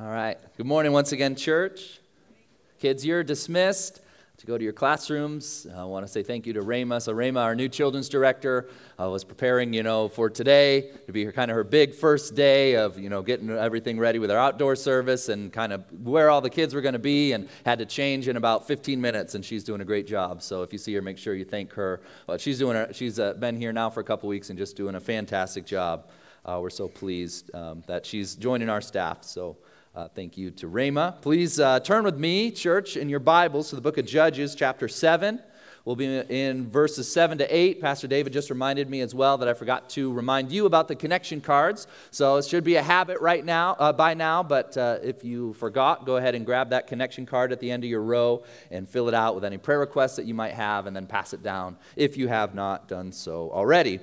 All 0.00 0.06
right. 0.06 0.38
Good 0.56 0.66
morning 0.66 0.92
once 0.92 1.10
again, 1.10 1.34
church. 1.34 1.98
Kids, 2.78 3.04
you're 3.04 3.24
dismissed 3.24 4.00
to 4.36 4.46
go 4.46 4.56
to 4.56 4.62
your 4.62 4.72
classrooms. 4.72 5.66
I 5.74 5.82
want 5.86 6.06
to 6.06 6.12
say 6.12 6.22
thank 6.22 6.46
you 6.46 6.52
to 6.52 6.60
Rama. 6.60 7.00
So, 7.00 7.12
Rama, 7.12 7.40
our 7.40 7.56
new 7.56 7.68
children's 7.68 8.08
director, 8.08 8.70
uh, 9.00 9.10
was 9.10 9.24
preparing, 9.24 9.72
you 9.72 9.82
know, 9.82 10.06
for 10.06 10.30
today 10.30 10.92
to 11.06 11.12
be 11.12 11.24
her, 11.24 11.32
kind 11.32 11.50
of 11.50 11.56
her 11.56 11.64
big 11.64 11.96
first 11.96 12.36
day 12.36 12.76
of, 12.76 12.96
you 12.96 13.08
know, 13.08 13.22
getting 13.22 13.50
everything 13.50 13.98
ready 13.98 14.20
with 14.20 14.30
our 14.30 14.38
outdoor 14.38 14.76
service 14.76 15.28
and 15.28 15.52
kind 15.52 15.72
of 15.72 15.82
where 16.04 16.30
all 16.30 16.40
the 16.40 16.50
kids 16.50 16.74
were 16.76 16.80
going 16.80 16.92
to 16.92 17.00
be 17.00 17.32
and 17.32 17.48
had 17.66 17.80
to 17.80 17.84
change 17.84 18.28
in 18.28 18.36
about 18.36 18.68
15 18.68 19.00
minutes. 19.00 19.34
And 19.34 19.44
she's 19.44 19.64
doing 19.64 19.80
a 19.80 19.84
great 19.84 20.06
job. 20.06 20.42
So, 20.42 20.62
if 20.62 20.72
you 20.72 20.78
see 20.78 20.94
her, 20.94 21.02
make 21.02 21.18
sure 21.18 21.34
you 21.34 21.44
thank 21.44 21.72
her. 21.72 22.02
Well, 22.28 22.38
she's 22.38 22.60
doing. 22.60 22.76
A, 22.76 22.94
she's 22.94 23.18
uh, 23.18 23.32
been 23.32 23.56
here 23.56 23.72
now 23.72 23.90
for 23.90 23.98
a 23.98 24.04
couple 24.04 24.28
weeks 24.28 24.48
and 24.48 24.56
just 24.56 24.76
doing 24.76 24.94
a 24.94 25.00
fantastic 25.00 25.66
job. 25.66 26.08
Uh, 26.44 26.60
we're 26.62 26.70
so 26.70 26.86
pleased 26.86 27.52
um, 27.52 27.82
that 27.88 28.06
she's 28.06 28.36
joining 28.36 28.68
our 28.68 28.80
staff. 28.80 29.24
So. 29.24 29.56
Uh, 29.94 30.06
thank 30.06 30.36
you 30.36 30.50
to 30.50 30.68
Rama. 30.68 31.16
Please 31.22 31.58
uh, 31.58 31.80
turn 31.80 32.04
with 32.04 32.18
me, 32.18 32.50
church, 32.50 32.96
in 32.96 33.08
your 33.08 33.20
Bibles 33.20 33.70
to 33.70 33.74
the 33.74 33.80
book 33.80 33.96
of 33.98 34.06
Judges, 34.06 34.54
chapter 34.54 34.86
7. 34.86 35.40
We'll 35.84 35.96
be 35.96 36.18
in 36.18 36.68
verses 36.68 37.10
7 37.10 37.38
to 37.38 37.56
8. 37.56 37.80
Pastor 37.80 38.06
David 38.06 38.34
just 38.34 38.50
reminded 38.50 38.90
me 38.90 39.00
as 39.00 39.14
well 39.14 39.38
that 39.38 39.48
I 39.48 39.54
forgot 39.54 39.88
to 39.90 40.12
remind 40.12 40.52
you 40.52 40.66
about 40.66 40.86
the 40.86 40.94
connection 40.94 41.40
cards. 41.40 41.86
So 42.10 42.36
it 42.36 42.44
should 42.44 42.64
be 42.64 42.76
a 42.76 42.82
habit 42.82 43.20
right 43.22 43.42
now, 43.42 43.76
uh, 43.78 43.92
by 43.94 44.12
now, 44.12 44.42
but 44.42 44.76
uh, 44.76 44.98
if 45.02 45.24
you 45.24 45.54
forgot, 45.54 46.04
go 46.04 46.18
ahead 46.18 46.34
and 46.34 46.44
grab 46.44 46.70
that 46.70 46.86
connection 46.86 47.24
card 47.24 47.50
at 47.50 47.58
the 47.58 47.70
end 47.70 47.82
of 47.82 47.88
your 47.88 48.02
row 48.02 48.44
and 48.70 48.86
fill 48.86 49.08
it 49.08 49.14
out 49.14 49.34
with 49.34 49.44
any 49.44 49.56
prayer 49.56 49.78
requests 49.78 50.16
that 50.16 50.26
you 50.26 50.34
might 50.34 50.52
have, 50.52 50.86
and 50.86 50.94
then 50.94 51.06
pass 51.06 51.32
it 51.32 51.42
down 51.42 51.78
if 51.96 52.18
you 52.18 52.28
have 52.28 52.54
not 52.54 52.88
done 52.88 53.10
so 53.10 53.50
already. 53.52 54.00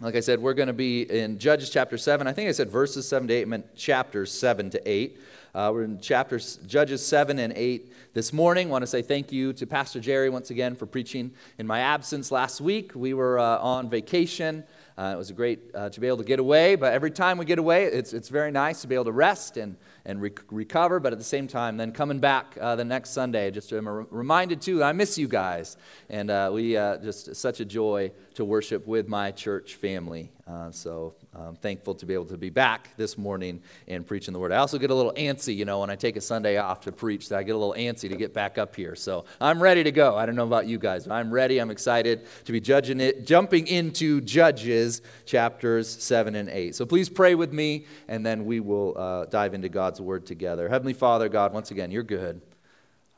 Like 0.00 0.16
I 0.16 0.20
said, 0.20 0.40
we're 0.40 0.54
going 0.54 0.68
to 0.68 0.72
be 0.72 1.02
in 1.02 1.38
Judges 1.38 1.68
chapter 1.68 1.98
7. 1.98 2.26
I 2.26 2.32
think 2.32 2.48
I 2.48 2.52
said 2.52 2.70
verses 2.70 3.06
7 3.06 3.28
to 3.28 3.34
8, 3.34 3.48
meant 3.48 3.76
chapters 3.76 4.32
7 4.32 4.70
to 4.70 4.90
8. 4.90 5.20
Uh, 5.54 5.70
we're 5.72 5.84
in 5.84 6.00
chapters, 6.00 6.58
Judges 6.66 7.04
7 7.06 7.38
and 7.38 7.52
8 7.54 7.92
this 8.14 8.32
morning. 8.32 8.70
want 8.70 8.82
to 8.82 8.86
say 8.86 9.02
thank 9.02 9.30
you 9.30 9.52
to 9.52 9.66
Pastor 9.66 10.00
Jerry 10.00 10.30
once 10.30 10.50
again 10.50 10.74
for 10.74 10.86
preaching 10.86 11.30
in 11.58 11.66
my 11.66 11.80
absence 11.80 12.32
last 12.32 12.60
week. 12.60 12.92
We 12.94 13.12
were 13.12 13.38
uh, 13.38 13.58
on 13.58 13.90
vacation. 13.90 14.64
Uh, 14.96 15.12
it 15.14 15.18
was 15.18 15.30
a 15.30 15.34
great 15.34 15.60
uh, 15.74 15.88
to 15.88 16.00
be 16.00 16.06
able 16.06 16.18
to 16.18 16.24
get 16.24 16.38
away, 16.38 16.76
but 16.76 16.92
every 16.92 17.10
time 17.10 17.38
we 17.38 17.44
get 17.44 17.58
away, 17.58 17.84
it's, 17.84 18.12
it's 18.12 18.28
very 18.28 18.50
nice 18.50 18.82
to 18.82 18.88
be 18.88 18.94
able 18.94 19.06
to 19.06 19.12
rest 19.12 19.56
and 19.56 19.76
and 20.04 20.20
rec- 20.20 20.42
recover, 20.50 21.00
but 21.00 21.12
at 21.12 21.18
the 21.18 21.24
same 21.24 21.46
time, 21.46 21.76
then 21.76 21.92
coming 21.92 22.18
back 22.18 22.56
uh, 22.60 22.76
the 22.76 22.84
next 22.84 23.10
Sunday, 23.10 23.50
just 23.50 23.72
am 23.72 23.88
reminded 24.10 24.60
too, 24.60 24.82
I 24.82 24.92
miss 24.92 25.16
you 25.16 25.28
guys. 25.28 25.76
And 26.08 26.30
uh, 26.30 26.50
we 26.52 26.76
uh, 26.76 26.98
just 26.98 27.34
such 27.36 27.60
a 27.60 27.64
joy 27.64 28.12
to 28.34 28.44
worship 28.44 28.86
with 28.86 29.08
my 29.08 29.30
church 29.30 29.74
family. 29.76 30.32
Uh, 30.46 30.72
so 30.72 31.14
I'm 31.34 31.54
thankful 31.54 31.94
to 31.94 32.04
be 32.04 32.14
able 32.14 32.24
to 32.26 32.36
be 32.36 32.50
back 32.50 32.96
this 32.96 33.16
morning 33.16 33.62
and 33.86 34.04
preaching 34.04 34.32
the 34.32 34.40
word. 34.40 34.50
I 34.50 34.56
also 34.56 34.76
get 34.76 34.90
a 34.90 34.94
little 34.94 35.12
antsy, 35.12 35.54
you 35.54 35.64
know, 35.64 35.80
when 35.80 35.90
I 35.90 35.94
take 35.94 36.16
a 36.16 36.20
Sunday 36.20 36.56
off 36.56 36.80
to 36.80 36.92
preach, 36.92 37.28
that 37.28 37.38
I 37.38 37.44
get 37.44 37.54
a 37.54 37.58
little 37.58 37.76
antsy 37.78 38.08
to 38.08 38.16
get 38.16 38.34
back 38.34 38.58
up 38.58 38.74
here. 38.74 38.96
So 38.96 39.24
I'm 39.40 39.62
ready 39.62 39.84
to 39.84 39.92
go. 39.92 40.16
I 40.16 40.26
don't 40.26 40.34
know 40.34 40.46
about 40.46 40.66
you 40.66 40.78
guys, 40.78 41.06
but 41.06 41.14
I'm 41.14 41.32
ready. 41.32 41.60
I'm 41.60 41.70
excited 41.70 42.26
to 42.44 42.52
be 42.52 42.60
judging 42.60 43.00
it, 43.00 43.24
jumping 43.24 43.68
into 43.68 44.20
Judges 44.20 45.02
chapters 45.26 45.88
7 45.88 46.34
and 46.34 46.48
8. 46.48 46.74
So 46.74 46.86
please 46.86 47.08
pray 47.08 47.36
with 47.36 47.52
me, 47.52 47.86
and 48.08 48.26
then 48.26 48.44
we 48.44 48.58
will 48.58 48.98
uh, 48.98 49.26
dive 49.26 49.54
into 49.54 49.68
God's 49.68 50.00
word 50.00 50.26
together. 50.26 50.68
Heavenly 50.68 50.94
Father, 50.94 51.28
God, 51.28 51.52
once 51.52 51.70
again, 51.70 51.92
you're 51.92 52.02
good. 52.02 52.40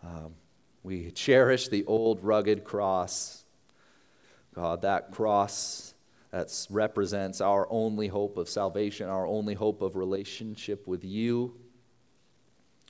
Um, 0.02 0.34
we 0.82 1.10
cherish 1.10 1.68
the 1.68 1.86
old 1.86 2.22
rugged 2.22 2.64
cross. 2.64 3.44
God, 4.54 4.82
that 4.82 5.10
cross 5.10 5.93
that 6.34 6.66
represents 6.68 7.40
our 7.40 7.68
only 7.70 8.08
hope 8.08 8.38
of 8.38 8.48
salvation, 8.48 9.08
our 9.08 9.24
only 9.24 9.54
hope 9.54 9.82
of 9.82 9.94
relationship 9.94 10.84
with 10.84 11.04
you, 11.04 11.54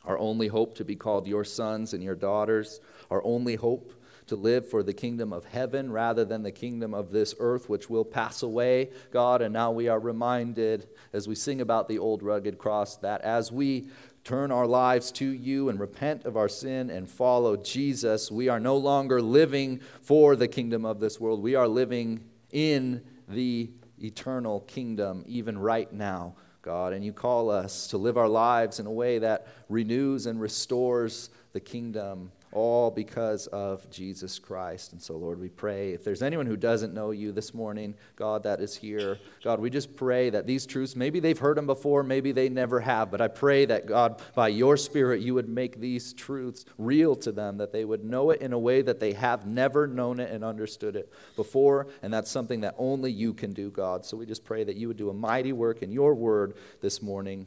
our 0.07 0.19
only 0.19 0.49
hope 0.49 0.75
to 0.77 0.83
be 0.83 0.97
called 0.97 1.27
your 1.27 1.45
sons 1.45 1.93
and 1.93 2.03
your 2.03 2.15
daughters, 2.15 2.81
our 3.11 3.23
only 3.23 3.55
hope 3.55 3.93
to 4.29 4.35
live 4.35 4.67
for 4.71 4.83
the 4.83 4.95
kingdom 4.95 5.31
of 5.31 5.45
heaven 5.45 5.93
rather 5.93 6.25
than 6.25 6.43
the 6.43 6.51
kingdom 6.51 6.95
of 6.95 7.11
this 7.11 7.35
earth, 7.39 7.69
which 7.69 7.91
will 7.91 8.03
pass 8.03 8.43
away, 8.43 8.89
God. 9.11 9.43
And 9.43 9.53
now 9.53 9.71
we 9.71 9.89
are 9.89 10.01
reminded 10.01 10.89
as 11.13 11.29
we 11.29 11.35
sing 11.35 11.61
about 11.61 11.87
the 11.87 11.99
old 11.99 12.23
rugged 12.23 12.57
cross 12.57 12.97
that 12.97 13.21
as 13.21 13.53
we 13.53 13.91
turn 14.25 14.53
our 14.53 14.67
lives 14.67 15.13
to 15.13 15.27
you 15.27 15.69
and 15.69 15.79
repent 15.79 16.25
of 16.25 16.39
our 16.39 16.49
sin 16.49 16.89
and 16.89 17.11
follow 17.11 17.59
Jesus, 17.59 18.31
we 18.31 18.49
are 18.49 18.59
no 18.59 18.79
longer 18.79 19.21
living 19.21 19.83
for 20.01 20.35
the 20.35 20.49
kingdom 20.49 20.87
of 20.87 20.99
this 20.99 21.21
world. 21.21 21.43
We 21.43 21.57
are 21.57 21.69
living 21.69 22.25
in 22.51 23.03
the 23.29 23.71
eternal 24.03 24.61
kingdom, 24.61 25.25
even 25.27 25.59
right 25.59 25.93
now, 25.93 26.35
God. 26.63 26.93
And 26.93 27.05
you 27.05 27.13
call 27.13 27.51
us 27.51 27.89
to 27.89 27.99
live 27.99 28.17
our 28.17 28.29
lives 28.29 28.81
in 28.81 28.87
a 28.87 28.93
way 28.93 29.19
that 29.19 29.47
renews 29.69 30.27
and 30.27 30.41
restores 30.41 31.31
the 31.53 31.61
kingdom 31.61 32.33
all 32.55 32.91
because 32.91 33.47
of 33.49 33.89
Jesus 33.91 34.39
Christ. 34.39 34.93
And 34.93 35.03
so, 35.03 35.17
Lord, 35.17 35.39
we 35.39 35.49
pray 35.49 35.93
if 35.93 36.05
there's 36.05 36.23
anyone 36.23 36.47
who 36.47 36.57
doesn't 36.57 36.95
know 36.95 37.11
you 37.11 37.33
this 37.33 37.53
morning, 37.53 37.95
God, 38.17 38.45
that 38.45 38.61
is 38.61 38.75
here, 38.75 39.19
God, 39.43 39.61
we 39.61 39.69
just 39.69 39.97
pray 39.97 40.31
that 40.31 40.47
these 40.47 40.65
truths, 40.65 40.97
maybe 40.97 41.21
they've 41.21 41.39
heard 41.39 41.57
them 41.57 41.67
before, 41.67 42.03
maybe 42.03 42.33
they 42.33 42.49
never 42.49 42.81
have, 42.81 43.11
but 43.11 43.21
I 43.21 43.29
pray 43.29 43.67
that, 43.67 43.87
God, 43.87 44.23
by 44.35 44.49
your 44.49 44.77
Spirit, 44.77 45.21
you 45.21 45.35
would 45.35 45.49
make 45.49 45.81
these 45.81 46.13
truths 46.13 46.65
real 46.79 47.15
to 47.17 47.33
them, 47.33 47.59
that 47.59 47.73
they 47.73 47.85
would 47.85 48.05
know 48.05 48.31
it 48.31 48.41
in 48.41 48.53
a 48.53 48.59
way 48.59 48.83
that 48.83 49.01
they 49.01 49.13
have 49.13 49.47
never 49.47 49.87
known 49.87 50.21
it 50.21 50.31
and 50.31 50.45
understood 50.45 50.97
it 50.97 51.13
before. 51.37 51.89
And 52.03 52.13
that's 52.13 52.31
something 52.31 52.61
that 52.61 52.75
only 52.79 53.11
you 53.11 53.35
can 53.35 53.53
do, 53.53 53.71
God. 53.71 54.05
So 54.05 54.17
we 54.17 54.27
just 54.27 54.45
pray 54.45 54.65
that 54.65 54.77
you 54.77 54.89
would 54.89 54.97
do 54.97 55.11
a 55.11 55.15
mighty 55.15 55.53
work 55.53 55.83
in 55.83 55.91
your 55.91 56.15
word 56.15 56.55
this 56.81 57.03
morning. 57.03 57.47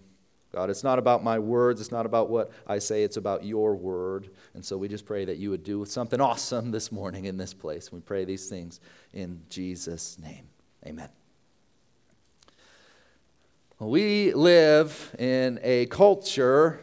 God, 0.54 0.70
it's 0.70 0.84
not 0.84 0.98
about 0.98 1.24
my 1.24 1.40
words, 1.40 1.82
it's 1.82 1.92
not 1.92 2.06
about 2.06 2.30
what 2.30 2.52
I 2.66 2.80
say, 2.80 3.04
it's 3.04 3.18
about 3.18 3.44
your 3.44 3.76
word. 3.76 4.30
And 4.54 4.64
so 4.64 4.78
we 4.78 4.88
just 4.88 5.06
pray 5.06 5.26
that 5.26 5.38
you 5.38 5.50
would 5.50 5.64
do 5.64 5.84
something 5.86 6.22
awesome 6.22 6.72
this 6.72 6.92
morning 6.92 7.26
in 7.26 7.38
this 7.38 7.54
place. 7.54 7.92
We 7.92 8.00
pray 8.00 8.26
these 8.26 8.48
things 8.48 8.80
in 9.14 9.42
Jesus' 9.50 10.18
name. 10.20 10.48
Amen. 10.86 11.10
We 13.80 14.34
live 14.34 15.16
in 15.20 15.60
a 15.62 15.86
culture 15.88 16.82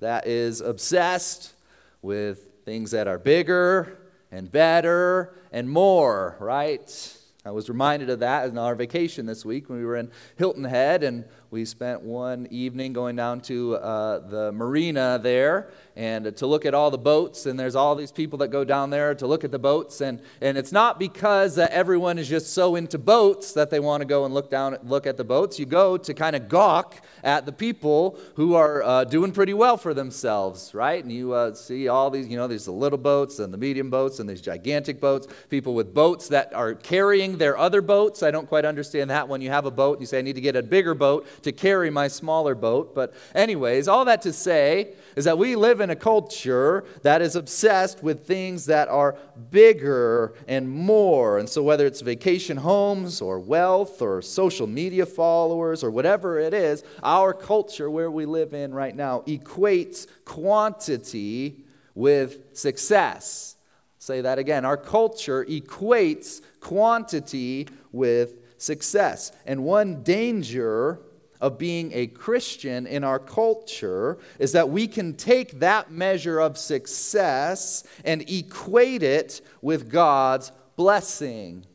that 0.00 0.26
is 0.26 0.60
obsessed 0.60 1.54
with 2.00 2.48
things 2.64 2.90
that 2.90 3.06
are 3.06 3.18
bigger 3.18 3.98
and 4.32 4.50
better 4.50 5.34
and 5.52 5.70
more, 5.70 6.36
right? 6.40 7.16
I 7.44 7.50
was 7.50 7.68
reminded 7.68 8.10
of 8.10 8.20
that 8.20 8.48
in 8.48 8.58
our 8.58 8.74
vacation 8.74 9.26
this 9.26 9.44
week 9.44 9.68
when 9.68 9.78
we 9.78 9.84
were 9.84 9.96
in 9.96 10.10
Hilton 10.36 10.64
Head 10.64 11.04
and 11.04 11.24
we 11.52 11.66
spent 11.66 12.02
one 12.02 12.48
evening 12.50 12.94
going 12.94 13.14
down 13.14 13.38
to 13.42 13.76
uh, 13.76 14.18
the 14.28 14.50
marina 14.52 15.20
there 15.22 15.70
and 15.96 16.36
to 16.36 16.46
look 16.46 16.64
at 16.64 16.74
all 16.74 16.90
the 16.90 16.98
boats. 16.98 17.46
And 17.46 17.58
there's 17.58 17.74
all 17.74 17.94
these 17.94 18.12
people 18.12 18.38
that 18.38 18.48
go 18.48 18.64
down 18.64 18.90
there 18.90 19.14
to 19.14 19.26
look 19.26 19.44
at 19.44 19.50
the 19.50 19.58
boats. 19.58 20.00
And, 20.00 20.20
and 20.40 20.56
it's 20.56 20.72
not 20.72 20.98
because 20.98 21.58
uh, 21.58 21.68
everyone 21.70 22.18
is 22.18 22.28
just 22.28 22.52
so 22.54 22.76
into 22.76 22.98
boats 22.98 23.52
that 23.52 23.70
they 23.70 23.80
want 23.80 24.00
to 24.00 24.04
go 24.06 24.24
and 24.24 24.32
look 24.32 24.50
down, 24.50 24.78
look 24.84 25.06
at 25.06 25.16
the 25.16 25.24
boats. 25.24 25.58
You 25.58 25.66
go 25.66 25.96
to 25.96 26.14
kind 26.14 26.34
of 26.34 26.48
gawk 26.48 26.96
at 27.22 27.46
the 27.46 27.52
people 27.52 28.18
who 28.36 28.54
are 28.54 28.82
uh, 28.82 29.04
doing 29.04 29.32
pretty 29.32 29.54
well 29.54 29.76
for 29.76 29.94
themselves, 29.94 30.74
right? 30.74 31.02
And 31.02 31.12
you 31.12 31.32
uh, 31.32 31.54
see 31.54 31.88
all 31.88 32.10
these, 32.10 32.26
you 32.28 32.36
know, 32.36 32.46
these 32.46 32.64
the 32.64 32.72
little 32.72 32.98
boats 32.98 33.38
and 33.38 33.52
the 33.52 33.58
medium 33.58 33.90
boats 33.90 34.18
and 34.18 34.28
these 34.28 34.40
gigantic 34.40 35.00
boats. 35.00 35.26
People 35.50 35.74
with 35.74 35.92
boats 35.92 36.28
that 36.28 36.52
are 36.54 36.74
carrying 36.74 37.38
their 37.38 37.58
other 37.58 37.82
boats. 37.82 38.22
I 38.22 38.30
don't 38.30 38.48
quite 38.48 38.64
understand 38.64 39.10
that 39.10 39.28
when 39.28 39.40
you 39.40 39.50
have 39.50 39.66
a 39.66 39.70
boat 39.70 39.98
and 39.98 40.02
you 40.02 40.06
say, 40.06 40.18
I 40.18 40.22
need 40.22 40.36
to 40.36 40.40
get 40.40 40.56
a 40.56 40.62
bigger 40.62 40.94
boat 40.94 41.26
to 41.42 41.52
carry 41.52 41.90
my 41.90 42.08
smaller 42.08 42.54
boat. 42.54 42.94
But, 42.94 43.14
anyways, 43.34 43.88
all 43.88 44.04
that 44.06 44.22
to 44.22 44.32
say 44.32 44.94
is 45.16 45.24
that 45.24 45.38
we 45.38 45.56
live 45.56 45.81
in 45.82 45.90
a 45.90 45.96
culture 45.96 46.84
that 47.02 47.20
is 47.20 47.36
obsessed 47.36 48.02
with 48.02 48.26
things 48.26 48.66
that 48.66 48.88
are 48.88 49.16
bigger 49.50 50.34
and 50.48 50.70
more. 50.70 51.38
And 51.38 51.48
so, 51.48 51.62
whether 51.62 51.84
it's 51.86 52.00
vacation 52.00 52.56
homes 52.56 53.20
or 53.20 53.38
wealth 53.38 54.00
or 54.00 54.22
social 54.22 54.66
media 54.66 55.04
followers 55.04 55.84
or 55.84 55.90
whatever 55.90 56.38
it 56.38 56.54
is, 56.54 56.84
our 57.02 57.34
culture 57.34 57.90
where 57.90 58.10
we 58.10 58.24
live 58.24 58.54
in 58.54 58.72
right 58.72 58.96
now 58.96 59.20
equates 59.26 60.06
quantity 60.24 61.64
with 61.94 62.56
success. 62.56 63.56
Say 63.98 64.22
that 64.22 64.38
again. 64.38 64.64
Our 64.64 64.76
culture 64.76 65.44
equates 65.44 66.40
quantity 66.60 67.68
with 67.92 68.34
success. 68.56 69.32
And 69.46 69.64
one 69.64 70.02
danger 70.02 71.00
of 71.42 71.58
being 71.58 71.90
a 71.92 72.06
Christian 72.06 72.86
in 72.86 73.02
our 73.02 73.18
culture 73.18 74.18
is 74.38 74.52
that 74.52 74.70
we 74.70 74.86
can 74.86 75.14
take 75.14 75.58
that 75.58 75.90
measure 75.90 76.38
of 76.38 76.56
success 76.56 77.82
and 78.04 78.22
equate 78.30 79.02
it 79.02 79.42
with 79.60 79.90
God's 79.90 80.52
blessing. 80.76 81.66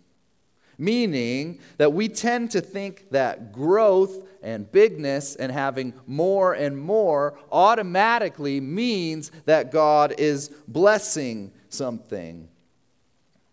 Meaning 0.78 1.60
that 1.78 1.92
we 1.92 2.08
tend 2.08 2.52
to 2.52 2.62
think 2.62 3.10
that 3.12 3.52
growth 3.52 4.26
and 4.42 4.72
bigness 4.72 5.36
and 5.36 5.52
having 5.52 5.94
more 6.06 6.54
and 6.54 6.80
more 6.80 7.38
automatically 7.52 8.62
means 8.62 9.32
that 9.46 9.72
God 9.72 10.16
is 10.18 10.50
blessing 10.68 11.52
something. 11.68 12.48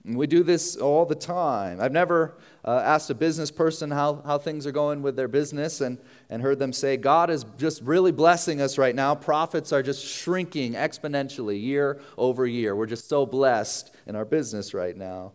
We 0.07 0.27
do 0.27 0.43
this 0.43 0.77
all 0.77 1.07
the 1.07 1.15
time. 1.15 1.81
I've 1.81 1.93
never 1.93 2.37
uh, 2.63 2.83
asked 2.85 3.09
a 3.09 3.15
business 3.15 3.51
person 3.51 3.91
how, 3.91 4.21
how 4.27 4.37
things 4.37 4.67
are 4.67 4.73
going 4.73 5.01
with 5.01 5.17
their 5.17 5.29
business 5.29 5.81
and, 5.81 5.97
and 6.29 6.43
heard 6.43 6.59
them 6.59 6.75
say, 6.75 6.99
God 6.99 7.31
is 7.31 7.47
just 7.57 7.81
really 7.81 8.13
blessing 8.13 8.61
us 8.61 8.77
right 8.77 8.95
now. 8.95 9.15
Profits 9.15 9.73
are 9.73 9.83
just 9.83 10.05
shrinking 10.05 10.75
exponentially 10.75 11.59
year 11.61 12.03
over 12.19 12.47
year. 12.47 12.77
We're 12.77 12.85
just 12.85 13.09
so 13.09 13.25
blessed 13.25 13.95
in 14.07 14.15
our 14.15 14.27
business 14.27 14.75
right 14.75 14.95
now. 14.95 15.33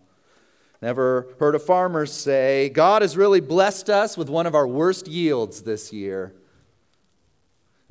Never 0.83 1.27
heard 1.39 1.55
a 1.55 1.59
farmer 1.59 2.05
say, 2.05 2.69
God 2.69 3.01
has 3.01 3.17
really 3.17 3.41
blessed 3.41 3.89
us 3.89 4.17
with 4.17 4.29
one 4.29 4.45
of 4.45 4.53
our 4.53 4.67
worst 4.67 5.07
yields 5.07 5.63
this 5.63 5.91
year. 5.91 6.35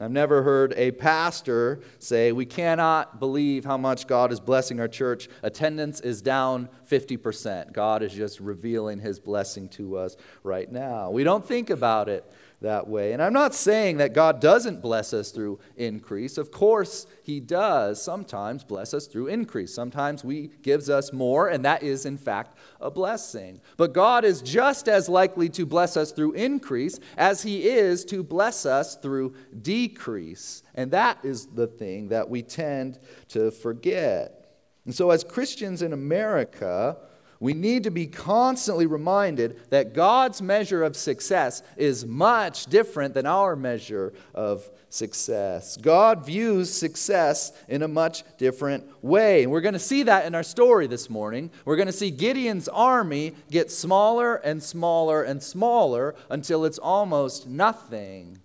I've 0.00 0.12
never 0.12 0.45
heard 0.45 0.75
a 0.77 0.93
pastor 0.93 1.81
say, 1.99 2.31
We 2.31 2.47
cannot 2.47 3.19
believe 3.19 3.65
how 3.65 3.77
much 3.77 4.06
God 4.06 4.31
is 4.31 4.39
blessing 4.39 4.79
our 4.79 4.87
church. 4.87 5.29
Attendance 5.43 6.00
is 6.00 6.23
down 6.23 6.69
50%. 6.89 7.73
God 7.73 8.03
is 8.05 8.12
just 8.12 8.39
revealing 8.39 9.00
his 9.00 9.19
blessing 9.19 9.69
to 9.71 9.97
us 9.97 10.17
right 10.45 10.71
now. 10.71 11.11
We 11.11 11.25
don't 11.25 11.45
think 11.45 11.69
about 11.71 12.09
it 12.09 12.25
that 12.61 12.89
way. 12.89 13.12
And 13.12 13.23
I'm 13.23 13.33
not 13.33 13.55
saying 13.55 13.99
that 13.99 14.12
God 14.12 14.41
doesn't 14.41 14.83
bless 14.83 15.12
us 15.12 15.31
through 15.31 15.61
increase. 15.77 16.39
Of 16.39 16.51
course, 16.51 17.06
he 17.23 17.41
does 17.41 18.03
sometimes 18.03 18.65
bless 18.65 18.93
us 18.94 19.06
through 19.06 19.29
increase. 19.29 19.73
Sometimes 19.73 20.23
he 20.23 20.51
gives 20.62 20.91
us 20.91 21.12
more, 21.12 21.49
and 21.49 21.65
that 21.65 21.83
is 21.83 22.05
in 22.05 22.19
fact 22.19 22.57
a 22.81 22.91
blessing. 22.91 23.61
But 23.77 23.93
God 23.93 24.25
is 24.25 24.43
just 24.43 24.89
as 24.89 25.09
likely 25.09 25.49
to 25.51 25.67
bless 25.67 25.97
us 25.97 26.13
through 26.13 26.33
increase 26.33 26.99
as 27.17 27.43
he 27.43 27.69
is 27.69 28.05
to 28.07 28.23
bless 28.23 28.67
us 28.67 28.97
through 28.97 29.35
decrease. 29.63 30.63
And 30.75 30.91
that 30.93 31.19
is 31.25 31.47
the 31.47 31.67
thing 31.67 32.09
that 32.09 32.29
we 32.29 32.43
tend 32.43 32.99
to 33.29 33.51
forget. 33.51 34.55
And 34.85 34.95
so 34.95 35.11
as 35.11 35.25
Christians 35.25 35.83
in 35.83 35.93
America, 35.93 36.97
we 37.40 37.55
need 37.55 37.85
to 37.85 37.90
be 37.90 38.06
constantly 38.06 38.87
reminded 38.87 39.70
that 39.70 39.94
God's 39.94 40.43
measure 40.43 40.82
of 40.82 40.96
success 40.96 41.62
is 41.76 42.05
much 42.05 42.67
different 42.67 43.14
than 43.14 43.26
our 43.26 43.55
measure 43.55 44.12
of 44.35 44.69
success. 44.88 45.76
God 45.76 46.26
views 46.26 46.73
success 46.73 47.52
in 47.69 47.82
a 47.82 47.88
much 47.88 48.25
different 48.38 48.85
way. 49.05 49.44
And 49.44 49.52
we're 49.52 49.61
going 49.61 49.75
to 49.75 49.79
see 49.79 50.02
that 50.05 50.26
in 50.26 50.35
our 50.35 50.43
story 50.43 50.87
this 50.87 51.08
morning. 51.08 51.50
We're 51.64 51.76
going 51.76 51.87
to 51.87 51.93
see 51.93 52.11
Gideon's 52.11 52.69
army 52.69 53.35
get 53.50 53.70
smaller 53.70 54.37
and 54.37 54.62
smaller 54.62 55.23
and 55.23 55.43
smaller 55.43 56.17
until 56.31 56.64
it's 56.64 56.79
almost 56.79 57.46
nothing. 57.46 58.38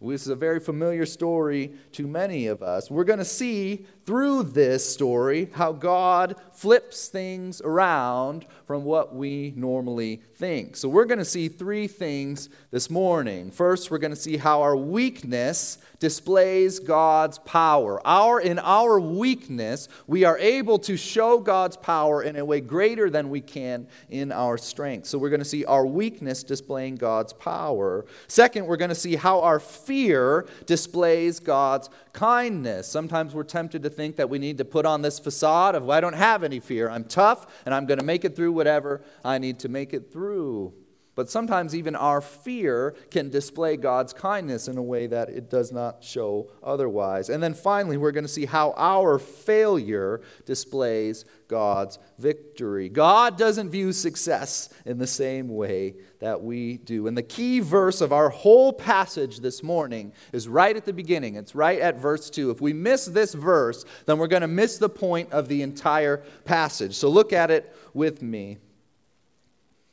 This 0.00 0.22
is 0.22 0.28
a 0.28 0.36
very 0.36 0.60
familiar 0.60 1.04
story 1.04 1.72
to 1.92 2.06
many 2.06 2.46
of 2.46 2.62
us. 2.62 2.88
We're 2.88 3.04
going 3.04 3.18
to 3.18 3.24
see 3.24 3.84
through 4.08 4.42
this 4.42 4.90
story 4.90 5.50
how 5.52 5.70
God 5.70 6.36
flips 6.58 7.08
things 7.08 7.60
around 7.60 8.46
from 8.66 8.82
what 8.84 9.14
we 9.14 9.52
normally 9.54 10.22
think. 10.34 10.76
So, 10.76 10.88
we're 10.88 11.04
going 11.04 11.18
to 11.18 11.24
see 11.24 11.48
three 11.48 11.86
things 11.86 12.48
this 12.70 12.90
morning. 12.90 13.50
First, 13.50 13.90
we're 13.90 13.98
going 13.98 14.14
to 14.14 14.16
see 14.16 14.38
how 14.38 14.62
our 14.62 14.76
weakness 14.76 15.78
displays 16.00 16.78
God's 16.78 17.38
power. 17.40 18.04
Our, 18.06 18.40
in 18.40 18.58
our 18.58 18.98
weakness, 18.98 19.88
we 20.06 20.24
are 20.24 20.38
able 20.38 20.78
to 20.80 20.96
show 20.96 21.38
God's 21.38 21.76
power 21.76 22.22
in 22.22 22.36
a 22.36 22.44
way 22.44 22.60
greater 22.60 23.10
than 23.10 23.30
we 23.30 23.40
can 23.40 23.86
in 24.10 24.32
our 24.32 24.58
strength. 24.58 25.06
So, 25.06 25.18
we're 25.18 25.30
going 25.30 25.38
to 25.40 25.44
see 25.44 25.64
our 25.64 25.86
weakness 25.86 26.42
displaying 26.42 26.96
God's 26.96 27.34
power. 27.34 28.04
Second, 28.26 28.66
we're 28.66 28.76
going 28.78 28.88
to 28.88 28.94
see 28.94 29.16
how 29.16 29.42
our 29.42 29.60
fear 29.60 30.46
displays 30.66 31.38
God's 31.40 31.88
kindness. 32.12 32.88
Sometimes 32.88 33.32
we're 33.32 33.44
tempted 33.44 33.84
to 33.84 33.90
think 33.98 34.14
that 34.14 34.30
we 34.30 34.38
need 34.38 34.58
to 34.58 34.64
put 34.64 34.86
on 34.86 35.02
this 35.02 35.18
facade 35.18 35.74
of, 35.74 35.90
I 35.90 36.00
don't 36.00 36.12
have 36.14 36.44
any 36.44 36.60
fear. 36.60 36.88
I'm 36.88 37.02
tough 37.02 37.48
and 37.66 37.74
I'm 37.74 37.84
going 37.84 37.98
to 37.98 38.04
make 38.04 38.24
it 38.24 38.36
through 38.36 38.52
whatever 38.52 39.02
I 39.24 39.38
need 39.38 39.58
to 39.58 39.68
make 39.68 39.92
it 39.92 40.12
through. 40.12 40.72
But 41.18 41.28
sometimes 41.28 41.74
even 41.74 41.96
our 41.96 42.20
fear 42.20 42.94
can 43.10 43.28
display 43.28 43.76
God's 43.76 44.12
kindness 44.12 44.68
in 44.68 44.78
a 44.78 44.82
way 44.84 45.08
that 45.08 45.28
it 45.28 45.50
does 45.50 45.72
not 45.72 46.04
show 46.04 46.48
otherwise. 46.62 47.28
And 47.28 47.42
then 47.42 47.54
finally, 47.54 47.96
we're 47.96 48.12
going 48.12 48.22
to 48.22 48.28
see 48.28 48.46
how 48.46 48.72
our 48.76 49.18
failure 49.18 50.20
displays 50.46 51.24
God's 51.48 51.98
victory. 52.20 52.88
God 52.88 53.36
doesn't 53.36 53.70
view 53.70 53.92
success 53.92 54.68
in 54.86 54.98
the 54.98 55.08
same 55.08 55.48
way 55.48 55.96
that 56.20 56.40
we 56.40 56.76
do. 56.76 57.08
And 57.08 57.16
the 57.16 57.24
key 57.24 57.58
verse 57.58 58.00
of 58.00 58.12
our 58.12 58.28
whole 58.28 58.72
passage 58.72 59.40
this 59.40 59.60
morning 59.60 60.12
is 60.32 60.46
right 60.46 60.76
at 60.76 60.84
the 60.84 60.92
beginning. 60.92 61.34
It's 61.34 61.56
right 61.56 61.80
at 61.80 61.98
verse 61.98 62.30
2. 62.30 62.52
If 62.52 62.60
we 62.60 62.72
miss 62.72 63.06
this 63.06 63.34
verse, 63.34 63.84
then 64.06 64.18
we're 64.18 64.28
going 64.28 64.42
to 64.42 64.46
miss 64.46 64.78
the 64.78 64.88
point 64.88 65.32
of 65.32 65.48
the 65.48 65.62
entire 65.62 66.18
passage. 66.44 66.94
So 66.94 67.08
look 67.08 67.32
at 67.32 67.50
it 67.50 67.74
with 67.92 68.22
me. 68.22 68.58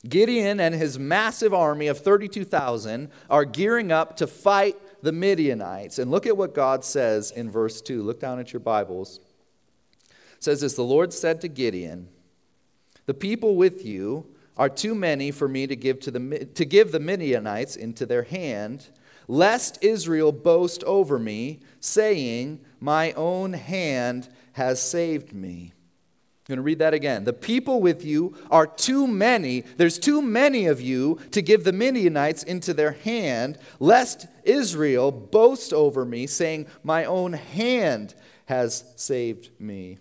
Gideon 0.07 0.59
and 0.59 0.75
his 0.75 0.99
massive 0.99 1.53
army 1.53 1.87
of 1.87 1.99
32,000 1.99 3.09
are 3.29 3.45
gearing 3.45 3.91
up 3.91 4.17
to 4.17 4.27
fight 4.27 4.77
the 5.01 5.11
Midianites. 5.11 5.99
And 5.99 6.11
look 6.11 6.25
at 6.25 6.37
what 6.37 6.53
God 6.53 6.83
says 6.83 7.31
in 7.31 7.49
verse 7.49 7.81
2. 7.81 8.03
Look 8.03 8.19
down 8.19 8.39
at 8.39 8.53
your 8.53 8.59
Bibles. 8.59 9.19
It 10.09 10.43
says 10.43 10.61
this 10.61 10.75
The 10.75 10.83
Lord 10.83 11.13
said 11.13 11.41
to 11.41 11.47
Gideon, 11.47 12.09
The 13.05 13.13
people 13.13 13.55
with 13.55 13.85
you 13.85 14.27
are 14.57 14.69
too 14.69 14.95
many 14.95 15.31
for 15.31 15.47
me 15.47 15.67
to 15.67 15.75
give, 15.75 15.99
to, 16.01 16.11
the, 16.11 16.45
to 16.53 16.65
give 16.65 16.91
the 16.91 16.99
Midianites 16.99 17.75
into 17.75 18.05
their 18.05 18.23
hand, 18.23 18.89
lest 19.27 19.83
Israel 19.83 20.31
boast 20.31 20.83
over 20.83 21.17
me, 21.17 21.61
saying, 21.79 22.61
My 22.79 23.11
own 23.13 23.53
hand 23.53 24.29
has 24.53 24.81
saved 24.81 25.33
me. 25.33 25.73
I'm 26.45 26.53
going 26.53 26.57
to 26.57 26.61
read 26.61 26.77
that 26.77 26.93
again. 26.93 27.23
The 27.23 27.33
people 27.33 27.81
with 27.81 28.05
you 28.05 28.37
are 28.51 28.67
too 28.67 29.07
many. 29.07 29.61
There's 29.77 29.97
too 29.97 30.21
many 30.21 30.67
of 30.67 30.79
you 30.79 31.19
to 31.31 31.41
give 31.41 31.63
the 31.63 31.73
Midianites 31.73 32.43
into 32.43 32.71
their 32.71 32.91
hand, 32.91 33.57
lest 33.79 34.27
Israel 34.43 35.11
boast 35.11 35.73
over 35.73 36.05
me, 36.05 36.27
saying, 36.27 36.67
My 36.83 37.05
own 37.05 37.33
hand 37.33 38.13
has 38.45 38.83
saved 38.95 39.49
me. 39.59 39.97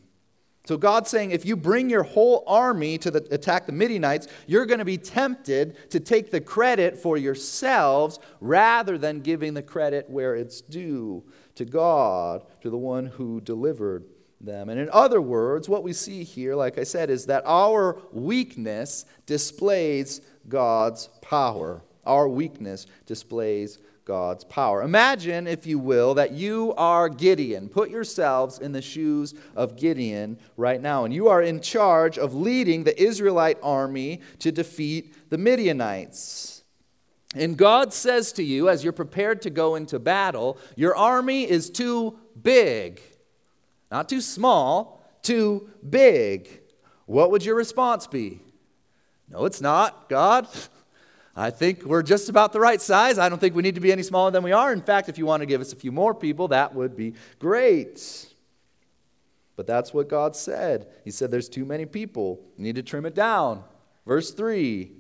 So 0.67 0.77
God's 0.77 1.09
saying, 1.09 1.31
if 1.31 1.47
you 1.47 1.57
bring 1.57 1.89
your 1.89 2.03
whole 2.03 2.45
army 2.47 2.99
to 2.99 3.11
the, 3.11 3.27
attack 3.31 3.65
the 3.65 3.73
Midianites, 3.73 4.29
you're 4.47 4.67
going 4.67 4.81
to 4.81 4.85
be 4.85 4.99
tempted 4.99 5.91
to 5.93 5.99
take 5.99 6.31
the 6.31 6.43
credit 6.43 6.99
for 6.99 7.17
yourselves 7.17 8.19
rather 8.41 8.99
than 8.99 9.21
giving 9.21 9.55
the 9.55 9.63
credit 9.63 10.11
where 10.11 10.35
it's 10.35 10.61
due 10.61 11.25
to 11.55 11.65
God, 11.65 12.45
to 12.61 12.69
the 12.69 12.77
one 12.77 13.07
who 13.07 13.41
delivered 13.41 14.05
them. 14.45 14.69
And 14.69 14.81
in 14.81 14.89
other 14.93 15.21
words, 15.21 15.69
what 15.69 15.83
we 15.83 15.93
see 15.93 16.25
here, 16.25 16.55
like 16.55 16.79
I 16.79 16.85
said, 16.85 17.11
is 17.11 17.27
that 17.27 17.43
our 17.47 17.99
weakness 18.13 19.05
displays 19.27 20.21
God's 20.49 21.09
power. 21.21 21.83
Our 22.05 22.29
weakness 22.29 22.87
displays 23.07 23.79
God's 24.05 24.45
power. 24.45 24.83
Imagine, 24.83 25.47
if 25.47 25.67
you 25.67 25.79
will, 25.79 26.15
that 26.15 26.33
you 26.33 26.75
are 26.77 27.09
Gideon. 27.09 27.69
Put 27.69 27.89
yourselves 27.89 28.59
in 28.59 28.73
the 28.73 28.83
shoes 28.83 29.35
of 29.57 29.77
Gideon 29.77 30.39
right 30.57 30.81
now, 30.81 31.05
and 31.05 31.15
you 31.15 31.29
are 31.29 31.43
in 31.43 31.61
charge 31.61 32.19
of 32.19 32.35
leading 32.35 32.85
the 32.85 33.03
Israelite 33.03 33.59
army 33.63 34.21
to 34.41 34.53
defeat 34.53 35.31
the 35.31 35.39
Midianites. 35.39 36.63
And 37.35 37.57
God 37.57 37.93
says 37.93 38.33
to 38.33 38.45
you, 38.45 38.69
as 38.69 38.85
you're 38.85 38.93
prepared 38.93 39.43
to 39.43 39.51
go 39.51 39.75
into 39.75 39.99
battle, 39.99 40.59
your 40.77 40.95
army 40.95 41.49
is 41.49 41.71
too 41.71 42.19
big. 42.41 43.01
Not 43.95 44.09
too 44.09 44.21
small, 44.21 45.01
too 45.23 45.71
big. 45.89 46.63
What 47.07 47.31
would 47.31 47.45
your 47.45 47.55
response 47.55 48.09
be? 48.09 48.41
No, 49.29 49.45
it's 49.45 49.61
not, 49.61 50.09
God. 50.09 50.49
I 51.37 51.51
think 51.51 51.85
we're 51.85 52.03
just 52.03 52.29
about 52.29 52.53
the 52.53 52.59
right 52.59 52.83
size. 52.83 53.21
I 53.21 53.29
don't 53.29 53.39
think 53.39 53.55
we 53.55 53.63
need 53.63 53.77
to 53.77 53.81
be 53.81 53.93
any 53.93 54.03
smaller 54.03 54.33
than 54.33 54.43
we 54.43 54.51
are. 54.51 54.73
In 54.73 54.83
fact, 54.83 55.09
if 55.09 55.17
you 55.17 55.27
want 55.27 55.43
to 55.43 55.47
give 55.47 55.61
us 55.61 55.73
a 55.73 55.77
few 55.77 55.93
more 55.93 56.13
people, 56.13 56.49
that 56.49 56.75
would 56.75 56.97
be 56.97 57.15
great. 57.39 58.35
But 59.55 59.69
that's 59.69 59.95
what 59.95 60.09
God 60.09 60.35
said. 60.35 60.89
He 61.05 61.13
said 61.13 61.31
there's 61.31 61.49
too 61.49 61.65
many 61.65 61.87
people. 61.87 62.41
You 62.57 62.65
need 62.65 62.75
to 62.75 62.83
trim 62.83 63.07
it 63.07 63.15
down. 63.15 63.63
Verse 64.05 64.33
3 64.33 64.91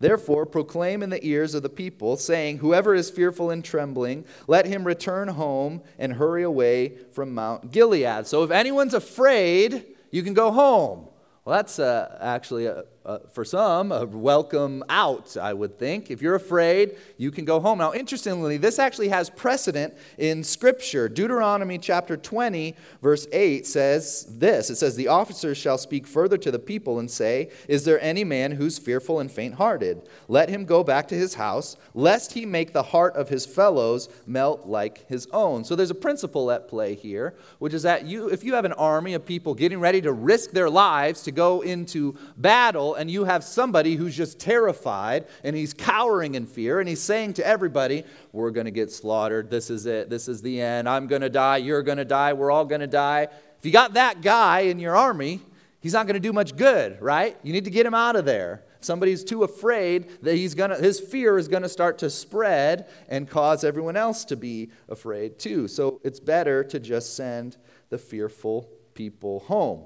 Therefore, 0.00 0.46
proclaim 0.46 1.02
in 1.02 1.10
the 1.10 1.24
ears 1.26 1.54
of 1.54 1.62
the 1.62 1.68
people, 1.68 2.16
saying, 2.16 2.58
Whoever 2.58 2.94
is 2.94 3.10
fearful 3.10 3.50
and 3.50 3.64
trembling, 3.64 4.24
let 4.46 4.66
him 4.66 4.86
return 4.86 5.28
home 5.28 5.82
and 5.98 6.12
hurry 6.12 6.44
away 6.44 6.94
from 7.12 7.34
Mount 7.34 7.72
Gilead. 7.72 8.26
So 8.26 8.44
if 8.44 8.50
anyone's 8.50 8.94
afraid, 8.94 9.86
you 10.12 10.22
can 10.22 10.34
go 10.34 10.52
home. 10.52 11.08
Well, 11.44 11.56
that's 11.56 11.78
uh, 11.78 12.16
actually 12.20 12.66
a, 12.66 12.84
uh, 13.08 13.18
for 13.32 13.42
some, 13.42 13.90
a 13.90 14.04
welcome 14.04 14.84
out, 14.90 15.34
I 15.38 15.54
would 15.54 15.78
think. 15.78 16.10
If 16.10 16.20
you're 16.20 16.34
afraid, 16.34 16.98
you 17.16 17.30
can 17.30 17.46
go 17.46 17.58
home. 17.58 17.78
Now, 17.78 17.94
interestingly, 17.94 18.58
this 18.58 18.78
actually 18.78 19.08
has 19.08 19.30
precedent 19.30 19.94
in 20.18 20.44
Scripture. 20.44 21.08
Deuteronomy 21.08 21.78
chapter 21.78 22.18
20, 22.18 22.76
verse 23.00 23.26
8 23.32 23.66
says 23.66 24.26
this 24.28 24.68
It 24.68 24.76
says, 24.76 24.94
The 24.94 25.08
officers 25.08 25.56
shall 25.56 25.78
speak 25.78 26.06
further 26.06 26.36
to 26.36 26.50
the 26.50 26.58
people 26.58 26.98
and 26.98 27.10
say, 27.10 27.50
Is 27.66 27.86
there 27.86 27.98
any 28.02 28.24
man 28.24 28.52
who's 28.52 28.78
fearful 28.78 29.20
and 29.20 29.32
faint 29.32 29.54
hearted? 29.54 30.06
Let 30.28 30.50
him 30.50 30.66
go 30.66 30.84
back 30.84 31.08
to 31.08 31.14
his 31.14 31.32
house, 31.32 31.78
lest 31.94 32.34
he 32.34 32.44
make 32.44 32.74
the 32.74 32.82
heart 32.82 33.16
of 33.16 33.30
his 33.30 33.46
fellows 33.46 34.10
melt 34.26 34.66
like 34.66 35.08
his 35.08 35.26
own. 35.32 35.64
So 35.64 35.74
there's 35.74 35.90
a 35.90 35.94
principle 35.94 36.50
at 36.50 36.68
play 36.68 36.94
here, 36.94 37.36
which 37.58 37.72
is 37.72 37.84
that 37.84 38.04
you, 38.04 38.28
if 38.28 38.44
you 38.44 38.52
have 38.52 38.66
an 38.66 38.74
army 38.74 39.14
of 39.14 39.24
people 39.24 39.54
getting 39.54 39.80
ready 39.80 40.02
to 40.02 40.12
risk 40.12 40.50
their 40.50 40.68
lives 40.68 41.22
to 41.22 41.30
go 41.30 41.62
into 41.62 42.14
battle, 42.36 42.96
and 42.98 43.10
you 43.10 43.24
have 43.24 43.44
somebody 43.44 43.94
who's 43.94 44.16
just 44.16 44.38
terrified 44.38 45.26
and 45.44 45.56
he's 45.56 45.72
cowering 45.72 46.34
in 46.34 46.46
fear 46.46 46.80
and 46.80 46.88
he's 46.88 47.00
saying 47.00 47.34
to 47.34 47.46
everybody, 47.46 48.04
We're 48.32 48.50
going 48.50 48.66
to 48.66 48.70
get 48.70 48.90
slaughtered. 48.90 49.50
This 49.50 49.70
is 49.70 49.86
it. 49.86 50.10
This 50.10 50.28
is 50.28 50.42
the 50.42 50.60
end. 50.60 50.88
I'm 50.88 51.06
going 51.06 51.22
to 51.22 51.30
die. 51.30 51.58
You're 51.58 51.82
going 51.82 51.98
to 51.98 52.04
die. 52.04 52.32
We're 52.32 52.50
all 52.50 52.64
going 52.64 52.80
to 52.80 52.86
die. 52.86 53.28
If 53.58 53.64
you 53.64 53.72
got 53.72 53.94
that 53.94 54.20
guy 54.20 54.60
in 54.60 54.78
your 54.78 54.96
army, 54.96 55.40
he's 55.80 55.92
not 55.92 56.06
going 56.06 56.14
to 56.14 56.20
do 56.20 56.32
much 56.32 56.56
good, 56.56 57.00
right? 57.00 57.36
You 57.42 57.52
need 57.52 57.64
to 57.64 57.70
get 57.70 57.86
him 57.86 57.94
out 57.94 58.16
of 58.16 58.24
there. 58.24 58.64
Somebody's 58.80 59.24
too 59.24 59.42
afraid 59.42 60.22
that 60.22 60.36
he's 60.36 60.54
gonna, 60.54 60.76
his 60.76 61.00
fear 61.00 61.36
is 61.36 61.48
going 61.48 61.64
to 61.64 61.68
start 61.68 61.98
to 61.98 62.10
spread 62.10 62.88
and 63.08 63.28
cause 63.28 63.64
everyone 63.64 63.96
else 63.96 64.24
to 64.26 64.36
be 64.36 64.70
afraid 64.88 65.38
too. 65.38 65.66
So 65.66 66.00
it's 66.04 66.20
better 66.20 66.62
to 66.64 66.78
just 66.78 67.16
send 67.16 67.56
the 67.90 67.98
fearful 67.98 68.68
people 68.94 69.40
home. 69.40 69.84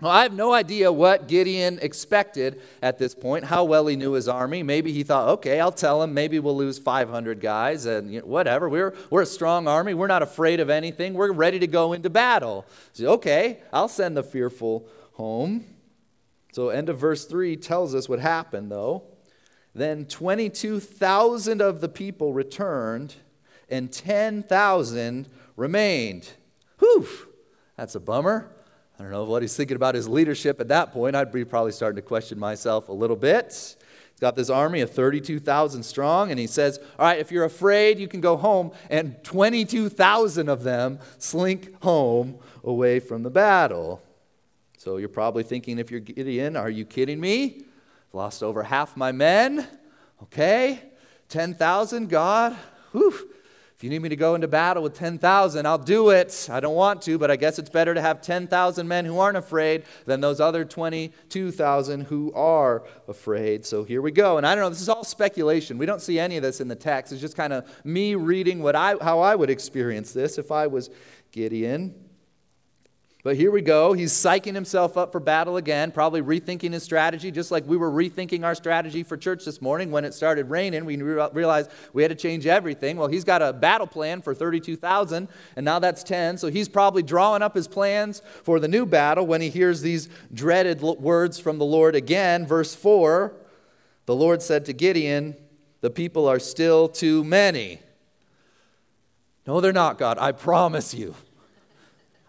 Well, 0.00 0.10
I 0.10 0.22
have 0.22 0.32
no 0.32 0.54
idea 0.54 0.90
what 0.90 1.28
Gideon 1.28 1.78
expected 1.82 2.62
at 2.80 2.96
this 2.96 3.14
point, 3.14 3.44
how 3.44 3.64
well 3.64 3.86
he 3.86 3.96
knew 3.96 4.12
his 4.12 4.28
army. 4.28 4.62
Maybe 4.62 4.92
he 4.92 5.02
thought, 5.02 5.28
okay, 5.28 5.60
I'll 5.60 5.70
tell 5.70 6.02
him, 6.02 6.14
maybe 6.14 6.38
we'll 6.38 6.56
lose 6.56 6.78
500 6.78 7.38
guys, 7.38 7.84
and 7.84 8.10
you 8.10 8.20
know, 8.20 8.26
whatever. 8.26 8.70
We're, 8.70 8.94
we're 9.10 9.22
a 9.22 9.26
strong 9.26 9.68
army. 9.68 9.92
We're 9.92 10.06
not 10.06 10.22
afraid 10.22 10.58
of 10.58 10.70
anything. 10.70 11.12
We're 11.12 11.32
ready 11.32 11.58
to 11.58 11.66
go 11.66 11.92
into 11.92 12.08
battle. 12.08 12.64
So, 12.94 13.08
okay, 13.12 13.58
I'll 13.74 13.88
send 13.88 14.16
the 14.16 14.22
fearful 14.22 14.88
home. 15.12 15.66
So, 16.52 16.70
end 16.70 16.88
of 16.88 16.96
verse 16.96 17.26
3 17.26 17.56
tells 17.56 17.94
us 17.94 18.08
what 18.08 18.20
happened, 18.20 18.72
though. 18.72 19.02
Then 19.74 20.06
22,000 20.06 21.60
of 21.60 21.82
the 21.82 21.88
people 21.90 22.32
returned, 22.32 23.16
and 23.68 23.92
10,000 23.92 25.28
remained. 25.56 26.30
Whew, 26.78 27.06
that's 27.76 27.94
a 27.94 28.00
bummer. 28.00 28.50
I 29.00 29.04
don't 29.04 29.12
know 29.12 29.24
what 29.24 29.40
he's 29.40 29.56
thinking 29.56 29.76
about 29.76 29.94
his 29.94 30.06
leadership 30.06 30.60
at 30.60 30.68
that 30.68 30.92
point. 30.92 31.16
I'd 31.16 31.32
be 31.32 31.42
probably 31.42 31.72
starting 31.72 31.96
to 31.96 32.02
question 32.02 32.38
myself 32.38 32.90
a 32.90 32.92
little 32.92 33.16
bit. 33.16 33.46
He's 33.46 34.20
got 34.20 34.36
this 34.36 34.50
army 34.50 34.82
of 34.82 34.90
32,000 34.90 35.82
strong, 35.82 36.30
and 36.30 36.38
he 36.38 36.46
says, 36.46 36.78
All 36.98 37.06
right, 37.06 37.18
if 37.18 37.32
you're 37.32 37.46
afraid, 37.46 37.98
you 37.98 38.06
can 38.06 38.20
go 38.20 38.36
home. 38.36 38.72
And 38.90 39.16
22,000 39.24 40.50
of 40.50 40.64
them 40.64 40.98
slink 41.16 41.82
home 41.82 42.40
away 42.62 43.00
from 43.00 43.22
the 43.22 43.30
battle. 43.30 44.02
So 44.76 44.98
you're 44.98 45.08
probably 45.08 45.44
thinking, 45.44 45.78
if 45.78 45.90
you're 45.90 46.00
Gideon, 46.00 46.54
are 46.54 46.68
you 46.68 46.84
kidding 46.84 47.20
me? 47.20 47.54
I've 47.56 48.14
lost 48.14 48.42
over 48.42 48.62
half 48.62 48.98
my 48.98 49.12
men. 49.12 49.66
Okay, 50.24 50.78
10,000, 51.30 52.10
God. 52.10 52.54
Whew. 52.92 53.30
If 53.80 53.84
you 53.84 53.88
need 53.88 54.02
me 54.02 54.10
to 54.10 54.16
go 54.16 54.34
into 54.34 54.46
battle 54.46 54.82
with 54.82 54.92
10,000, 54.92 55.64
I'll 55.64 55.78
do 55.78 56.10
it. 56.10 56.50
I 56.52 56.60
don't 56.60 56.74
want 56.74 57.00
to, 57.00 57.16
but 57.16 57.30
I 57.30 57.36
guess 57.36 57.58
it's 57.58 57.70
better 57.70 57.94
to 57.94 58.00
have 58.02 58.20
10,000 58.20 58.86
men 58.86 59.06
who 59.06 59.18
aren't 59.18 59.38
afraid 59.38 59.84
than 60.04 60.20
those 60.20 60.38
other 60.38 60.66
22,000 60.66 62.02
who 62.02 62.30
are 62.34 62.84
afraid. 63.08 63.64
So 63.64 63.82
here 63.82 64.02
we 64.02 64.10
go. 64.10 64.36
And 64.36 64.46
I 64.46 64.54
don't 64.54 64.64
know, 64.64 64.68
this 64.68 64.82
is 64.82 64.90
all 64.90 65.02
speculation. 65.02 65.78
We 65.78 65.86
don't 65.86 66.02
see 66.02 66.18
any 66.18 66.36
of 66.36 66.42
this 66.42 66.60
in 66.60 66.68
the 66.68 66.76
text. 66.76 67.10
It's 67.10 67.22
just 67.22 67.38
kind 67.38 67.54
of 67.54 67.66
me 67.82 68.16
reading 68.16 68.62
what 68.62 68.76
I, 68.76 68.96
how 69.00 69.20
I 69.20 69.34
would 69.34 69.48
experience 69.48 70.12
this 70.12 70.36
if 70.36 70.52
I 70.52 70.66
was 70.66 70.90
Gideon. 71.32 71.94
But 73.22 73.36
here 73.36 73.50
we 73.50 73.60
go. 73.60 73.92
He's 73.92 74.14
psyching 74.14 74.54
himself 74.54 74.96
up 74.96 75.12
for 75.12 75.20
battle 75.20 75.58
again, 75.58 75.92
probably 75.92 76.22
rethinking 76.22 76.72
his 76.72 76.82
strategy, 76.82 77.30
just 77.30 77.50
like 77.50 77.66
we 77.66 77.76
were 77.76 77.90
rethinking 77.90 78.44
our 78.44 78.54
strategy 78.54 79.02
for 79.02 79.18
church 79.18 79.44
this 79.44 79.60
morning 79.60 79.90
when 79.90 80.06
it 80.06 80.14
started 80.14 80.48
raining. 80.48 80.86
We 80.86 80.96
realized 80.96 81.70
we 81.92 82.00
had 82.00 82.08
to 82.08 82.14
change 82.14 82.46
everything. 82.46 82.96
Well, 82.96 83.08
he's 83.08 83.24
got 83.24 83.42
a 83.42 83.52
battle 83.52 83.86
plan 83.86 84.22
for 84.22 84.34
32,000, 84.34 85.28
and 85.56 85.64
now 85.64 85.78
that's 85.78 86.02
10. 86.02 86.38
So 86.38 86.48
he's 86.48 86.66
probably 86.66 87.02
drawing 87.02 87.42
up 87.42 87.54
his 87.54 87.68
plans 87.68 88.22
for 88.42 88.58
the 88.58 88.68
new 88.68 88.86
battle 88.86 89.26
when 89.26 89.42
he 89.42 89.50
hears 89.50 89.82
these 89.82 90.08
dreaded 90.32 90.80
words 90.80 91.38
from 91.38 91.58
the 91.58 91.66
Lord 91.66 91.94
again. 91.94 92.46
Verse 92.46 92.74
4 92.74 93.34
The 94.06 94.16
Lord 94.16 94.40
said 94.40 94.64
to 94.64 94.72
Gideon, 94.72 95.36
The 95.82 95.90
people 95.90 96.26
are 96.26 96.38
still 96.38 96.88
too 96.88 97.22
many. 97.22 97.80
No, 99.46 99.60
they're 99.60 99.74
not, 99.74 99.98
God. 99.98 100.16
I 100.18 100.32
promise 100.32 100.94
you. 100.94 101.14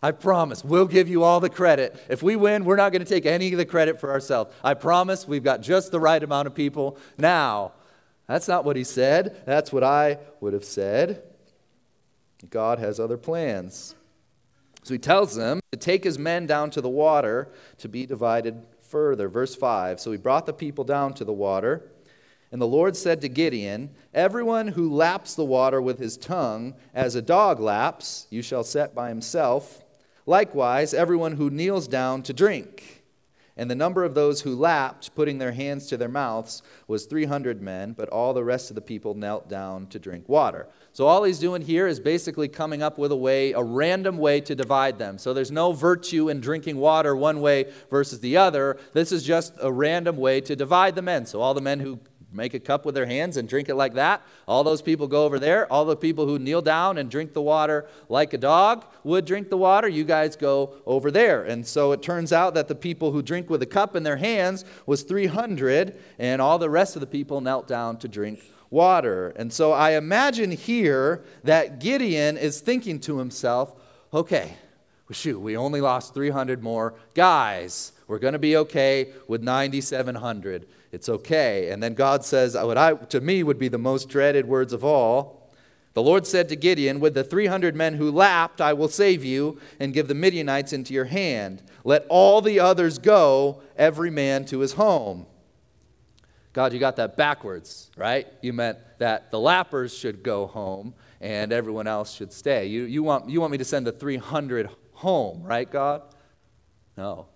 I 0.03 0.11
promise. 0.11 0.63
We'll 0.63 0.87
give 0.87 1.07
you 1.07 1.23
all 1.23 1.39
the 1.39 1.49
credit. 1.49 1.95
If 2.09 2.23
we 2.23 2.35
win, 2.35 2.65
we're 2.65 2.75
not 2.75 2.91
going 2.91 3.03
to 3.03 3.09
take 3.09 3.25
any 3.25 3.51
of 3.51 3.57
the 3.57 3.65
credit 3.65 3.99
for 3.99 4.11
ourselves. 4.11 4.53
I 4.63 4.73
promise 4.73 5.27
we've 5.27 5.43
got 5.43 5.61
just 5.61 5.91
the 5.91 5.99
right 5.99 6.21
amount 6.21 6.47
of 6.47 6.55
people. 6.55 6.97
Now, 7.17 7.73
that's 8.27 8.47
not 8.47 8.65
what 8.65 8.75
he 8.75 8.83
said. 8.83 9.43
That's 9.45 9.71
what 9.71 9.83
I 9.83 10.17
would 10.39 10.53
have 10.53 10.65
said. 10.65 11.23
God 12.49 12.79
has 12.79 12.99
other 12.99 13.17
plans. 13.17 13.95
So 14.83 14.95
he 14.95 14.97
tells 14.97 15.35
them 15.35 15.59
to 15.71 15.77
take 15.77 16.03
his 16.03 16.17
men 16.17 16.47
down 16.47 16.71
to 16.71 16.81
the 16.81 16.89
water 16.89 17.49
to 17.77 17.87
be 17.87 18.07
divided 18.07 18.63
further. 18.81 19.29
Verse 19.29 19.55
5 19.55 19.99
So 19.99 20.11
he 20.11 20.17
brought 20.17 20.47
the 20.47 20.53
people 20.53 20.83
down 20.83 21.13
to 21.15 21.25
the 21.25 21.33
water. 21.33 21.91
And 22.51 22.61
the 22.61 22.67
Lord 22.67 22.97
said 22.97 23.21
to 23.21 23.29
Gideon, 23.29 23.91
Everyone 24.13 24.67
who 24.67 24.93
laps 24.93 25.35
the 25.35 25.45
water 25.45 25.81
with 25.81 25.99
his 25.99 26.17
tongue, 26.17 26.73
as 26.93 27.15
a 27.15 27.21
dog 27.21 27.59
laps, 27.59 28.27
you 28.29 28.41
shall 28.41 28.63
set 28.63 28.93
by 28.93 29.07
himself. 29.07 29.80
Likewise, 30.25 30.93
everyone 30.93 31.33
who 31.33 31.49
kneels 31.49 31.87
down 31.87 32.23
to 32.23 32.33
drink. 32.33 33.01
And 33.57 33.69
the 33.69 33.75
number 33.75 34.03
of 34.03 34.15
those 34.15 34.41
who 34.41 34.55
lapped, 34.55 35.13
putting 35.13 35.37
their 35.37 35.51
hands 35.51 35.87
to 35.87 35.97
their 35.97 36.09
mouths, 36.09 36.63
was 36.87 37.05
300 37.05 37.61
men, 37.61 37.91
but 37.91 38.09
all 38.09 38.33
the 38.33 38.43
rest 38.43 38.71
of 38.71 38.75
the 38.75 38.81
people 38.81 39.13
knelt 39.13 39.49
down 39.49 39.87
to 39.87 39.99
drink 39.99 40.27
water. 40.29 40.67
So 40.93 41.05
all 41.05 41.23
he's 41.23 41.37
doing 41.37 41.61
here 41.61 41.85
is 41.85 41.99
basically 41.99 42.47
coming 42.47 42.81
up 42.81 42.97
with 42.97 43.11
a 43.11 43.15
way, 43.15 43.51
a 43.51 43.61
random 43.61 44.17
way 44.17 44.41
to 44.41 44.55
divide 44.55 44.97
them. 44.97 45.17
So 45.17 45.33
there's 45.33 45.51
no 45.51 45.73
virtue 45.73 46.29
in 46.29 46.39
drinking 46.39 46.77
water 46.77 47.15
one 47.15 47.41
way 47.41 47.71
versus 47.89 48.19
the 48.21 48.37
other. 48.37 48.77
This 48.93 49.11
is 49.11 49.23
just 49.23 49.53
a 49.61 49.71
random 49.71 50.17
way 50.17 50.41
to 50.41 50.55
divide 50.55 50.95
the 50.95 51.01
men. 51.01 51.25
So 51.25 51.41
all 51.41 51.53
the 51.53 51.61
men 51.61 51.81
who 51.81 51.99
make 52.31 52.53
a 52.53 52.59
cup 52.59 52.85
with 52.85 52.95
their 52.95 53.05
hands 53.05 53.37
and 53.37 53.47
drink 53.47 53.69
it 53.69 53.75
like 53.75 53.93
that. 53.95 54.21
All 54.47 54.63
those 54.63 54.81
people 54.81 55.07
go 55.07 55.25
over 55.25 55.39
there. 55.39 55.71
All 55.71 55.85
the 55.85 55.95
people 55.95 56.25
who 56.25 56.39
kneel 56.39 56.61
down 56.61 56.97
and 56.97 57.09
drink 57.09 57.33
the 57.33 57.41
water 57.41 57.87
like 58.09 58.33
a 58.33 58.37
dog 58.37 58.85
would 59.03 59.25
drink 59.25 59.49
the 59.49 59.57
water, 59.57 59.87
you 59.87 60.03
guys 60.03 60.35
go 60.35 60.75
over 60.85 61.11
there. 61.11 61.43
And 61.43 61.65
so 61.65 61.91
it 61.91 62.01
turns 62.01 62.31
out 62.31 62.53
that 62.53 62.67
the 62.67 62.75
people 62.75 63.11
who 63.11 63.21
drink 63.21 63.49
with 63.49 63.61
a 63.61 63.65
cup 63.65 63.95
in 63.95 64.03
their 64.03 64.17
hands 64.17 64.65
was 64.85 65.03
300, 65.03 65.95
and 66.19 66.41
all 66.41 66.57
the 66.57 66.69
rest 66.69 66.95
of 66.95 66.99
the 66.99 67.07
people 67.07 67.41
knelt 67.41 67.67
down 67.67 67.97
to 67.97 68.07
drink 68.07 68.41
water. 68.69 69.33
And 69.35 69.51
so 69.51 69.73
I 69.73 69.91
imagine 69.91 70.51
here 70.51 71.23
that 71.43 71.79
Gideon 71.79 72.37
is 72.37 72.61
thinking 72.61 72.99
to 73.01 73.17
himself, 73.17 73.73
okay, 74.13 74.55
shoot, 75.11 75.39
we 75.39 75.57
only 75.57 75.81
lost 75.81 76.13
300 76.13 76.63
more 76.63 76.93
guys. 77.13 77.91
We're 78.11 78.19
going 78.19 78.33
to 78.33 78.39
be 78.39 78.57
okay 78.57 79.13
with 79.27 79.41
9,700 79.41 80.67
it's 80.91 81.07
okay. 81.07 81.69
And 81.69 81.81
then 81.81 81.93
God 81.93 82.25
says, 82.25 82.55
what 82.55 82.77
I, 82.77 82.93
to 82.93 83.21
me 83.21 83.43
would 83.43 83.57
be 83.57 83.69
the 83.69 83.77
most 83.77 84.09
dreaded 84.09 84.45
words 84.45 84.73
of 84.73 84.83
all. 84.83 85.53
The 85.93 86.01
Lord 86.01 86.27
said 86.27 86.49
to 86.49 86.55
Gideon, 86.55 86.99
With 86.99 87.13
the 87.13 87.23
300 87.23 87.75
men 87.75 87.95
who 87.95 88.11
lapped, 88.11 88.61
I 88.61 88.73
will 88.73 88.87
save 88.87 89.23
you 89.23 89.59
and 89.79 89.93
give 89.93 90.07
the 90.07 90.15
Midianites 90.15 90.73
into 90.73 90.93
your 90.93 91.05
hand. 91.05 91.63
Let 91.83 92.05
all 92.09 92.41
the 92.41 92.59
others 92.59 92.97
go, 92.97 93.61
every 93.77 94.09
man 94.09 94.45
to 94.45 94.59
his 94.59 94.73
home. 94.73 95.25
God, 96.53 96.73
you 96.73 96.79
got 96.79 96.97
that 96.97 97.15
backwards, 97.15 97.91
right? 97.95 98.27
You 98.41 98.51
meant 98.51 98.77
that 98.99 99.31
the 99.31 99.37
lappers 99.37 99.97
should 99.97 100.23
go 100.23 100.47
home 100.47 100.93
and 101.21 101.53
everyone 101.53 101.87
else 101.87 102.13
should 102.13 102.33
stay. 102.33 102.67
You, 102.67 102.83
you, 102.83 103.03
want, 103.03 103.29
you 103.29 103.39
want 103.39 103.51
me 103.51 103.57
to 103.57 103.65
send 103.65 103.87
the 103.87 103.93
300 103.93 104.69
home, 104.91 105.43
right, 105.43 105.69
God? 105.69 106.03
No. 106.97 107.27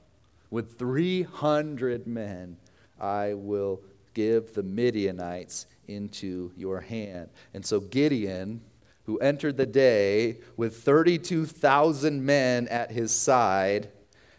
With 0.55 0.79
300 0.79 2.07
men, 2.07 2.55
I 2.97 3.33
will 3.33 3.81
give 4.13 4.53
the 4.53 4.63
Midianites 4.63 5.65
into 5.89 6.53
your 6.55 6.79
hand. 6.79 7.27
And 7.53 7.65
so 7.65 7.81
Gideon, 7.81 8.61
who 9.03 9.17
entered 9.17 9.57
the 9.57 9.65
day 9.65 10.37
with 10.55 10.77
32,000 10.77 12.25
men 12.25 12.69
at 12.69 12.89
his 12.89 13.13
side, 13.13 13.89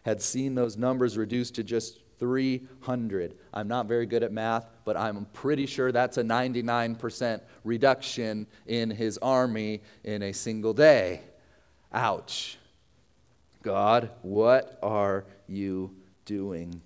had 0.06 0.23
seen 0.23 0.54
those 0.54 0.78
numbers 0.78 1.18
reduced 1.18 1.54
to 1.56 1.62
just 1.62 2.00
300. 2.18 3.37
I'm 3.52 3.68
not 3.68 3.85
very 3.85 4.06
good 4.06 4.23
at 4.23 4.32
math, 4.32 4.70
but 4.87 4.96
I'm 4.96 5.26
pretty 5.35 5.66
sure 5.66 5.92
that's 5.92 6.16
a 6.16 6.25
99% 6.25 7.42
reduction 7.62 8.46
in 8.66 8.88
his 8.88 9.18
army 9.18 9.82
in 10.02 10.23
a 10.23 10.32
single 10.32 10.73
day. 10.73 11.20
Ouch. 11.92 12.56
God, 13.62 14.11
what 14.23 14.78
are 14.82 15.26
you 15.46 15.95
doing? 16.26 16.83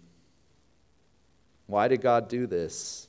Why 1.66 1.88
did 1.88 2.00
God 2.00 2.28
do 2.28 2.46
this? 2.46 3.08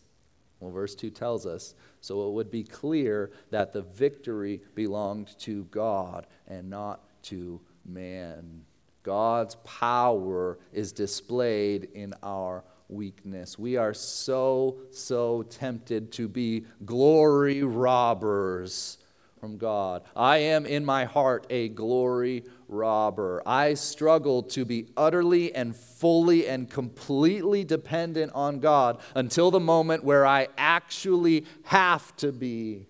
Well, 0.60 0.72
verse 0.72 0.96
2 0.96 1.12
tells 1.12 1.46
us 1.46 1.76
so 2.02 2.28
it 2.28 2.34
would 2.34 2.50
be 2.50 2.64
clear 2.64 3.32
that 3.52 3.74
the 3.74 3.84
victory 3.84 4.62
belonged 4.74 5.38
to 5.40 5.66
God 5.66 6.26
and 6.48 6.70
not 6.70 7.02
to 7.24 7.62
man. 7.86 8.64
God's 9.04 9.56
power 9.64 10.58
is 10.74 10.92
displayed 10.92 11.90
in 11.94 12.14
our 12.24 12.64
weakness. 12.90 13.58
We 13.58 13.78
are 13.78 13.94
so, 13.94 14.78
so 14.92 15.44
tempted 15.44 16.12
to 16.14 16.28
be 16.28 16.66
glory 16.86 17.64
robbers 17.64 18.98
from 19.40 19.58
God. 19.58 20.04
I 20.16 20.38
am 20.38 20.66
in 20.66 20.86
my 20.86 21.06
heart 21.06 21.48
a 21.50 21.70
glory 21.70 22.44
robber. 22.72 23.44
I 23.46 23.76
struggle 23.76 24.44
to 24.44 24.66
be 24.66 24.88
utterly 24.98 25.54
and 25.54 25.76
fully 25.76 26.48
and 26.48 26.70
completely 26.70 27.64
dependent 27.64 28.32
on 28.34 28.60
God 28.60 29.00
until 29.14 29.52
the 29.52 29.60
moment 29.60 30.04
where 30.04 30.26
I 30.26 30.48
actually 30.58 31.46
have 31.64 32.16
to 32.18 32.32
be. 32.32 32.88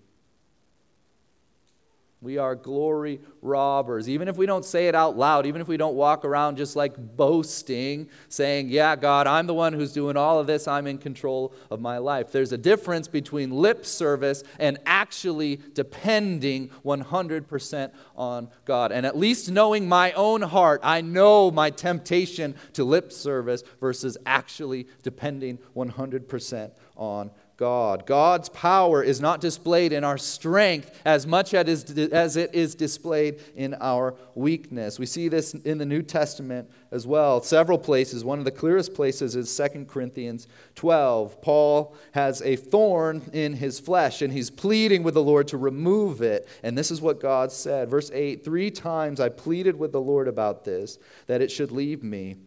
We 2.24 2.38
are 2.38 2.54
glory 2.54 3.20
robbers. 3.42 4.08
Even 4.08 4.28
if 4.28 4.38
we 4.38 4.46
don't 4.46 4.64
say 4.64 4.88
it 4.88 4.94
out 4.94 5.18
loud, 5.18 5.48
even 5.48 5.60
if 5.60 5.68
we 5.68 5.76
don't 5.76 5.96
walk 5.96 6.24
around 6.24 6.56
just 6.56 6.76
like 6.76 6.96
boasting, 7.18 8.10
saying, 8.30 8.70
Yeah, 8.70 8.96
God, 8.96 9.26
I'm 9.26 9.48
the 9.48 9.56
one 9.56 9.74
who's 9.74 9.92
doing 9.92 10.16
all 10.16 10.38
of 10.38 10.46
this, 10.46 10.68
I'm 10.68 10.86
in 10.86 11.00
control 11.00 11.52
of 11.72 11.82
my 11.82 11.98
life. 11.98 12.32
There's 12.32 12.52
a 12.52 12.60
difference 12.60 13.08
between 13.08 13.50
lip 13.50 13.88
service 13.88 14.44
and 14.60 14.78
actually 14.86 15.62
depending 15.74 16.70
100% 16.86 17.92
on 18.16 18.50
God. 18.66 18.92
And 18.92 19.04
at 19.04 19.18
least 19.18 19.50
knowing 19.50 19.90
my 19.90 20.12
own 20.12 20.44
heart, 20.44 20.82
I 20.84 21.02
know 21.02 21.50
my 21.50 21.72
temptation 21.72 22.54
to 22.74 22.84
lip 22.84 23.12
service 23.12 23.64
versus 23.80 24.16
actually 24.28 24.88
depending 25.02 25.58
100% 25.76 26.72
on 26.96 27.32
God. 27.62 28.08
God's 28.08 28.50
power 28.50 29.04
is 29.04 29.22
not 29.22 29.40
displayed 29.40 29.94
in 29.94 30.04
our 30.04 30.18
strength 30.18 31.00
as 31.06 31.28
much 31.28 31.54
as 31.54 32.36
it 32.36 32.56
is 32.56 32.74
displayed 32.74 33.40
in 33.56 33.76
our 33.76 34.16
weakness. 34.34 34.98
We 34.98 35.06
see 35.06 35.28
this 35.28 35.54
in 35.54 35.78
the 35.78 35.86
New 35.86 36.02
Testament 36.02 36.72
as 36.90 37.06
well, 37.06 37.40
several 37.44 37.78
places. 37.78 38.26
One 38.26 38.40
of 38.40 38.46
the 38.46 38.52
clearest 38.52 38.96
places 38.96 39.36
is 39.36 39.56
2 39.56 39.86
Corinthians 39.86 40.48
12. 40.74 41.40
Paul 41.44 41.96
has 42.14 42.42
a 42.42 42.56
thorn 42.56 43.30
in 43.32 43.54
his 43.54 43.80
flesh, 43.80 44.24
and 44.24 44.34
he's 44.34 44.50
pleading 44.50 45.04
with 45.04 45.14
the 45.14 45.22
Lord 45.22 45.48
to 45.50 45.58
remove 45.58 46.24
it. 46.24 46.48
And 46.64 46.76
this 46.76 46.90
is 46.90 47.00
what 47.00 47.20
God 47.20 47.52
said. 47.52 47.92
Verse 47.92 48.10
8 48.12 48.44
Three 48.44 48.72
times 48.72 49.20
I 49.20 49.30
pleaded 49.30 49.78
with 49.78 49.92
the 49.92 50.02
Lord 50.02 50.28
about 50.28 50.66
this, 50.66 50.98
that 51.28 51.44
it 51.44 51.52
should 51.52 51.72
leave 51.72 52.02
me. 52.02 52.38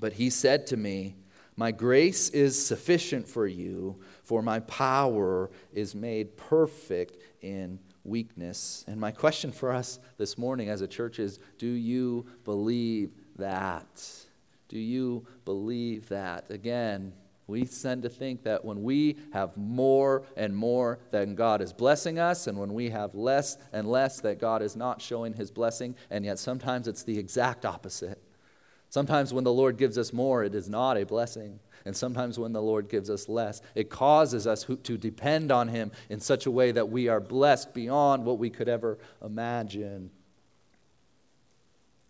But 0.00 0.14
he 0.14 0.30
said 0.30 0.66
to 0.68 0.78
me, 0.78 1.16
My 1.54 1.70
grace 1.70 2.30
is 2.30 2.64
sufficient 2.64 3.28
for 3.28 3.46
you 3.46 4.00
for 4.32 4.40
my 4.40 4.60
power 4.60 5.50
is 5.74 5.94
made 5.94 6.34
perfect 6.38 7.18
in 7.42 7.78
weakness. 8.02 8.82
And 8.88 8.98
my 8.98 9.10
question 9.10 9.52
for 9.52 9.70
us 9.70 10.00
this 10.16 10.38
morning 10.38 10.70
as 10.70 10.80
a 10.80 10.88
church 10.88 11.18
is 11.18 11.38
do 11.58 11.66
you 11.66 12.24
believe 12.42 13.10
that? 13.36 14.02
Do 14.70 14.78
you 14.78 15.26
believe 15.44 16.08
that? 16.08 16.50
Again, 16.50 17.12
we 17.46 17.66
tend 17.66 18.04
to 18.04 18.08
think 18.08 18.42
that 18.44 18.64
when 18.64 18.82
we 18.82 19.18
have 19.34 19.54
more 19.54 20.22
and 20.34 20.56
more, 20.56 20.98
then 21.10 21.34
God 21.34 21.60
is 21.60 21.74
blessing 21.74 22.18
us, 22.18 22.46
and 22.46 22.58
when 22.58 22.72
we 22.72 22.88
have 22.88 23.14
less 23.14 23.58
and 23.70 23.86
less, 23.86 24.22
that 24.22 24.40
God 24.40 24.62
is 24.62 24.76
not 24.76 25.02
showing 25.02 25.34
his 25.34 25.50
blessing, 25.50 25.94
and 26.08 26.24
yet 26.24 26.38
sometimes 26.38 26.88
it's 26.88 27.02
the 27.02 27.18
exact 27.18 27.66
opposite. 27.66 28.18
Sometimes 28.88 29.34
when 29.34 29.44
the 29.44 29.52
Lord 29.52 29.76
gives 29.76 29.98
us 29.98 30.10
more, 30.10 30.42
it 30.42 30.54
is 30.54 30.70
not 30.70 30.96
a 30.96 31.04
blessing. 31.04 31.60
And 31.84 31.96
sometimes 31.96 32.38
when 32.38 32.52
the 32.52 32.62
Lord 32.62 32.88
gives 32.88 33.10
us 33.10 33.28
less, 33.28 33.60
it 33.74 33.90
causes 33.90 34.46
us 34.46 34.64
to 34.64 34.96
depend 34.96 35.50
on 35.50 35.68
Him 35.68 35.92
in 36.08 36.20
such 36.20 36.46
a 36.46 36.50
way 36.50 36.72
that 36.72 36.88
we 36.88 37.08
are 37.08 37.20
blessed 37.20 37.74
beyond 37.74 38.24
what 38.24 38.38
we 38.38 38.50
could 38.50 38.68
ever 38.68 38.98
imagine. 39.24 40.10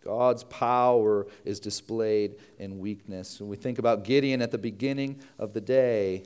God's 0.05 0.45
power 0.45 1.27
is 1.45 1.61
displayed 1.61 2.35
in 2.59 2.81
weakness. 2.81 3.41
When 3.41 3.49
we 3.49 3.57
think 3.57 3.79
about 3.79 4.05
Gideon 4.05 4.43
at 4.43 4.51
the 4.51 4.59
beginning 4.59 5.21
of 5.39 5.53
the 5.53 5.61
day, 5.61 6.25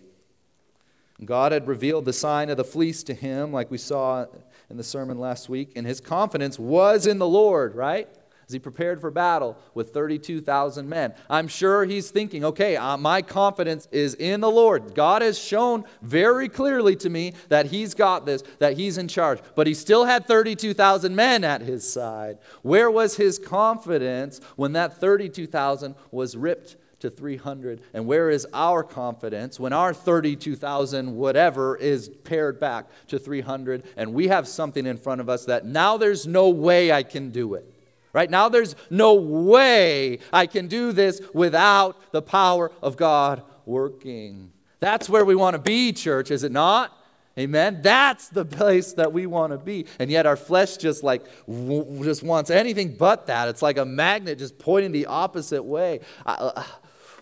God 1.24 1.52
had 1.52 1.66
revealed 1.66 2.04
the 2.04 2.12
sign 2.12 2.50
of 2.50 2.56
the 2.56 2.64
fleece 2.64 3.02
to 3.04 3.14
him, 3.14 3.52
like 3.52 3.70
we 3.70 3.78
saw 3.78 4.26
in 4.68 4.76
the 4.76 4.84
sermon 4.84 5.18
last 5.18 5.48
week, 5.48 5.72
and 5.76 5.86
his 5.86 6.00
confidence 6.00 6.58
was 6.58 7.06
in 7.06 7.18
the 7.18 7.28
Lord, 7.28 7.74
right? 7.74 8.08
As 8.46 8.52
he 8.52 8.58
prepared 8.60 9.00
for 9.00 9.10
battle 9.10 9.58
with 9.74 9.92
32,000 9.92 10.88
men. 10.88 11.14
I'm 11.28 11.48
sure 11.48 11.84
he's 11.84 12.10
thinking, 12.10 12.44
okay, 12.44 12.76
uh, 12.76 12.96
my 12.96 13.20
confidence 13.20 13.88
is 13.90 14.14
in 14.14 14.40
the 14.40 14.50
Lord. 14.50 14.94
God 14.94 15.22
has 15.22 15.36
shown 15.38 15.84
very 16.00 16.48
clearly 16.48 16.94
to 16.96 17.10
me 17.10 17.34
that 17.48 17.66
he's 17.66 17.94
got 17.94 18.24
this, 18.24 18.44
that 18.60 18.76
he's 18.76 18.98
in 18.98 19.08
charge. 19.08 19.40
But 19.56 19.66
he 19.66 19.74
still 19.74 20.04
had 20.04 20.26
32,000 20.26 21.16
men 21.16 21.42
at 21.42 21.60
his 21.60 21.90
side. 21.90 22.38
Where 22.62 22.90
was 22.90 23.16
his 23.16 23.38
confidence 23.38 24.40
when 24.54 24.72
that 24.74 24.98
32,000 24.98 25.94
was 26.10 26.36
ripped? 26.36 26.76
to 26.98 27.10
300. 27.10 27.82
And 27.92 28.06
where 28.06 28.30
is 28.30 28.46
our 28.54 28.82
confidence 28.82 29.60
when 29.60 29.74
our 29.74 29.92
32,000 29.92 31.14
whatever 31.14 31.76
is 31.76 32.08
pared 32.24 32.58
back 32.58 32.86
to 33.08 33.18
300 33.18 33.84
and 33.98 34.14
we 34.14 34.28
have 34.28 34.48
something 34.48 34.86
in 34.86 34.96
front 34.96 35.20
of 35.20 35.28
us 35.28 35.44
that 35.44 35.66
now 35.66 35.98
there's 35.98 36.26
no 36.26 36.48
way 36.48 36.90
I 36.90 37.02
can 37.02 37.28
do 37.28 37.52
it? 37.52 37.75
Right 38.16 38.30
now, 38.30 38.48
there's 38.48 38.74
no 38.88 39.12
way 39.12 40.20
I 40.32 40.46
can 40.46 40.68
do 40.68 40.92
this 40.92 41.20
without 41.34 42.12
the 42.12 42.22
power 42.22 42.72
of 42.80 42.96
God 42.96 43.42
working. 43.66 44.52
That's 44.80 45.06
where 45.06 45.22
we 45.22 45.34
want 45.34 45.52
to 45.52 45.60
be, 45.60 45.92
church, 45.92 46.30
is 46.30 46.42
it 46.42 46.50
not? 46.50 46.96
Amen. 47.38 47.80
That's 47.82 48.30
the 48.30 48.46
place 48.46 48.94
that 48.94 49.12
we 49.12 49.26
want 49.26 49.52
to 49.52 49.58
be. 49.58 49.84
And 49.98 50.10
yet 50.10 50.24
our 50.24 50.34
flesh 50.34 50.78
just 50.78 51.04
like 51.04 51.26
just 51.46 52.22
wants 52.22 52.48
anything 52.48 52.96
but 52.96 53.26
that. 53.26 53.48
It's 53.48 53.60
like 53.60 53.76
a 53.76 53.84
magnet 53.84 54.38
just 54.38 54.58
pointing 54.58 54.92
the 54.92 55.04
opposite 55.04 55.64
way. 55.64 56.00
Uh, 56.24 56.64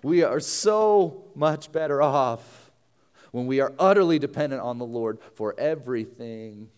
we 0.04 0.22
are 0.22 0.38
so 0.38 1.24
much 1.34 1.72
better 1.72 2.02
off 2.02 2.70
when 3.32 3.48
we 3.48 3.58
are 3.58 3.72
utterly 3.80 4.20
dependent 4.20 4.62
on 4.62 4.78
the 4.78 4.86
Lord 4.86 5.18
for 5.34 5.58
everything. 5.58 6.68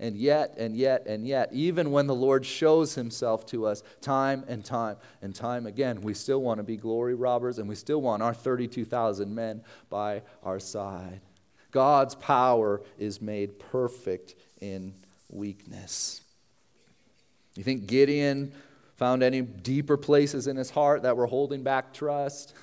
And 0.00 0.16
yet, 0.16 0.54
and 0.58 0.76
yet, 0.76 1.06
and 1.06 1.26
yet, 1.26 1.50
even 1.52 1.92
when 1.92 2.06
the 2.06 2.14
Lord 2.14 2.44
shows 2.44 2.94
himself 2.94 3.46
to 3.46 3.66
us 3.66 3.82
time 4.00 4.44
and 4.48 4.64
time 4.64 4.96
and 5.22 5.34
time 5.34 5.66
again, 5.66 6.00
we 6.00 6.14
still 6.14 6.42
want 6.42 6.58
to 6.58 6.64
be 6.64 6.76
glory 6.76 7.14
robbers 7.14 7.58
and 7.58 7.68
we 7.68 7.76
still 7.76 8.02
want 8.02 8.22
our 8.22 8.34
32,000 8.34 9.32
men 9.32 9.62
by 9.90 10.22
our 10.42 10.58
side. 10.58 11.20
God's 11.70 12.14
power 12.16 12.82
is 12.98 13.22
made 13.22 13.58
perfect 13.58 14.34
in 14.60 14.94
weakness. 15.30 16.22
You 17.54 17.62
think 17.62 17.86
Gideon 17.86 18.52
found 18.96 19.22
any 19.22 19.42
deeper 19.42 19.96
places 19.96 20.46
in 20.46 20.56
his 20.56 20.70
heart 20.70 21.02
that 21.02 21.16
were 21.16 21.26
holding 21.26 21.62
back 21.62 21.92
trust? 21.92 22.54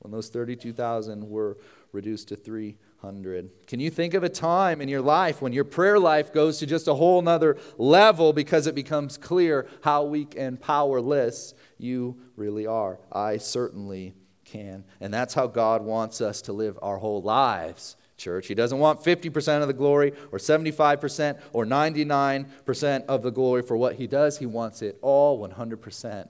When 0.00 0.12
those 0.12 0.28
32,000 0.28 1.28
were 1.28 1.58
reduced 1.92 2.28
to 2.28 2.36
three 2.36 2.76
100. 3.00 3.50
Can 3.66 3.78
you 3.78 3.90
think 3.90 4.14
of 4.14 4.24
a 4.24 4.28
time 4.28 4.80
in 4.80 4.88
your 4.88 5.00
life 5.00 5.42
when 5.42 5.52
your 5.52 5.64
prayer 5.64 5.98
life 5.98 6.32
goes 6.32 6.58
to 6.58 6.66
just 6.66 6.88
a 6.88 6.94
whole 6.94 7.20
nother 7.22 7.56
level 7.78 8.32
because 8.32 8.66
it 8.66 8.74
becomes 8.74 9.16
clear 9.16 9.66
how 9.82 10.04
weak 10.04 10.34
and 10.36 10.60
powerless 10.60 11.54
you 11.78 12.16
really 12.36 12.66
are? 12.66 12.98
I 13.12 13.36
certainly 13.36 14.14
can. 14.44 14.84
And 15.00 15.12
that's 15.12 15.34
how 15.34 15.46
God 15.46 15.82
wants 15.82 16.20
us 16.20 16.40
to 16.42 16.52
live 16.52 16.78
our 16.80 16.96
whole 16.96 17.20
lives, 17.20 17.96
church. 18.16 18.46
He 18.46 18.54
doesn't 18.54 18.78
want 18.78 19.02
50% 19.02 19.60
of 19.60 19.68
the 19.68 19.74
glory 19.74 20.12
or 20.32 20.38
75% 20.38 21.38
or 21.52 21.66
99% 21.66 23.04
of 23.06 23.22
the 23.22 23.30
glory 23.30 23.62
for 23.62 23.76
what 23.76 23.96
He 23.96 24.06
does. 24.06 24.38
He 24.38 24.46
wants 24.46 24.80
it 24.80 24.98
all 25.02 25.46
100%. 25.46 26.28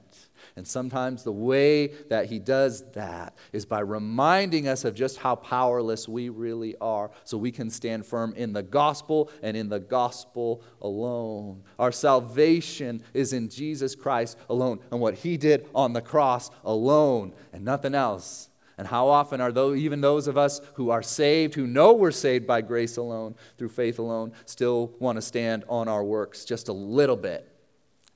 And 0.54 0.66
sometimes 0.66 1.24
the 1.24 1.32
way 1.32 1.88
that 2.08 2.26
he 2.26 2.38
does 2.38 2.84
that 2.92 3.36
is 3.52 3.66
by 3.66 3.80
reminding 3.80 4.68
us 4.68 4.84
of 4.84 4.94
just 4.94 5.18
how 5.18 5.34
powerless 5.34 6.08
we 6.08 6.28
really 6.28 6.76
are 6.80 7.10
so 7.24 7.36
we 7.36 7.50
can 7.50 7.70
stand 7.70 8.06
firm 8.06 8.34
in 8.36 8.52
the 8.52 8.62
gospel 8.62 9.30
and 9.42 9.56
in 9.56 9.68
the 9.68 9.80
gospel 9.80 10.62
alone. 10.80 11.62
Our 11.78 11.92
salvation 11.92 13.02
is 13.12 13.32
in 13.32 13.48
Jesus 13.48 13.94
Christ 13.94 14.38
alone 14.48 14.80
and 14.90 15.00
what 15.00 15.14
he 15.14 15.36
did 15.36 15.68
on 15.74 15.92
the 15.92 16.02
cross 16.02 16.50
alone 16.64 17.32
and 17.52 17.64
nothing 17.64 17.94
else. 17.94 18.48
And 18.78 18.86
how 18.86 19.08
often 19.08 19.40
are 19.40 19.52
those, 19.52 19.78
even 19.78 20.02
those 20.02 20.28
of 20.28 20.36
us 20.36 20.60
who 20.74 20.90
are 20.90 21.02
saved, 21.02 21.54
who 21.54 21.66
know 21.66 21.94
we're 21.94 22.10
saved 22.10 22.46
by 22.46 22.60
grace 22.60 22.98
alone, 22.98 23.34
through 23.56 23.70
faith 23.70 23.98
alone, 23.98 24.32
still 24.44 24.92
want 24.98 25.16
to 25.16 25.22
stand 25.22 25.64
on 25.68 25.88
our 25.88 26.04
works 26.04 26.44
just 26.44 26.68
a 26.68 26.74
little 26.74 27.16
bit? 27.16 27.55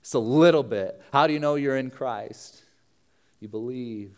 Just 0.03 0.15
a 0.15 0.19
little 0.19 0.63
bit. 0.63 1.01
How 1.13 1.27
do 1.27 1.33
you 1.33 1.39
know 1.39 1.55
you're 1.57 1.77
in 1.77 1.91
Christ? 1.91 2.63
You 3.41 3.49
believe. 3.49 4.17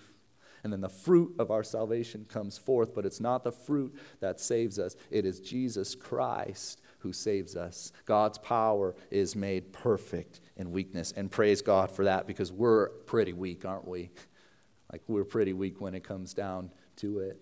And 0.65 0.73
then 0.73 0.81
the 0.81 0.89
fruit 0.89 1.35
of 1.39 1.51
our 1.51 1.65
salvation 1.65 2.25
comes 2.29 2.57
forth, 2.57 2.95
but 2.95 3.05
it's 3.05 3.21
not 3.21 3.43
the 3.43 3.51
fruit 3.51 3.95
that 4.21 4.39
saves 4.39 4.79
us. 4.79 4.95
It 5.11 5.25
is 5.25 5.41
Jesus 5.41 5.95
Christ 5.95 6.81
who 7.01 7.13
saves 7.13 7.57
us. 7.57 7.91
God's 8.05 8.39
power 8.39 8.95
is 9.11 9.35
made 9.35 9.73
perfect 9.73 10.41
in 10.57 10.71
weakness. 10.71 11.13
And 11.17 11.29
praise 11.31 11.63
God 11.63 11.91
for 11.91 12.05
that 12.05 12.29
because 12.29 12.53
we're 12.53 12.91
pretty 12.91 13.33
weak, 13.33 13.65
aren't 13.65 13.89
we? 13.89 14.11
Like 14.93 15.03
we're 15.09 15.25
pretty 15.25 15.53
weak 15.53 15.81
when 15.81 15.95
it 15.95 16.05
comes 16.05 16.33
down 16.33 16.71
to 16.97 17.19
it. 17.19 17.41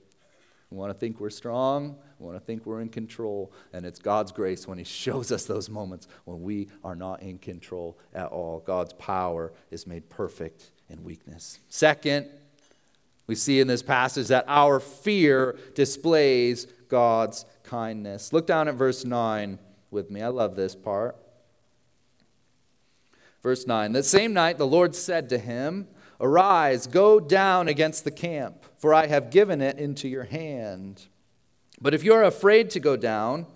We 0.70 0.76
want 0.76 0.92
to 0.92 0.98
think 0.98 1.18
we're 1.18 1.30
strong. 1.30 1.96
We 2.18 2.26
want 2.26 2.38
to 2.38 2.44
think 2.44 2.64
we're 2.64 2.80
in 2.80 2.90
control. 2.90 3.52
And 3.72 3.84
it's 3.84 3.98
God's 3.98 4.30
grace 4.30 4.68
when 4.68 4.78
He 4.78 4.84
shows 4.84 5.32
us 5.32 5.44
those 5.44 5.68
moments 5.68 6.06
when 6.24 6.42
we 6.42 6.68
are 6.84 6.94
not 6.94 7.22
in 7.22 7.38
control 7.38 7.98
at 8.14 8.26
all. 8.26 8.60
God's 8.60 8.92
power 8.94 9.52
is 9.70 9.86
made 9.86 10.08
perfect 10.08 10.70
in 10.88 11.02
weakness. 11.02 11.58
Second, 11.68 12.28
we 13.26 13.34
see 13.34 13.60
in 13.60 13.66
this 13.66 13.82
passage 13.82 14.28
that 14.28 14.44
our 14.48 14.80
fear 14.80 15.58
displays 15.74 16.66
God's 16.88 17.44
kindness. 17.64 18.32
Look 18.32 18.46
down 18.46 18.68
at 18.68 18.74
verse 18.74 19.04
9 19.04 19.58
with 19.90 20.10
me. 20.10 20.22
I 20.22 20.28
love 20.28 20.56
this 20.56 20.74
part. 20.74 21.16
Verse 23.42 23.66
9 23.66 23.92
The 23.92 24.02
same 24.02 24.32
night 24.32 24.58
the 24.58 24.66
Lord 24.66 24.94
said 24.94 25.28
to 25.30 25.38
him, 25.38 25.88
Arise, 26.20 26.86
go 26.86 27.18
down 27.18 27.66
against 27.66 28.04
the 28.04 28.10
camp, 28.10 28.64
for 28.76 28.92
I 28.92 29.06
have 29.06 29.30
given 29.30 29.62
it 29.62 29.78
into 29.78 30.06
your 30.06 30.24
hand. 30.24 31.06
But 31.80 31.94
if 31.94 32.04
you 32.04 32.12
are 32.12 32.24
afraid 32.24 32.68
to 32.70 32.80
go 32.80 32.96
down, 32.96 33.46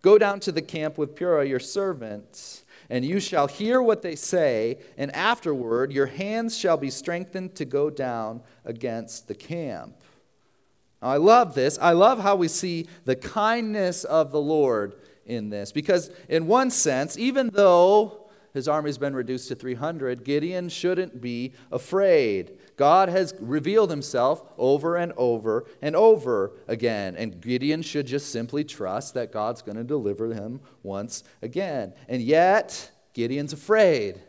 go 0.00 0.16
down 0.16 0.40
to 0.40 0.52
the 0.52 0.62
camp 0.62 0.96
with 0.96 1.14
Purah 1.14 1.46
your 1.46 1.60
servant, 1.60 2.64
and 2.88 3.04
you 3.04 3.20
shall 3.20 3.46
hear 3.46 3.82
what 3.82 4.00
they 4.00 4.16
say, 4.16 4.78
and 4.96 5.14
afterward 5.14 5.92
your 5.92 6.06
hands 6.06 6.56
shall 6.56 6.78
be 6.78 6.90
strengthened 6.90 7.54
to 7.56 7.66
go 7.66 7.90
down 7.90 8.40
against 8.64 9.28
the 9.28 9.34
camp. 9.34 9.94
Now, 11.02 11.08
I 11.08 11.18
love 11.18 11.54
this. 11.54 11.78
I 11.78 11.92
love 11.92 12.20
how 12.20 12.36
we 12.36 12.48
see 12.48 12.88
the 13.04 13.16
kindness 13.16 14.04
of 14.04 14.32
the 14.32 14.40
Lord 14.40 14.94
in 15.26 15.50
this, 15.50 15.72
because 15.72 16.10
in 16.28 16.46
one 16.46 16.70
sense, 16.70 17.18
even 17.18 17.50
though 17.50 18.23
his 18.54 18.68
army's 18.68 18.98
been 18.98 19.16
reduced 19.16 19.48
to 19.48 19.56
300, 19.56 20.24
Gideon 20.24 20.68
shouldn't 20.68 21.20
be 21.20 21.52
afraid. 21.72 22.56
God 22.76 23.08
has 23.08 23.34
revealed 23.40 23.90
himself 23.90 24.44
over 24.56 24.96
and 24.96 25.12
over 25.16 25.66
and 25.82 25.96
over 25.96 26.52
again. 26.68 27.16
And 27.16 27.40
Gideon 27.40 27.82
should 27.82 28.06
just 28.06 28.30
simply 28.30 28.62
trust 28.62 29.14
that 29.14 29.32
God's 29.32 29.60
going 29.60 29.76
to 29.76 29.84
deliver 29.84 30.32
him 30.32 30.60
once 30.84 31.24
again. 31.42 31.94
And 32.08 32.22
yet, 32.22 32.92
Gideon's 33.12 33.52
afraid. 33.52 34.22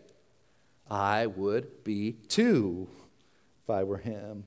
I 0.89 1.27
would 1.27 1.83
be 1.83 2.13
too 2.27 2.89
if 3.63 3.69
I 3.69 3.83
were 3.83 3.97
him. 3.99 4.45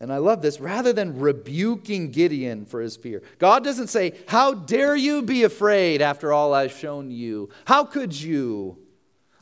And 0.00 0.12
I 0.12 0.18
love 0.18 0.42
this. 0.42 0.60
Rather 0.60 0.92
than 0.92 1.18
rebuking 1.18 2.10
Gideon 2.10 2.66
for 2.66 2.80
his 2.80 2.96
fear, 2.96 3.22
God 3.38 3.64
doesn't 3.64 3.88
say, 3.88 4.12
How 4.28 4.54
dare 4.54 4.94
you 4.94 5.22
be 5.22 5.42
afraid 5.42 6.00
after 6.00 6.32
all 6.32 6.54
I've 6.54 6.72
shown 6.72 7.10
you? 7.10 7.48
How 7.64 7.84
could 7.84 8.18
you? 8.18 8.78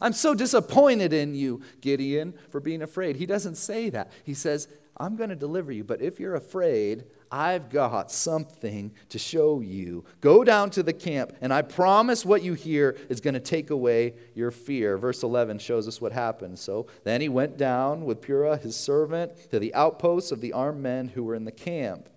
I'm 0.00 0.12
so 0.12 0.34
disappointed 0.34 1.12
in 1.12 1.34
you, 1.34 1.62
Gideon, 1.80 2.34
for 2.50 2.60
being 2.60 2.82
afraid. 2.82 3.16
He 3.16 3.26
doesn't 3.26 3.56
say 3.56 3.90
that. 3.90 4.12
He 4.24 4.34
says, 4.34 4.68
I'm 4.96 5.16
going 5.16 5.30
to 5.30 5.36
deliver 5.36 5.72
you, 5.72 5.84
but 5.84 6.00
if 6.00 6.18
you're 6.18 6.34
afraid, 6.34 7.04
I've 7.30 7.70
got 7.70 8.10
something 8.10 8.92
to 9.08 9.18
show 9.18 9.60
you. 9.60 10.04
Go 10.20 10.44
down 10.44 10.70
to 10.70 10.82
the 10.82 10.92
camp, 10.92 11.32
and 11.40 11.52
I 11.52 11.62
promise 11.62 12.24
what 12.24 12.42
you 12.42 12.54
hear 12.54 12.96
is 13.08 13.20
going 13.20 13.34
to 13.34 13.40
take 13.40 13.70
away 13.70 14.14
your 14.34 14.50
fear. 14.50 14.98
Verse 14.98 15.22
11 15.22 15.58
shows 15.58 15.88
us 15.88 16.00
what 16.00 16.12
happened. 16.12 16.58
So 16.58 16.86
then 17.04 17.20
he 17.20 17.28
went 17.28 17.56
down 17.56 18.04
with 18.04 18.20
Purah, 18.20 18.60
his 18.60 18.76
servant, 18.76 19.50
to 19.50 19.58
the 19.58 19.74
outposts 19.74 20.32
of 20.32 20.40
the 20.40 20.52
armed 20.52 20.82
men 20.82 21.08
who 21.08 21.24
were 21.24 21.34
in 21.34 21.44
the 21.44 21.52
camp. 21.52 22.08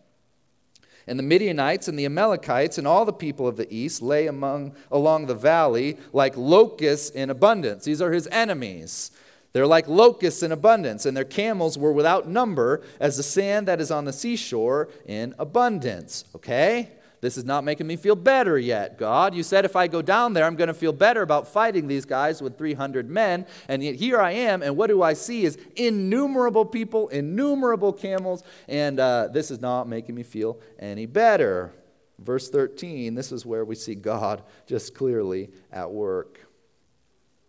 And 1.08 1.17
the 1.17 1.24
Midianites 1.24 1.88
and 1.88 1.98
the 1.98 2.06
Amalekites 2.06 2.78
and 2.78 2.88
all 2.88 3.04
the 3.04 3.12
people 3.12 3.48
of 3.48 3.58
the 3.58 3.74
east 3.74 4.02
lay 4.02 4.28
among, 4.28 4.76
along 4.91 5.26
the 5.26 5.34
valley 5.34 5.98
like 6.13 6.38
locusts 6.38 7.10
in 7.10 7.32
abundance. 7.32 7.86
These 7.86 8.02
are 8.02 8.12
his 8.12 8.28
enemies. 8.28 9.10
They're 9.52 9.68
like 9.68 9.88
locusts 9.88 10.44
in 10.44 10.52
abundance, 10.52 11.06
and 11.06 11.18
their 11.18 11.24
camels 11.24 11.78
were 11.78 11.92
without 11.92 12.28
number 12.28 12.82
as 13.00 13.18
the 13.18 13.24
sand 13.24 13.68
that 13.68 13.82
is 13.82 13.90
on 13.90 14.06
the 14.06 14.14
seashore 14.14 14.90
in 15.06 15.34
abundance. 15.40 16.26
Okay? 16.36 16.92
This 17.22 17.38
is 17.38 17.44
not 17.44 17.66
making 17.66 17.86
me 17.86 17.98
feel 17.98 18.16
better 18.16 18.58
yet, 18.58 18.98
God. 18.98 19.36
You 19.36 19.44
said 19.44 19.66
if 19.66 19.76
I 19.76 19.88
go 19.88 20.02
down 20.02 20.34
there, 20.34 20.46
I'm 20.46 20.56
going 20.56 20.70
to 20.70 20.74
feel 20.74 20.94
better 20.94 21.22
about 21.22 21.48
fighting 21.48 21.88
these 21.88 22.06
guys 22.06 22.42
with 22.42 22.58
300 22.58 23.10
men. 23.10 23.46
And 23.68 23.84
yet 23.84 23.96
here 23.96 24.22
I 24.22 24.32
am, 24.32 24.64
and 24.64 24.78
what 24.78 24.88
do 24.88 25.02
I 25.02 25.14
see 25.14 25.44
is 25.44 25.58
innumerable 25.76 26.66
people, 26.66 27.10
innumerable 27.10 27.92
camels, 27.92 28.44
and 28.70 29.00
uh, 29.00 29.28
this 29.34 29.52
is 29.52 29.60
not 29.60 29.88
making 29.88 30.16
me 30.16 30.24
feel 30.24 30.60
any 30.80 31.06
better. 31.06 31.74
Verse 32.20 32.50
13, 32.50 33.16
this 33.16 33.32
is 33.32 33.46
where 33.46 33.66
we 33.66 33.76
see 33.76 33.96
God 33.96 34.44
just 34.66 34.94
clearly 34.94 35.50
at 35.72 35.92
work. 35.92 36.40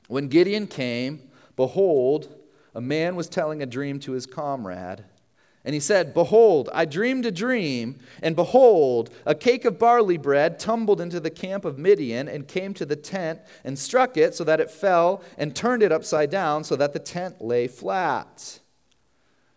When 0.09 0.27
Gideon 0.27 0.67
came, 0.67 1.30
Behold, 1.61 2.35
a 2.75 2.81
man 2.81 3.17
was 3.17 3.29
telling 3.29 3.63
a 3.63 3.67
dream 3.67 4.01
to 4.01 4.13
his 4.13 4.25
comrade. 4.25 5.05
And 5.63 5.75
he 5.75 5.81
said, 5.81 6.15
Behold, 6.15 6.71
I 6.73 6.87
dreamed 6.87 7.27
a 7.27 7.31
dream, 7.31 7.99
and 8.23 8.35
behold, 8.35 9.11
a 9.27 9.35
cake 9.35 9.67
of 9.67 9.79
barley 9.79 10.17
bread 10.17 10.59
tumbled 10.59 11.03
into 11.03 11.21
the 11.21 11.29
camp 11.29 11.67
of 11.67 11.79
Midian 11.79 12.29
and 12.29 12.49
came 12.49 12.73
to 12.73 12.87
the 12.87 12.97
tent 12.97 13.41
and 13.63 13.79
struck 13.79 14.17
it 14.17 14.35
so 14.35 14.43
that 14.45 14.59
it 14.59 14.71
fell 14.71 15.23
and 15.37 15.55
turned 15.55 15.83
it 15.83 15.93
upside 15.93 16.31
down 16.31 16.65
so 16.65 16.77
that 16.77 16.95
the 16.95 16.99
tent 16.99 17.43
lay 17.43 17.69
flat. 17.69 18.61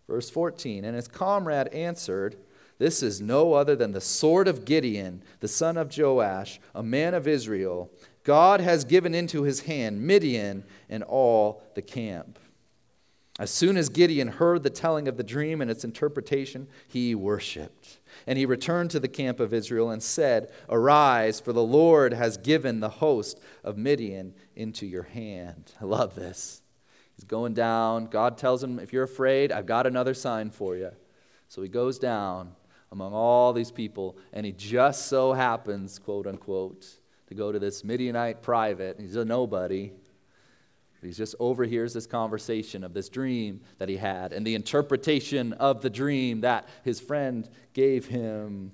Verse 0.05 0.29
14 0.29 0.83
And 0.83 0.97
his 0.97 1.07
comrade 1.07 1.69
answered, 1.69 2.35
This 2.79 3.01
is 3.01 3.21
no 3.21 3.53
other 3.53 3.77
than 3.77 3.93
the 3.93 4.01
sword 4.01 4.49
of 4.49 4.65
Gideon, 4.65 5.23
the 5.39 5.47
son 5.47 5.77
of 5.77 5.97
Joash, 5.97 6.59
a 6.75 6.83
man 6.83 7.13
of 7.13 7.29
Israel. 7.29 7.89
God 8.23 8.61
has 8.61 8.85
given 8.85 9.13
into 9.13 9.43
his 9.43 9.61
hand 9.61 10.01
Midian 10.01 10.63
and 10.89 11.03
all 11.03 11.61
the 11.75 11.81
camp. 11.81 12.39
As 13.39 13.49
soon 13.49 13.77
as 13.77 13.89
Gideon 13.89 14.27
heard 14.27 14.61
the 14.61 14.69
telling 14.69 15.07
of 15.07 15.17
the 15.17 15.23
dream 15.23 15.59
and 15.59 15.71
its 15.71 15.83
interpretation, 15.83 16.67
he 16.87 17.15
worshiped. 17.15 17.99
And 18.27 18.37
he 18.37 18.45
returned 18.45 18.91
to 18.91 18.99
the 18.99 19.07
camp 19.07 19.39
of 19.39 19.53
Israel 19.53 19.89
and 19.89 20.03
said, 20.03 20.51
Arise, 20.69 21.39
for 21.39 21.51
the 21.51 21.63
Lord 21.63 22.13
has 22.13 22.37
given 22.37 22.79
the 22.79 22.89
host 22.89 23.39
of 23.63 23.75
Midian 23.75 24.35
into 24.55 24.85
your 24.85 25.03
hand. 25.03 25.71
I 25.81 25.85
love 25.85 26.13
this. 26.13 26.61
He's 27.15 27.25
going 27.25 27.55
down. 27.55 28.05
God 28.05 28.37
tells 28.37 28.63
him, 28.63 28.77
If 28.77 28.93
you're 28.93 29.03
afraid, 29.03 29.51
I've 29.51 29.65
got 29.65 29.87
another 29.87 30.13
sign 30.13 30.51
for 30.51 30.75
you. 30.75 30.91
So 31.47 31.63
he 31.63 31.69
goes 31.69 31.97
down 31.97 32.55
among 32.91 33.13
all 33.13 33.51
these 33.51 33.71
people, 33.71 34.15
and 34.31 34.45
he 34.45 34.51
just 34.51 35.07
so 35.07 35.33
happens, 35.33 35.97
quote 35.97 36.27
unquote, 36.27 36.99
to 37.33 37.37
go 37.37 37.51
to 37.51 37.59
this 37.59 37.83
Midianite 37.83 38.41
private. 38.41 38.99
He's 38.99 39.15
a 39.15 39.25
nobody. 39.25 39.91
He 41.01 41.11
just 41.11 41.35
overhears 41.39 41.93
this 41.93 42.05
conversation 42.05 42.83
of 42.83 42.93
this 42.93 43.09
dream 43.09 43.61
that 43.79 43.89
he 43.89 43.97
had 43.97 44.31
and 44.31 44.47
the 44.47 44.55
interpretation 44.55 45.51
of 45.53 45.81
the 45.81 45.89
dream 45.89 46.41
that 46.41 46.69
his 46.83 46.99
friend 46.99 47.49
gave 47.73 48.05
him 48.05 48.71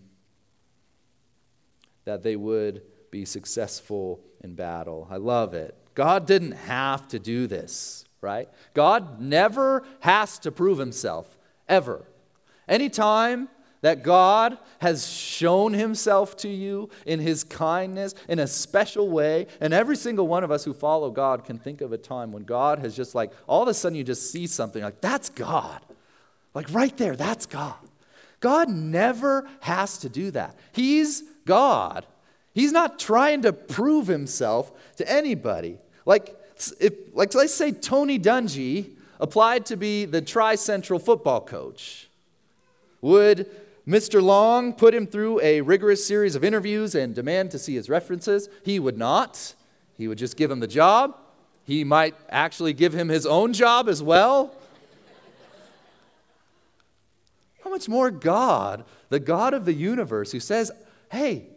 that 2.05 2.21
they 2.21 2.35
would 2.35 2.83
be 3.09 3.25
successful 3.25 4.19
in 4.41 4.53
battle. 4.53 5.07
I 5.09 5.17
love 5.17 5.53
it. 5.53 5.75
God 5.95 6.27
didn't 6.27 6.51
have 6.51 7.07
to 7.07 7.19
do 7.19 7.47
this, 7.47 8.05
right? 8.21 8.47
God 8.73 9.19
never 9.19 9.83
has 10.01 10.37
to 10.39 10.51
prove 10.51 10.77
himself, 10.77 11.37
ever. 11.67 12.05
Anytime 12.67 13.49
that 13.81 14.03
God 14.03 14.57
has 14.79 15.07
shown 15.07 15.73
himself 15.73 16.35
to 16.37 16.49
you 16.49 16.89
in 17.05 17.19
his 17.19 17.43
kindness 17.43 18.13
in 18.27 18.39
a 18.39 18.47
special 18.47 19.09
way. 19.09 19.47
And 19.61 19.73
every 19.73 19.95
single 19.95 20.27
one 20.27 20.43
of 20.43 20.51
us 20.51 20.65
who 20.65 20.73
follow 20.73 21.11
God 21.11 21.45
can 21.45 21.57
think 21.57 21.81
of 21.81 21.93
a 21.93 21.97
time 21.97 22.31
when 22.31 22.43
God 22.43 22.79
has 22.79 22.95
just 22.95 23.15
like, 23.15 23.31
all 23.47 23.63
of 23.63 23.67
a 23.67 23.73
sudden 23.73 23.97
you 23.97 24.03
just 24.03 24.31
see 24.31 24.47
something 24.47 24.83
like, 24.83 25.01
that's 25.01 25.29
God. 25.29 25.81
Like 26.53 26.67
right 26.71 26.95
there, 26.97 27.15
that's 27.15 27.45
God. 27.45 27.75
God 28.39 28.69
never 28.69 29.49
has 29.61 29.97
to 29.99 30.09
do 30.09 30.31
that. 30.31 30.57
He's 30.71 31.23
God. 31.45 32.05
He's 32.53 32.71
not 32.71 32.99
trying 32.99 33.43
to 33.43 33.53
prove 33.53 34.07
himself 34.07 34.71
to 34.97 35.09
anybody. 35.09 35.77
Like, 36.05 36.35
if, 36.79 36.93
like 37.13 37.33
let's 37.33 37.53
say 37.53 37.71
Tony 37.71 38.19
Dungy 38.19 38.91
applied 39.19 39.65
to 39.67 39.77
be 39.77 40.05
the 40.05 40.21
Tri 40.21 40.55
Central 40.55 40.99
football 40.99 41.41
coach. 41.41 42.09
Would 43.01 43.49
Mr. 43.89 44.21
Long 44.21 44.71
put 44.71 44.93
him 44.93 45.07
through 45.07 45.41
a 45.41 45.61
rigorous 45.61 46.05
series 46.05 46.35
of 46.35 46.43
interviews 46.43 46.93
and 46.93 47.15
demand 47.15 47.49
to 47.49 47.57
see 47.57 47.73
his 47.73 47.89
references. 47.89 48.47
He 48.63 48.79
would 48.79 48.99
not. 48.99 49.55
He 49.97 50.07
would 50.07 50.19
just 50.19 50.37
give 50.37 50.51
him 50.51 50.59
the 50.59 50.67
job. 50.67 51.17
He 51.63 51.83
might 51.83 52.13
actually 52.29 52.73
give 52.73 52.93
him 52.93 53.09
his 53.09 53.25
own 53.25 53.51
job 53.51 53.89
as 53.89 54.03
well. 54.03 54.53
How 57.63 57.71
much 57.71 57.89
more 57.89 58.11
God, 58.11 58.85
the 59.09 59.19
God 59.19 59.55
of 59.55 59.65
the 59.65 59.73
universe, 59.73 60.31
who 60.31 60.39
says, 60.39 60.71
Hey, 61.11 61.47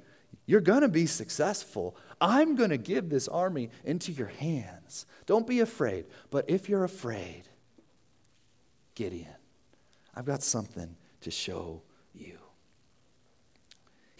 you're 0.46 0.62
going 0.62 0.80
to 0.80 0.88
be 0.88 1.04
successful. 1.04 1.94
I'm 2.18 2.56
going 2.56 2.70
to 2.70 2.78
give 2.78 3.10
this 3.10 3.28
army 3.28 3.68
into 3.84 4.10
your 4.10 4.28
hands. 4.28 5.04
Don't 5.26 5.46
be 5.46 5.60
afraid. 5.60 6.06
But 6.30 6.48
if 6.48 6.66
you're 6.66 6.84
afraid, 6.84 7.42
Gideon, 8.94 9.34
I've 10.14 10.24
got 10.24 10.42
something 10.42 10.96
to 11.20 11.30
show. 11.30 11.82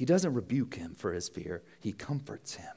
He 0.02 0.06
doesn't 0.06 0.34
rebuke 0.34 0.74
him 0.74 0.96
for 0.96 1.12
his 1.12 1.28
fear, 1.28 1.62
he 1.78 1.92
comforts 1.92 2.56
him. 2.56 2.74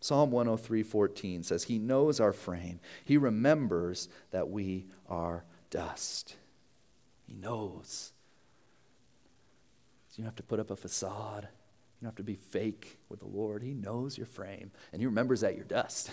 Psalm 0.00 0.30
103:14 0.30 1.42
says 1.42 1.64
he 1.64 1.78
knows 1.78 2.20
our 2.20 2.34
frame. 2.34 2.80
He 3.02 3.16
remembers 3.16 4.10
that 4.30 4.50
we 4.50 4.84
are 5.08 5.46
dust. 5.70 6.36
He 7.26 7.32
knows 7.32 8.12
You 10.10 10.18
don't 10.18 10.26
have 10.26 10.36
to 10.36 10.42
put 10.42 10.60
up 10.60 10.70
a 10.70 10.76
facade. 10.76 11.44
You 11.44 12.02
don't 12.02 12.08
have 12.08 12.16
to 12.16 12.22
be 12.22 12.34
fake 12.34 12.98
with 13.08 13.20
the 13.20 13.26
Lord. 13.26 13.62
He 13.62 13.72
knows 13.72 14.18
your 14.18 14.26
frame, 14.26 14.70
and 14.92 15.00
He 15.00 15.06
remembers 15.06 15.40
that 15.40 15.56
you're 15.56 15.64
dust. 15.64 16.10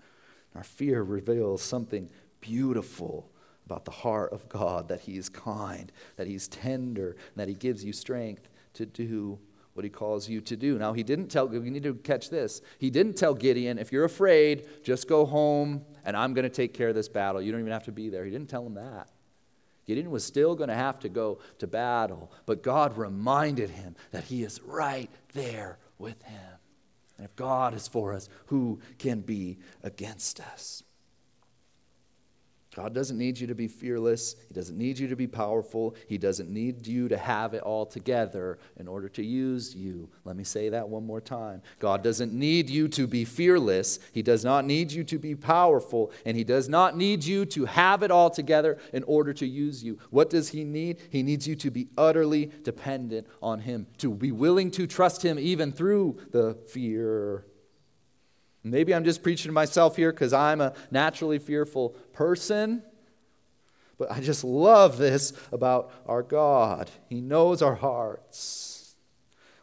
Our 0.54 0.62
fear 0.62 1.02
reveals 1.02 1.62
something 1.62 2.10
beautiful 2.42 3.32
about 3.68 3.84
the 3.84 3.90
heart 3.90 4.32
of 4.32 4.48
God 4.48 4.88
that 4.88 5.00
He 5.00 5.18
is 5.18 5.28
kind, 5.28 5.92
that 6.16 6.26
He's 6.26 6.48
tender, 6.48 7.10
and 7.10 7.36
that 7.36 7.48
He 7.48 7.54
gives 7.54 7.84
you 7.84 7.92
strength 7.92 8.48
to 8.74 8.86
do 8.86 9.38
what 9.74 9.84
He 9.84 9.90
calls 9.90 10.26
you 10.26 10.40
to 10.40 10.56
do. 10.56 10.78
Now, 10.78 10.94
He 10.94 11.02
didn't 11.02 11.28
tell, 11.28 11.52
you 11.52 11.60
need 11.60 11.82
to 11.82 11.94
catch 11.94 12.30
this. 12.30 12.62
He 12.78 12.88
didn't 12.88 13.14
tell 13.14 13.34
Gideon, 13.34 13.78
if 13.78 13.92
you're 13.92 14.06
afraid, 14.06 14.66
just 14.82 15.06
go 15.06 15.26
home 15.26 15.84
and 16.04 16.16
I'm 16.16 16.32
going 16.32 16.44
to 16.44 16.48
take 16.48 16.72
care 16.72 16.88
of 16.88 16.94
this 16.94 17.08
battle. 17.08 17.42
You 17.42 17.52
don't 17.52 17.60
even 17.60 17.72
have 17.72 17.84
to 17.84 17.92
be 17.92 18.08
there. 18.08 18.24
He 18.24 18.30
didn't 18.30 18.48
tell 18.48 18.64
him 18.64 18.74
that. 18.74 19.10
Gideon 19.86 20.10
was 20.10 20.24
still 20.24 20.54
going 20.54 20.68
to 20.68 20.74
have 20.74 20.98
to 21.00 21.08
go 21.08 21.40
to 21.58 21.66
battle, 21.66 22.32
but 22.46 22.62
God 22.62 22.96
reminded 22.96 23.70
him 23.70 23.96
that 24.10 24.24
He 24.24 24.42
is 24.42 24.60
right 24.62 25.10
there 25.32 25.78
with 25.98 26.22
him. 26.22 26.58
And 27.16 27.24
if 27.24 27.34
God 27.36 27.74
is 27.74 27.88
for 27.88 28.12
us, 28.12 28.28
who 28.46 28.80
can 28.98 29.20
be 29.20 29.58
against 29.82 30.40
us? 30.40 30.82
God 32.76 32.94
doesn't 32.94 33.16
need 33.16 33.38
you 33.38 33.46
to 33.46 33.54
be 33.54 33.66
fearless. 33.66 34.36
He 34.46 34.54
doesn't 34.54 34.76
need 34.76 34.98
you 34.98 35.08
to 35.08 35.16
be 35.16 35.26
powerful. 35.26 35.96
He 36.06 36.18
doesn't 36.18 36.50
need 36.50 36.86
you 36.86 37.08
to 37.08 37.16
have 37.16 37.54
it 37.54 37.62
all 37.62 37.86
together 37.86 38.58
in 38.76 38.86
order 38.86 39.08
to 39.08 39.24
use 39.24 39.74
you. 39.74 40.08
Let 40.24 40.36
me 40.36 40.44
say 40.44 40.68
that 40.68 40.88
one 40.88 41.06
more 41.06 41.20
time. 41.20 41.62
God 41.78 42.04
doesn't 42.04 42.32
need 42.32 42.68
you 42.68 42.86
to 42.88 43.06
be 43.06 43.24
fearless. 43.24 43.98
He 44.12 44.22
does 44.22 44.44
not 44.44 44.66
need 44.66 44.92
you 44.92 45.02
to 45.04 45.18
be 45.18 45.34
powerful. 45.34 46.12
And 46.26 46.36
He 46.36 46.44
does 46.44 46.68
not 46.68 46.96
need 46.96 47.24
you 47.24 47.46
to 47.46 47.64
have 47.64 48.02
it 48.02 48.10
all 48.10 48.30
together 48.30 48.78
in 48.92 49.02
order 49.04 49.32
to 49.32 49.46
use 49.46 49.82
you. 49.82 49.98
What 50.10 50.28
does 50.28 50.50
He 50.50 50.62
need? 50.62 50.98
He 51.10 51.22
needs 51.22 51.48
you 51.48 51.56
to 51.56 51.70
be 51.70 51.88
utterly 51.96 52.52
dependent 52.64 53.26
on 53.42 53.60
Him, 53.60 53.86
to 53.96 54.12
be 54.12 54.30
willing 54.30 54.70
to 54.72 54.86
trust 54.86 55.24
Him 55.24 55.38
even 55.38 55.72
through 55.72 56.18
the 56.32 56.54
fear 56.68 57.46
Maybe 58.64 58.94
I'm 58.94 59.04
just 59.04 59.22
preaching 59.22 59.48
to 59.48 59.52
myself 59.52 59.96
here 59.96 60.12
because 60.12 60.32
I'm 60.32 60.60
a 60.60 60.74
naturally 60.90 61.38
fearful 61.38 61.90
person. 62.12 62.82
But 63.98 64.12
I 64.12 64.20
just 64.20 64.44
love 64.44 64.96
this 64.98 65.32
about 65.52 65.90
our 66.06 66.22
God. 66.22 66.90
He 67.08 67.20
knows 67.20 67.62
our 67.62 67.74
hearts. 67.74 68.94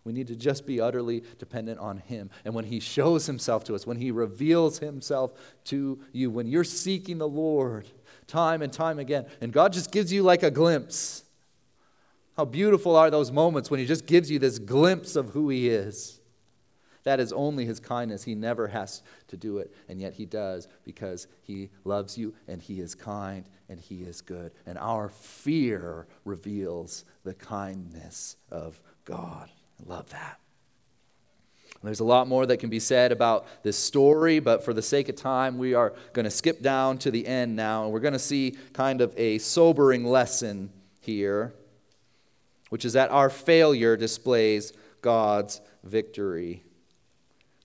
We 0.03 0.13
need 0.13 0.27
to 0.27 0.35
just 0.35 0.67
be 0.67 0.79
utterly 0.79 1.23
dependent 1.39 1.79
on 1.79 1.97
Him. 1.97 2.29
And 2.43 2.53
when 2.53 2.65
He 2.65 2.79
shows 2.79 3.25
Himself 3.25 3.63
to 3.65 3.75
us, 3.75 3.87
when 3.87 3.97
He 3.97 4.11
reveals 4.11 4.79
Himself 4.79 5.33
to 5.65 5.99
you, 6.11 6.29
when 6.29 6.47
you're 6.47 6.63
seeking 6.63 7.17
the 7.17 7.27
Lord 7.27 7.87
time 8.27 8.61
and 8.61 8.71
time 8.71 8.99
again, 8.99 9.25
and 9.41 9.51
God 9.51 9.73
just 9.73 9.91
gives 9.91 10.13
you 10.13 10.21
like 10.21 10.43
a 10.43 10.51
glimpse. 10.51 11.23
How 12.37 12.45
beautiful 12.45 12.95
are 12.95 13.09
those 13.09 13.31
moments 13.31 13.71
when 13.71 13.79
He 13.79 13.85
just 13.85 14.05
gives 14.05 14.29
you 14.29 14.37
this 14.37 14.59
glimpse 14.59 15.15
of 15.15 15.29
who 15.29 15.49
He 15.49 15.69
is. 15.69 16.19
That 17.05 17.19
is 17.19 17.31
only 17.31 17.65
his 17.65 17.79
kindness. 17.79 18.23
He 18.23 18.35
never 18.35 18.67
has 18.67 19.03
to 19.27 19.37
do 19.37 19.59
it, 19.59 19.73
and 19.87 20.01
yet 20.01 20.15
he 20.15 20.25
does 20.25 20.67
because 20.83 21.27
he 21.43 21.69
loves 21.83 22.17
you 22.17 22.33
and 22.47 22.61
he 22.61 22.81
is 22.81 22.95
kind 22.95 23.47
and 23.69 23.79
he 23.79 24.01
is 24.01 24.21
good. 24.21 24.51
And 24.65 24.77
our 24.79 25.09
fear 25.09 26.07
reveals 26.25 27.05
the 27.23 27.35
kindness 27.35 28.37
of 28.51 28.81
God. 29.05 29.49
I 29.79 29.89
love 29.89 30.09
that. 30.09 30.39
There's 31.83 31.99
a 31.99 32.05
lot 32.05 32.27
more 32.27 32.47
that 32.47 32.57
can 32.57 32.71
be 32.71 32.79
said 32.79 33.11
about 33.11 33.45
this 33.61 33.77
story, 33.77 34.39
but 34.39 34.65
for 34.65 34.73
the 34.73 34.81
sake 34.81 35.07
of 35.07 35.15
time, 35.15 35.59
we 35.59 35.75
are 35.75 35.93
going 36.13 36.23
to 36.23 36.31
skip 36.31 36.63
down 36.63 36.97
to 36.99 37.11
the 37.11 37.27
end 37.27 37.55
now, 37.55 37.83
and 37.83 37.93
we're 37.93 37.99
going 37.99 38.13
to 38.13 38.19
see 38.19 38.57
kind 38.73 39.01
of 39.01 39.13
a 39.15 39.37
sobering 39.37 40.03
lesson 40.03 40.71
here, 40.99 41.53
which 42.69 42.85
is 42.85 42.93
that 42.93 43.11
our 43.11 43.29
failure 43.29 43.95
displays 43.95 44.73
God's 45.01 45.61
victory. 45.83 46.63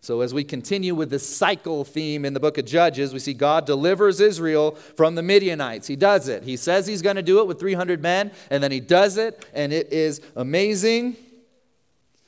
So, 0.02 0.22
as 0.22 0.32
we 0.32 0.44
continue 0.44 0.94
with 0.94 1.10
this 1.10 1.28
cycle 1.28 1.84
theme 1.84 2.24
in 2.24 2.32
the 2.32 2.40
book 2.40 2.56
of 2.56 2.64
Judges, 2.64 3.12
we 3.12 3.18
see 3.18 3.34
God 3.34 3.66
delivers 3.66 4.18
Israel 4.18 4.72
from 4.96 5.14
the 5.14 5.22
Midianites. 5.22 5.86
He 5.86 5.96
does 5.96 6.26
it. 6.26 6.42
He 6.42 6.56
says 6.56 6.86
he's 6.86 7.02
going 7.02 7.16
to 7.16 7.22
do 7.22 7.40
it 7.40 7.46
with 7.46 7.60
300 7.60 8.00
men, 8.00 8.30
and 8.48 8.62
then 8.62 8.72
he 8.72 8.80
does 8.80 9.18
it, 9.18 9.44
and 9.52 9.74
it 9.74 9.92
is 9.92 10.22
amazing. 10.36 11.16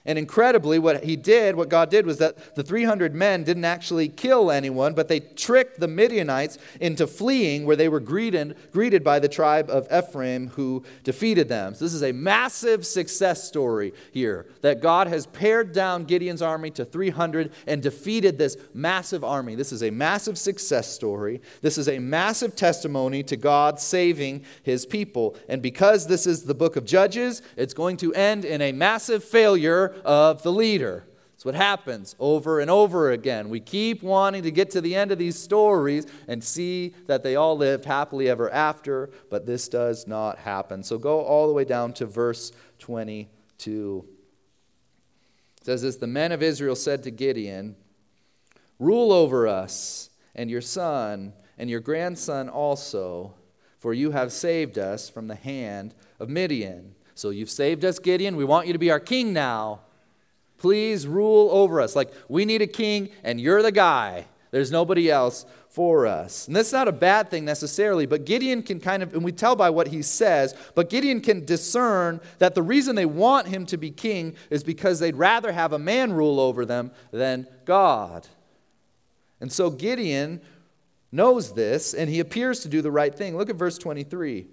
And 0.05 0.19
incredibly, 0.19 0.79
what 0.79 1.05
he 1.05 1.15
did, 1.15 1.55
what 1.55 1.69
God 1.69 1.88
did, 1.88 2.07
was 2.07 2.19
that 2.19 2.57
the 2.57 2.62
300 2.62 3.15
men 3.15 3.45
didn't 3.45 3.65
actually 3.65 4.09
kill 4.09 4.51
anyone, 4.51 4.95
but 4.95 5.07
they 5.07 5.21
tricked 5.21 5.79
the 5.79 5.87
Midianites 5.87 6.59
into 6.81 7.07
fleeing 7.07 7.65
where 7.65 7.77
they 7.77 7.88
were 7.88 8.01
greeted, 8.01 8.57
greeted 8.73 9.05
by 9.05 9.21
the 9.21 9.29
tribe 9.29 9.71
of 9.71 9.87
Ephraim 9.93 10.49
who 10.49 10.83
defeated 11.05 11.49
them. 11.49 11.75
So, 11.75 11.85
this 11.85 11.95
is 11.95 12.03
a 12.03 12.12
massive 12.12 12.85
success 12.85 13.45
story 13.45 13.93
here 14.11 14.47
that 14.62 14.81
God 14.81 15.07
has 15.07 15.27
pared 15.27 15.73
down 15.73 16.05
Gideon's 16.05 16.43
army 16.43 16.71
to 16.73 16.85
300 16.85 17.53
and 17.69 17.81
defeated 17.81 18.38
this 18.38 18.57
massive 18.75 19.23
army. 19.23 19.55
This 19.55 19.71
is 19.71 19.85
a 19.85 19.91
massive 19.91 20.37
success 20.37 20.88
story. 20.88 21.41
This 21.61 21.79
is 21.79 21.88
a 21.88 22.01
massive 22.01 22.57
testimony 22.57 23.23
to 23.25 23.37
God 23.37 23.79
saving 23.79 24.45
his 24.65 24.85
people. 24.85 25.37
And 25.49 25.62
because 25.62 26.09
this 26.09 26.27
is 26.27 26.43
the 26.43 26.55
book 26.55 26.75
of 26.75 26.85
Judges, 26.85 27.43
it's 27.57 27.75
going 27.75 27.97
to 27.99 28.12
end 28.15 28.45
in 28.45 28.61
a 28.61 28.73
massive 28.73 29.23
failure 29.23 29.91
of 30.05 30.42
the 30.42 30.52
leader. 30.52 31.05
That's 31.42 31.44
what 31.44 31.55
happens 31.57 32.14
over 32.20 32.61
and 32.61 32.70
over 32.70 33.11
again. 33.11 33.48
We 33.48 33.59
keep 33.59 34.05
wanting 34.05 34.44
to 34.44 34.52
get 34.52 34.70
to 34.70 34.81
the 34.81 34.94
end 34.94 35.11
of 35.11 35.18
these 35.18 35.37
stories 35.37 36.07
and 36.28 36.42
see 36.42 36.94
that 37.07 37.24
they 37.24 37.35
all 37.35 37.57
lived 37.57 37.85
happily 37.85 38.28
ever 38.28 38.48
after, 38.48 39.11
but 39.28 39.44
this 39.44 39.66
does 39.66 40.07
not 40.07 40.38
happen. 40.38 40.85
So 40.85 40.98
go 40.98 41.22
all 41.22 41.48
the 41.48 41.52
way 41.52 41.64
down 41.64 41.94
to 41.94 42.07
verse 42.07 42.52
22. 42.78 44.05
It 45.59 45.64
says 45.64 45.83
this 45.83 45.96
The 45.96 46.07
men 46.07 46.31
of 46.31 46.44
Israel 46.44 46.76
said 46.76 47.02
to 47.02 47.11
Gideon, 47.11 47.74
Rule 48.78 49.11
over 49.11 49.48
us, 49.48 50.11
and 50.37 50.48
your 50.48 50.61
son, 50.61 51.33
and 51.59 51.68
your 51.68 51.81
grandson 51.81 52.48
also, 52.48 53.35
for 53.81 53.92
you 53.92 54.12
have 54.12 54.31
saved 54.33 54.78
us 54.78 55.09
from 55.09 55.26
the 55.26 55.35
hand 55.35 55.94
of 56.20 56.28
Midian. 56.28 56.91
So 57.14 57.31
you've 57.31 57.51
saved 57.51 57.85
us, 57.85 57.98
Gideon. 57.98 58.37
We 58.37 58.44
want 58.44 58.66
you 58.66 58.72
to 58.72 58.79
be 58.79 58.90
our 58.90 59.01
king 59.01 59.33
now. 59.33 59.81
Please 60.59 61.07
rule 61.07 61.51
over 61.51 61.81
us. 61.81 61.96
Like, 61.96 62.12
we 62.29 62.44
need 62.44 62.62
a 62.62 62.66
king, 62.66 63.11
and 63.25 63.40
you're 63.40 63.62
the 63.62 63.72
guy. 63.72 64.27
There's 64.53 64.70
nobody 64.70 65.11
else 65.11 65.44
for 65.72 66.07
us. 66.07 66.46
And 66.46 66.55
that's 66.55 66.72
not 66.72 66.87
a 66.87 66.92
bad 66.92 67.31
thing 67.31 67.46
necessarily, 67.46 68.05
but 68.05 68.27
Gideon 68.27 68.62
can 68.62 68.79
kind 68.79 69.03
of, 69.03 69.14
and 69.14 69.25
we 69.25 69.33
tell 69.33 69.57
by 69.57 69.70
what 69.70 69.88
he 69.88 70.03
says, 70.03 70.55
but 70.75 70.90
Gideon 70.90 71.22
can 71.22 71.46
discern 71.46 72.20
that 72.38 72.55
the 72.55 72.62
reason 72.62 72.94
they 72.94 73.07
want 73.07 73.48
him 73.48 73.64
to 73.66 73.79
be 73.79 73.90
king 73.90 74.37
is 74.51 74.62
because 74.62 75.01
they'd 75.01 75.16
rather 75.16 75.51
have 75.51 75.72
a 75.72 75.79
man 75.79 76.12
rule 76.12 76.38
over 76.38 76.66
them 76.66 76.92
than 77.11 77.46
God. 77.64 78.29
And 79.40 79.51
so 79.51 79.70
Gideon 79.70 80.42
knows 81.11 81.55
this, 81.55 81.94
and 81.94 82.11
he 82.11 82.20
appears 82.20 82.61
to 82.61 82.68
do 82.68 82.83
the 82.83 82.90
right 82.90 83.14
thing. 83.14 83.37
Look 83.37 83.48
at 83.48 83.57
verse 83.57 83.79
23. 83.79 84.46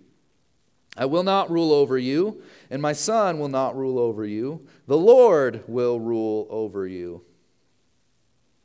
I 1.00 1.06
will 1.06 1.24
not 1.24 1.50
rule 1.50 1.72
over 1.72 1.98
you, 1.98 2.42
and 2.70 2.82
my 2.82 2.92
son 2.92 3.40
will 3.40 3.48
not 3.48 3.78
rule 3.78 3.98
over 3.98 4.26
you. 4.26 4.68
The 4.86 4.98
Lord 4.98 5.64
will 5.66 5.98
rule 5.98 6.46
over 6.50 6.86
you. 6.86 7.24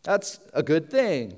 That's 0.03 0.41
a 0.53 0.61
good 0.61 0.91
thing. 0.91 1.31
He 1.31 1.37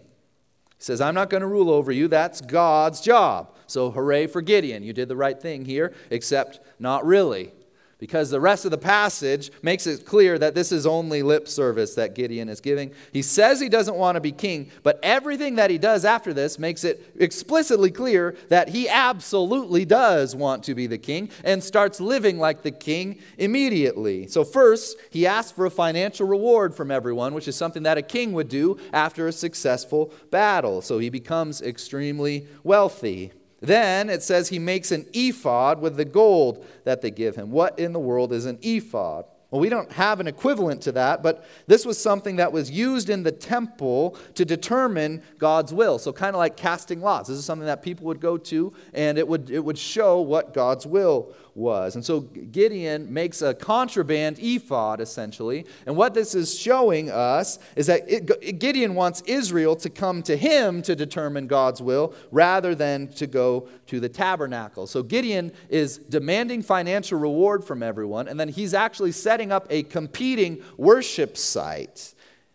says, 0.78 1.02
I'm 1.02 1.14
not 1.14 1.28
going 1.28 1.42
to 1.42 1.46
rule 1.46 1.68
over 1.68 1.92
you. 1.92 2.08
That's 2.08 2.40
God's 2.40 3.02
job. 3.02 3.54
So, 3.66 3.90
hooray 3.90 4.26
for 4.26 4.40
Gideon. 4.40 4.82
You 4.82 4.94
did 4.94 5.08
the 5.08 5.16
right 5.16 5.38
thing 5.38 5.66
here, 5.66 5.92
except 6.10 6.60
not 6.78 7.04
really 7.04 7.52
because 7.98 8.28
the 8.28 8.40
rest 8.40 8.64
of 8.66 8.70
the 8.70 8.78
passage 8.78 9.50
makes 9.62 9.86
it 9.86 10.04
clear 10.04 10.38
that 10.38 10.54
this 10.54 10.70
is 10.70 10.86
only 10.86 11.22
lip 11.22 11.48
service 11.48 11.94
that 11.94 12.14
Gideon 12.14 12.48
is 12.48 12.60
giving. 12.60 12.92
He 13.12 13.22
says 13.22 13.58
he 13.58 13.70
doesn't 13.70 13.96
want 13.96 14.16
to 14.16 14.20
be 14.20 14.32
king, 14.32 14.70
but 14.82 15.00
everything 15.02 15.54
that 15.54 15.70
he 15.70 15.78
does 15.78 16.04
after 16.04 16.34
this 16.34 16.58
makes 16.58 16.84
it 16.84 17.14
explicitly 17.18 17.90
clear 17.90 18.36
that 18.50 18.68
he 18.68 18.88
absolutely 18.88 19.86
does 19.86 20.36
want 20.36 20.64
to 20.64 20.74
be 20.74 20.86
the 20.86 20.98
king 20.98 21.30
and 21.42 21.64
starts 21.64 21.98
living 21.98 22.38
like 22.38 22.62
the 22.62 22.70
king 22.70 23.18
immediately. 23.38 24.26
So, 24.26 24.44
first, 24.44 24.98
he 25.10 25.26
asks 25.26 25.52
for 25.52 25.64
a 25.64 25.70
financial 25.70 26.26
reward 26.26 26.74
from 26.74 26.90
everyone, 26.90 27.32
which 27.32 27.48
is 27.48 27.56
something 27.56 27.84
that 27.84 27.98
a 27.98 28.02
king 28.02 28.32
would 28.32 28.48
do 28.48 28.78
after 28.92 29.26
a 29.26 29.32
successful 29.32 30.12
battle. 30.30 30.82
So, 30.82 30.98
he 30.98 31.08
becomes 31.08 31.62
extremely 31.62 32.46
wealthy. 32.62 33.32
Then 33.60 34.10
it 34.10 34.22
says 34.22 34.48
he 34.48 34.58
makes 34.58 34.92
an 34.92 35.06
ephod 35.12 35.80
with 35.80 35.96
the 35.96 36.04
gold 36.04 36.64
that 36.84 37.00
they 37.00 37.10
give 37.10 37.36
him. 37.36 37.50
What 37.50 37.78
in 37.78 37.92
the 37.92 37.98
world 37.98 38.32
is 38.32 38.46
an 38.46 38.58
ephod? 38.62 39.24
Well, 39.50 39.60
we 39.60 39.68
don't 39.68 39.90
have 39.92 40.18
an 40.18 40.26
equivalent 40.26 40.82
to 40.82 40.92
that, 40.92 41.22
but 41.22 41.46
this 41.68 41.86
was 41.86 41.98
something 41.98 42.36
that 42.36 42.52
was 42.52 42.68
used 42.68 43.08
in 43.08 43.22
the 43.22 43.30
temple 43.30 44.16
to 44.34 44.44
determine 44.44 45.22
God's 45.38 45.72
will. 45.72 46.00
So, 46.00 46.12
kind 46.12 46.34
of 46.34 46.38
like 46.38 46.56
casting 46.56 47.00
lots. 47.00 47.28
This 47.28 47.38
is 47.38 47.44
something 47.44 47.66
that 47.66 47.80
people 47.80 48.06
would 48.06 48.20
go 48.20 48.36
to, 48.38 48.72
and 48.92 49.16
it 49.16 49.26
would, 49.26 49.48
it 49.50 49.64
would 49.64 49.78
show 49.78 50.20
what 50.20 50.52
God's 50.52 50.84
will 50.84 51.32
was. 51.56 51.94
And 51.94 52.04
so 52.04 52.20
Gideon 52.20 53.12
makes 53.12 53.42
a 53.42 53.54
contraband 53.54 54.38
ephod, 54.38 55.00
essentially. 55.00 55.66
And 55.86 55.96
what 55.96 56.14
this 56.14 56.34
is 56.34 56.58
showing 56.58 57.10
us 57.10 57.58
is 57.74 57.86
that 57.86 58.08
it, 58.08 58.58
Gideon 58.58 58.94
wants 58.94 59.22
Israel 59.22 59.74
to 59.76 59.90
come 59.90 60.22
to 60.24 60.36
him 60.36 60.82
to 60.82 60.94
determine 60.94 61.46
God's 61.46 61.80
will 61.80 62.14
rather 62.30 62.74
than 62.74 63.08
to 63.14 63.26
go 63.26 63.68
to 63.86 64.00
the 64.00 64.08
tabernacle. 64.08 64.86
So 64.86 65.02
Gideon 65.02 65.52
is 65.68 65.98
demanding 65.98 66.62
financial 66.62 67.18
reward 67.18 67.64
from 67.64 67.82
everyone, 67.82 68.28
and 68.28 68.38
then 68.38 68.48
he's 68.48 68.74
actually 68.74 69.12
setting 69.12 69.50
up 69.50 69.66
a 69.70 69.82
competing 69.84 70.62
worship 70.76 71.36
site. 71.36 72.14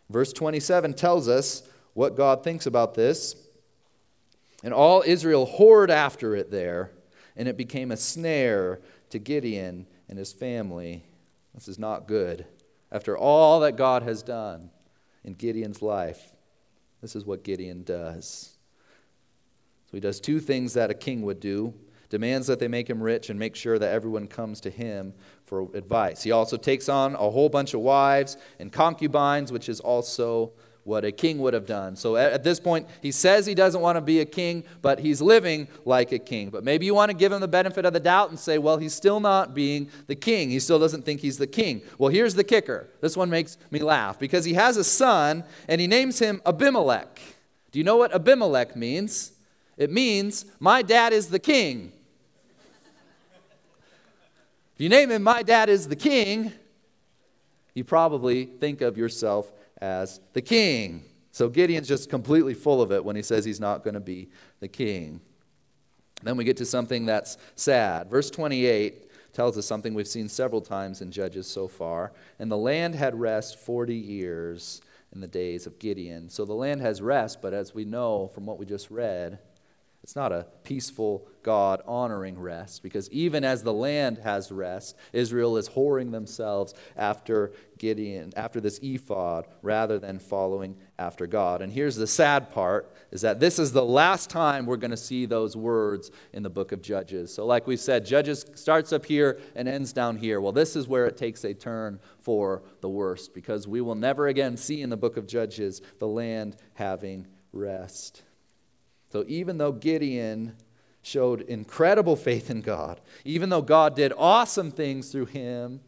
Verse 0.10 0.32
27 0.32 0.94
tells 0.94 1.28
us 1.28 1.64
what 1.94 2.16
God 2.16 2.44
thinks 2.44 2.66
about 2.68 2.94
this. 2.94 3.36
And 4.64 4.74
all 4.74 5.04
Israel 5.06 5.48
whored 5.48 5.90
after 5.90 6.36
it 6.36 6.52
there, 6.52 6.92
and 7.36 7.48
it 7.48 7.58
became 7.58 7.92
a 7.92 7.98
snare 7.98 8.80
to 9.12 9.20
Gideon 9.20 9.88
and 10.10 10.18
his 10.18 10.34
family. 10.34 11.04
This 11.54 11.68
is 11.68 11.80
not 11.80 12.08
good. 12.08 12.46
After 12.92 13.18
all 13.18 13.62
that 13.62 13.78
God 13.78 14.04
has 14.04 14.24
done 14.24 14.70
in 15.24 15.34
Gideon's 15.34 15.82
life, 15.82 16.34
this 17.02 17.16
is 17.16 17.26
what 17.26 17.44
Gideon 17.44 17.84
does. 17.84 18.58
So 19.86 19.98
he 19.98 20.00
does 20.00 20.20
two 20.20 20.40
things 20.40 20.74
that 20.74 20.90
a 20.90 20.94
king 20.94 21.22
would 21.24 21.40
do 21.40 21.74
demands 22.10 22.46
that 22.48 22.60
they 22.60 22.68
make 22.68 22.90
him 22.90 23.02
rich 23.02 23.30
and 23.30 23.40
make 23.40 23.56
sure 23.56 23.80
that 23.80 23.92
everyone 23.92 24.28
comes 24.28 24.60
to 24.60 24.70
him 24.70 25.14
for 25.46 25.74
advice. 25.74 26.22
He 26.22 26.32
also 26.32 26.58
takes 26.58 26.90
on 26.90 27.16
a 27.16 27.30
whole 27.30 27.48
bunch 27.48 27.74
of 27.74 27.80
wives 27.80 28.36
and 28.60 28.72
concubines, 28.72 29.52
which 29.52 29.70
is 29.70 29.80
also 29.80 30.52
what 30.84 31.06
a 31.06 31.12
king 31.12 31.38
would 31.40 31.54
have 31.54 31.68
done. 31.68 31.96
So 31.96 32.16
at, 32.16 32.44
this 32.44 32.60
point, 32.60 32.88
he 33.02 33.12
says 33.12 33.46
he 33.46 33.54
doesn't 33.54 33.82
want 33.82 33.98
to 33.98 34.02
be 34.02 34.20
a 34.20 34.26
king, 34.26 34.64
but 34.82 35.00
he's 35.00 35.22
living 35.22 35.68
like 35.86 36.12
a 36.12 36.18
king. 36.18 36.50
But 36.50 36.64
maybe 36.64 36.88
you 36.88 36.96
want 36.96 37.12
to 37.12 37.18
give 37.18 37.32
him 37.32 37.40
the 37.40 37.48
benefit 37.48 37.86
of 37.86 37.94
the 37.94 38.00
doubt 38.00 38.30
and 38.30 38.40
say, 38.40 38.58
well, 38.58 38.78
he's 38.78 38.94
still 38.94 39.20
not 39.20 39.54
being 39.54 39.90
the 40.08 40.16
king. 40.16 40.50
He 40.50 40.60
still 40.60 40.80
doesn't 40.80 41.06
think 41.06 41.22
he's 41.22 41.38
the 41.38 41.48
king. 41.48 41.84
Well, 42.00 42.10
here's 42.10 42.34
the 42.34 42.44
kicker. 42.44 42.88
This 43.00 43.16
one 43.16 43.30
makes 43.30 43.58
me 43.70 43.80
laugh 43.80 44.18
because 44.18 44.44
he 44.44 44.54
has 44.54 44.76
a 44.78 44.84
son 44.84 45.44
and 45.68 45.80
he 45.80 45.86
names 45.86 46.18
him 46.18 46.42
Abimelech. 46.46 47.20
Do 47.72 47.80
you 47.80 47.86
know 47.86 47.98
what 47.98 48.14
Abimelech 48.14 48.76
means? 48.76 49.34
It 49.78 49.92
means, 49.92 50.46
my 50.60 50.82
dad 50.82 51.14
is 51.14 51.28
the 51.28 51.40
king. 51.40 51.92
if 54.76 54.82
you 54.82 54.90
name 54.90 55.12
him, 55.12 55.22
my 55.22 55.44
dad 55.44 55.70
is 55.70 55.88
the 55.88 55.96
king, 55.96 56.52
you 57.76 57.84
probably 57.84 58.46
think 58.46 58.82
of 58.82 58.98
yourself 58.98 59.52
as 59.82 60.20
the 60.34 60.42
king. 60.42 61.04
So 61.32 61.50
Gideon's 61.50 61.88
just 61.88 62.10
completely 62.10 62.54
full 62.54 62.82
of 62.82 62.92
it 62.92 63.04
when 63.04 63.16
he 63.16 63.22
says 63.22 63.46
he's 63.46 63.60
not 63.60 63.84
going 63.84 63.94
to 63.94 64.00
be 64.00 64.30
the 64.60 64.68
king. 64.68 65.22
Then 66.24 66.38
we 66.38 66.44
get 66.44 66.58
to 66.58 66.66
something 66.66 67.06
that's 67.06 67.38
sad. 67.56 68.10
Verse 68.10 68.30
28 68.30 69.34
tells 69.34 69.58
us 69.58 69.66
something 69.66 69.94
we've 69.94 70.08
seen 70.08 70.28
several 70.28 70.62
times 70.62 71.02
in 71.02 71.12
Judges 71.12 71.48
so 71.48 71.68
far. 71.68 72.12
And 72.38 72.52
the 72.52 72.58
land 72.58 72.96
had 72.96 73.20
rest 73.20 73.58
40 73.58 73.96
years 73.96 74.82
in 75.14 75.22
the 75.22 75.28
days 75.28 75.66
of 75.66 75.80
Gideon. 75.80 76.30
So 76.30 76.46
the 76.46 76.54
land 76.54 76.82
has 76.82 77.02
rest, 77.02 77.42
but 77.42 77.54
as 77.54 77.74
we 77.74 77.86
know 77.86 78.30
from 78.34 78.46
what 78.46 78.60
we 78.60 78.66
just 78.66 78.92
read, 78.92 79.40
it's 80.04 80.16
not 80.16 80.32
a 80.32 80.48
peaceful, 80.64 81.28
God 81.44 81.82
honoring 81.86 82.40
rest 82.40 82.84
because 82.84 83.10
even 83.12 83.44
as 83.44 83.64
the 83.64 83.74
land 83.74 84.18
has 84.20 84.52
rest, 84.52 84.96
Israel 85.14 85.58
is 85.58 85.70
whoring 85.70 86.12
themselves 86.12 86.74
after 86.96 87.54
Gideon, 87.78 88.32
after 88.36 88.60
this 88.60 88.80
ephod, 88.82 89.48
rather 89.62 90.00
than 90.00 90.20
following 90.20 90.76
after 91.00 91.28
God. 91.28 91.62
And 91.62 91.72
here's 91.72 91.96
the 91.96 92.08
sad 92.08 92.52
part 92.52 92.94
is 93.12 93.22
that 93.22 93.40
this 93.40 93.60
is 93.60 93.72
the 93.72 93.86
last 93.86 94.30
time 94.30 94.66
we're 94.66 94.78
going 94.78 94.92
to 94.92 94.98
see 94.98 95.26
those 95.26 95.56
words 95.56 96.12
in 96.34 96.44
the 96.44 96.50
book 96.50 96.72
of 96.72 96.82
Judges. 96.82 97.34
So, 97.34 97.46
like 97.46 97.68
we 97.68 97.78
said, 97.78 98.06
Judges 98.06 98.46
starts 98.56 98.94
up 98.94 99.06
here 99.06 99.40
and 99.56 99.68
ends 99.68 99.94
down 99.94 100.18
here. 100.18 100.42
Well, 100.42 100.52
this 100.52 100.76
is 100.76 100.88
where 100.88 101.06
it 101.06 101.18
takes 101.18 101.44
a 101.44 101.54
turn 101.54 102.00
for 102.20 102.64
the 102.82 102.90
worst 102.90 103.34
because 103.34 103.68
we 103.68 103.82
will 103.82 103.96
never 103.96 104.28
again 104.28 104.58
see 104.58 104.82
in 104.82 104.90
the 104.90 104.98
book 104.98 105.18
of 105.18 105.28
Judges 105.28 105.82
the 106.00 106.08
land 106.08 106.56
having 106.74 107.28
rest. 107.52 108.24
So 109.12 109.26
even 109.28 109.58
though 109.58 109.74
Gideon 109.74 110.56
showed 111.02 111.42
incredible 111.42 112.16
faith 112.16 112.50
in 112.50 112.62
God, 112.62 113.02
even 113.26 113.50
though 113.50 113.62
God 113.62 113.96
did 113.96 114.14
awesome 114.18 114.72
things 114.72 115.12
through 115.12 115.26
him 115.26 115.82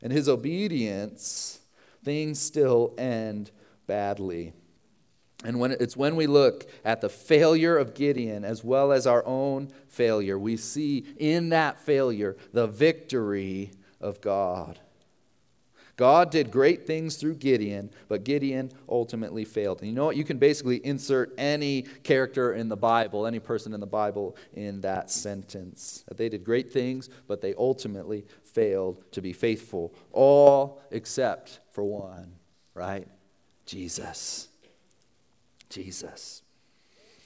and 0.00 0.12
his 0.12 0.28
obedience, 0.28 1.60
things 2.04 2.38
still 2.38 2.94
end 2.96 3.50
badly. 3.86 4.52
And 5.44 5.58
when 5.58 5.72
it's 5.72 5.96
when 5.96 6.16
we 6.16 6.26
look 6.26 6.68
at 6.84 7.00
the 7.00 7.08
failure 7.08 7.76
of 7.76 7.94
Gideon 7.94 8.44
as 8.44 8.62
well 8.62 8.92
as 8.92 9.06
our 9.06 9.24
own 9.26 9.70
failure, 9.86 10.38
we 10.38 10.56
see 10.56 11.06
in 11.16 11.48
that 11.50 11.80
failure 11.80 12.36
the 12.52 12.66
victory 12.66 13.72
of 14.00 14.20
God. 14.20 14.78
God 15.98 16.30
did 16.30 16.52
great 16.52 16.86
things 16.86 17.16
through 17.16 17.34
Gideon, 17.34 17.90
but 18.06 18.22
Gideon 18.22 18.70
ultimately 18.88 19.44
failed. 19.44 19.80
And 19.80 19.88
you 19.88 19.94
know 19.96 20.04
what? 20.04 20.16
You 20.16 20.22
can 20.22 20.38
basically 20.38 20.76
insert 20.86 21.34
any 21.36 21.82
character 22.04 22.54
in 22.54 22.68
the 22.68 22.76
Bible, 22.76 23.26
any 23.26 23.40
person 23.40 23.74
in 23.74 23.80
the 23.80 23.86
Bible, 23.86 24.36
in 24.54 24.80
that 24.82 25.10
sentence. 25.10 26.04
That 26.06 26.16
they 26.16 26.28
did 26.28 26.44
great 26.44 26.72
things, 26.72 27.10
but 27.26 27.40
they 27.40 27.52
ultimately 27.58 28.26
failed 28.44 29.02
to 29.10 29.20
be 29.20 29.32
faithful. 29.32 29.92
All 30.12 30.80
except 30.92 31.58
for 31.72 31.82
one, 31.82 32.32
right? 32.74 33.08
Jesus. 33.66 34.46
Jesus. 35.68 36.42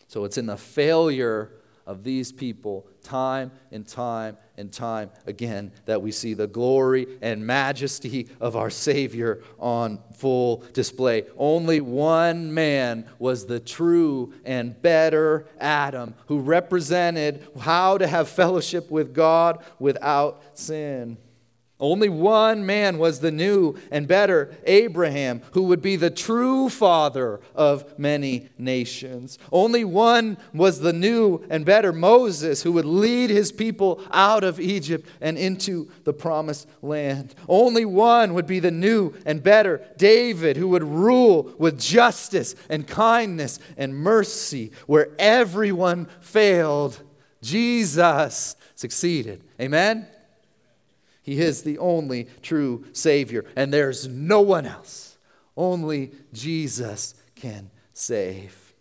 So 0.09 0.25
it's 0.25 0.39
in 0.39 0.47
the 0.47 0.57
failure 0.57 1.51
of 1.87 2.05
these 2.05 2.33
people 2.33 2.87
time 3.03 3.51
and 3.71 3.87
time 3.87 4.37
and 4.57 4.73
time 4.73 5.11
again 5.27 5.73
that 5.87 6.03
we 6.03 6.13
see 6.13 6.35
the 6.35 6.47
glory 6.47 7.07
and 7.21 7.47
majesty 7.47 8.29
of 8.41 8.57
our 8.57 8.71
Savior 8.71 9.43
on 9.59 9.99
full 10.15 10.65
display. 10.73 11.25
Only 11.37 11.81
one 11.81 12.53
man 12.53 13.07
was 13.19 13.47
the 13.47 13.61
true 13.61 14.33
and 14.45 14.81
better 14.81 15.47
Adam 15.61 16.15
who 16.27 16.41
represented 16.41 17.47
how 17.61 17.99
to 17.99 18.07
have 18.07 18.29
fellowship 18.29 18.91
with 18.91 19.15
God 19.15 19.65
without 19.79 20.43
sin. 20.55 21.17
Only 21.83 22.09
one 22.09 22.65
man 22.65 22.97
was 22.97 23.19
the 23.19 23.33
new 23.33 23.75
and 23.91 24.07
better 24.07 24.55
Abraham, 24.67 25.43
who 25.51 25.65
would 25.65 25.83
be 25.83 25.97
the 25.97 26.11
true 26.11 26.69
father 26.69 27.41
of 27.57 27.99
many 27.99 28.51
nations. 28.57 29.37
Only 29.51 29.85
one 29.85 30.39
was 30.55 30.79
the 30.79 30.93
new 30.93 31.45
and 31.51 31.65
better 31.65 31.93
Moses, 31.93 32.63
who 32.63 32.71
would 32.71 32.85
lead 32.85 33.31
his 33.31 33.51
people 33.51 34.01
out 34.13 34.45
of 34.45 34.61
Egypt 34.61 35.09
and 35.21 35.37
into 35.37 35.91
the 36.05 36.13
promised 36.13 36.69
land. 36.83 37.35
Only 37.49 37.85
one 37.85 38.33
would 38.35 38.47
be 38.47 38.61
the 38.61 38.71
new 38.71 39.15
and 39.27 39.43
better 39.43 39.85
David, 39.97 40.57
who 40.57 40.69
would 40.69 40.85
rule 40.85 41.53
with 41.59 41.81
justice 41.81 42.55
and 42.71 42.87
kindness 42.87 43.59
and 43.77 43.93
mercy 43.93 44.71
where 44.87 45.09
everyone 45.19 46.07
failed. 46.21 47.03
Jesus 47.43 48.55
succeeded. 48.77 49.43
Amen? 49.61 50.07
He 51.23 51.41
is 51.41 51.63
the 51.63 51.79
only 51.79 52.29
true 52.43 52.85
Savior, 52.93 53.45
and 53.57 53.73
there's 53.73 54.09
no 54.09 54.41
one 54.41 54.67
else. 54.67 55.17
Only 55.57 56.13
Jesus 56.33 57.15
can 57.35 57.71
save. 57.93 58.75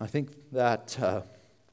I 0.00 0.06
think 0.06 0.30
that 0.52 0.98
uh, 1.00 1.22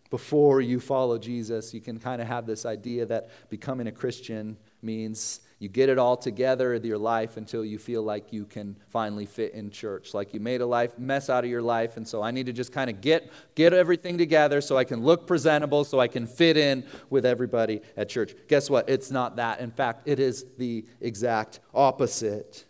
before 0.10 0.62
you 0.62 0.80
follow 0.80 1.18
Jesus, 1.18 1.74
you 1.74 1.82
can 1.82 2.00
kind 2.00 2.22
of 2.22 2.28
have 2.28 2.46
this 2.46 2.66
idea 2.66 3.06
that 3.06 3.30
becoming 3.50 3.88
a 3.88 3.92
Christian 3.92 4.58
means 4.82 5.40
you 5.62 5.70
get 5.70 5.90
it 5.90 6.00
all 6.00 6.18
together 6.18 6.74
in 6.74 6.84
your 6.84 6.98
life 6.98 7.38
until 7.38 7.64
you 7.64 7.78
feel 7.78 8.02
like 8.02 8.34
you 8.34 8.46
can 8.46 8.76
finally 8.90 9.28
fit 9.28 9.54
in 9.54 9.70
church. 9.70 10.16
Like 10.16 10.34
you 10.34 10.40
made 10.40 10.60
a 10.60 10.66
life 10.66 10.98
mess 10.98 11.30
out 11.30 11.44
of 11.44 11.52
your 11.52 11.62
life, 11.62 11.98
and 11.98 12.08
so 12.08 12.24
I 12.24 12.32
need 12.32 12.48
to 12.48 12.52
just 12.52 12.74
kind 12.74 12.90
of 12.90 13.00
get 13.00 13.32
get 13.54 13.72
everything 13.72 14.18
together 14.18 14.60
so 14.60 14.76
I 14.76 14.86
can 14.86 15.04
look 15.04 15.28
presentable, 15.28 15.84
so 15.84 16.00
I 16.00 16.08
can 16.08 16.26
fit 16.26 16.58
in 16.58 16.84
with 17.12 17.28
everybody 17.28 17.82
at 17.96 18.10
church. 18.10 18.34
Guess 18.48 18.72
what? 18.72 18.90
It's 18.90 19.12
not 19.12 19.36
that. 19.36 19.60
In 19.60 19.70
fact, 19.70 20.02
it 20.08 20.20
is 20.20 20.48
the 20.58 20.84
exact 21.00 21.60
opposite. 21.76 22.66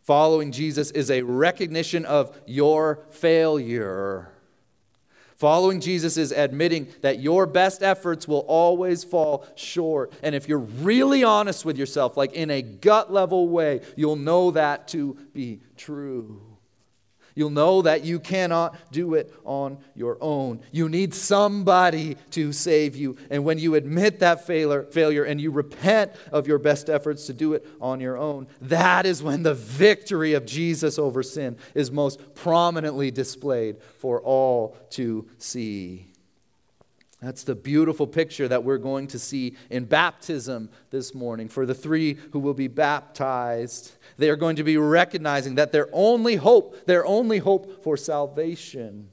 Following 0.00 0.50
Jesus 0.50 0.90
is 0.92 1.10
a 1.10 1.20
recognition 1.20 2.06
of 2.06 2.40
your 2.46 3.04
failure. 3.10 4.32
Following 5.40 5.80
Jesus 5.80 6.18
is 6.18 6.32
admitting 6.32 6.88
that 7.00 7.20
your 7.20 7.46
best 7.46 7.82
efforts 7.82 8.28
will 8.28 8.40
always 8.40 9.04
fall 9.04 9.46
short. 9.54 10.12
And 10.22 10.34
if 10.34 10.50
you're 10.50 10.58
really 10.58 11.24
honest 11.24 11.64
with 11.64 11.78
yourself, 11.78 12.14
like 12.18 12.34
in 12.34 12.50
a 12.50 12.60
gut 12.60 13.10
level 13.10 13.48
way, 13.48 13.80
you'll 13.96 14.16
know 14.16 14.50
that 14.50 14.86
to 14.88 15.16
be 15.32 15.60
true. 15.78 16.42
You'll 17.40 17.48
know 17.48 17.80
that 17.80 18.04
you 18.04 18.20
cannot 18.20 18.76
do 18.92 19.14
it 19.14 19.32
on 19.46 19.78
your 19.94 20.18
own. 20.20 20.60
You 20.72 20.90
need 20.90 21.14
somebody 21.14 22.18
to 22.32 22.52
save 22.52 22.96
you. 22.96 23.16
And 23.30 23.46
when 23.46 23.58
you 23.58 23.76
admit 23.76 24.18
that 24.18 24.46
failure, 24.46 24.82
failure 24.82 25.24
and 25.24 25.40
you 25.40 25.50
repent 25.50 26.12
of 26.32 26.46
your 26.46 26.58
best 26.58 26.90
efforts 26.90 27.24
to 27.28 27.32
do 27.32 27.54
it 27.54 27.66
on 27.80 27.98
your 27.98 28.18
own, 28.18 28.46
that 28.60 29.06
is 29.06 29.22
when 29.22 29.42
the 29.42 29.54
victory 29.54 30.34
of 30.34 30.44
Jesus 30.44 30.98
over 30.98 31.22
sin 31.22 31.56
is 31.74 31.90
most 31.90 32.34
prominently 32.34 33.10
displayed 33.10 33.78
for 33.96 34.20
all 34.20 34.76
to 34.90 35.26
see. 35.38 36.09
That's 37.20 37.44
the 37.44 37.54
beautiful 37.54 38.06
picture 38.06 38.48
that 38.48 38.64
we're 38.64 38.78
going 38.78 39.06
to 39.08 39.18
see 39.18 39.54
in 39.68 39.84
baptism 39.84 40.70
this 40.90 41.14
morning. 41.14 41.48
For 41.48 41.66
the 41.66 41.74
three 41.74 42.14
who 42.32 42.38
will 42.38 42.54
be 42.54 42.68
baptized, 42.68 43.92
they 44.16 44.30
are 44.30 44.36
going 44.36 44.56
to 44.56 44.64
be 44.64 44.78
recognizing 44.78 45.56
that 45.56 45.70
their 45.70 45.88
only 45.92 46.36
hope, 46.36 46.86
their 46.86 47.04
only 47.04 47.38
hope 47.38 47.84
for 47.84 47.98
salvation, 47.98 49.10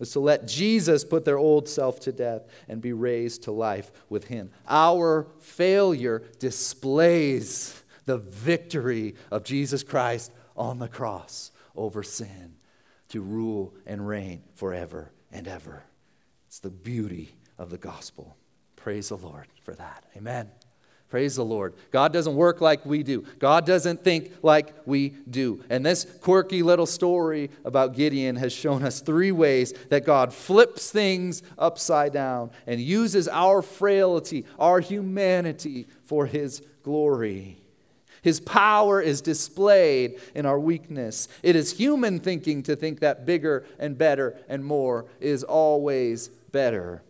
is 0.00 0.10
to 0.12 0.20
let 0.20 0.48
Jesus 0.48 1.04
put 1.04 1.24
their 1.24 1.38
old 1.38 1.68
self 1.68 2.00
to 2.00 2.12
death 2.12 2.42
and 2.68 2.82
be 2.82 2.92
raised 2.92 3.44
to 3.44 3.52
life 3.52 3.92
with 4.08 4.24
Him. 4.24 4.50
Our 4.68 5.28
failure 5.38 6.24
displays 6.40 7.82
the 8.06 8.18
victory 8.18 9.14
of 9.30 9.44
Jesus 9.44 9.84
Christ 9.84 10.32
on 10.56 10.80
the 10.80 10.88
cross 10.88 11.52
over 11.76 12.02
sin 12.02 12.56
to 13.10 13.20
rule 13.20 13.74
and 13.86 14.06
reign 14.06 14.42
forever 14.54 15.12
and 15.30 15.46
ever. 15.46 15.84
It's 16.48 16.60
the 16.60 16.70
beauty 16.70 17.36
of 17.58 17.68
the 17.68 17.76
gospel. 17.76 18.36
Praise 18.74 19.10
the 19.10 19.16
Lord 19.16 19.46
for 19.62 19.74
that. 19.74 20.04
Amen. 20.16 20.48
Praise 21.10 21.36
the 21.36 21.44
Lord. 21.44 21.74
God 21.90 22.12
doesn't 22.12 22.34
work 22.34 22.62
like 22.62 22.86
we 22.86 23.02
do. 23.02 23.24
God 23.38 23.66
doesn't 23.66 24.02
think 24.02 24.32
like 24.42 24.74
we 24.86 25.10
do. 25.28 25.62
And 25.68 25.84
this 25.84 26.06
quirky 26.22 26.62
little 26.62 26.86
story 26.86 27.50
about 27.66 27.94
Gideon 27.94 28.36
has 28.36 28.52
shown 28.52 28.82
us 28.82 29.00
three 29.00 29.32
ways 29.32 29.74
that 29.90 30.06
God 30.06 30.32
flips 30.32 30.90
things 30.90 31.42
upside 31.58 32.14
down 32.14 32.50
and 32.66 32.80
uses 32.80 33.28
our 33.28 33.60
frailty, 33.60 34.46
our 34.58 34.80
humanity 34.80 35.86
for 36.04 36.24
his 36.24 36.62
glory. 36.82 37.62
His 38.22 38.40
power 38.40 39.00
is 39.00 39.20
displayed 39.20 40.20
in 40.34 40.46
our 40.46 40.58
weakness. 40.58 41.28
It 41.42 41.56
is 41.56 41.72
human 41.72 42.20
thinking 42.20 42.62
to 42.64 42.76
think 42.76 43.00
that 43.00 43.26
bigger 43.26 43.64
and 43.78 43.96
better 43.96 44.36
and 44.48 44.64
more 44.64 45.06
is 45.20 45.44
always 45.44 46.28
better. 46.28 47.02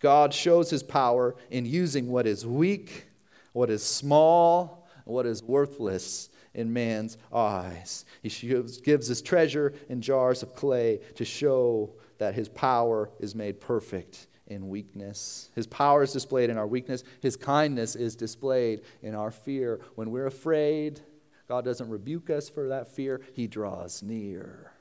God 0.00 0.32
shows 0.32 0.70
his 0.70 0.82
power 0.82 1.34
in 1.50 1.66
using 1.66 2.08
what 2.08 2.26
is 2.26 2.46
weak, 2.46 3.06
what 3.52 3.70
is 3.70 3.82
small, 3.82 4.88
what 5.04 5.26
is 5.26 5.42
worthless 5.42 6.30
in 6.54 6.72
man's 6.72 7.18
eyes. 7.32 8.04
He 8.22 8.28
gives 8.28 9.08
his 9.08 9.22
treasure 9.22 9.74
in 9.88 10.00
jars 10.00 10.42
of 10.42 10.54
clay 10.54 11.00
to 11.16 11.24
show 11.24 11.90
that 12.18 12.34
his 12.34 12.48
power 12.48 13.10
is 13.18 13.34
made 13.34 13.60
perfect 13.60 14.27
in 14.48 14.68
weakness. 14.68 15.50
His 15.54 15.66
power 15.66 16.02
is 16.02 16.12
displayed 16.12 16.50
in 16.50 16.58
our 16.58 16.66
weakness. 16.66 17.04
His 17.20 17.36
kindness 17.36 17.94
is 17.94 18.16
displayed 18.16 18.80
in 19.02 19.14
our 19.14 19.30
fear. 19.30 19.80
When 19.94 20.10
we're 20.10 20.26
afraid, 20.26 21.00
God 21.46 21.64
doesn't 21.64 21.88
rebuke 21.88 22.30
us 22.30 22.48
for 22.48 22.68
that 22.68 22.88
fear, 22.88 23.20
He 23.34 23.46
draws 23.46 24.02
near. 24.02 24.72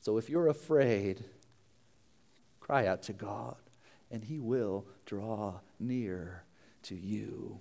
So 0.00 0.18
if 0.18 0.28
you're 0.28 0.48
afraid, 0.48 1.24
cry 2.60 2.86
out 2.86 3.02
to 3.04 3.12
God, 3.12 3.56
and 4.10 4.22
He 4.24 4.38
will 4.38 4.86
draw 5.06 5.60
near 5.78 6.44
to 6.84 6.94
you. 6.94 7.60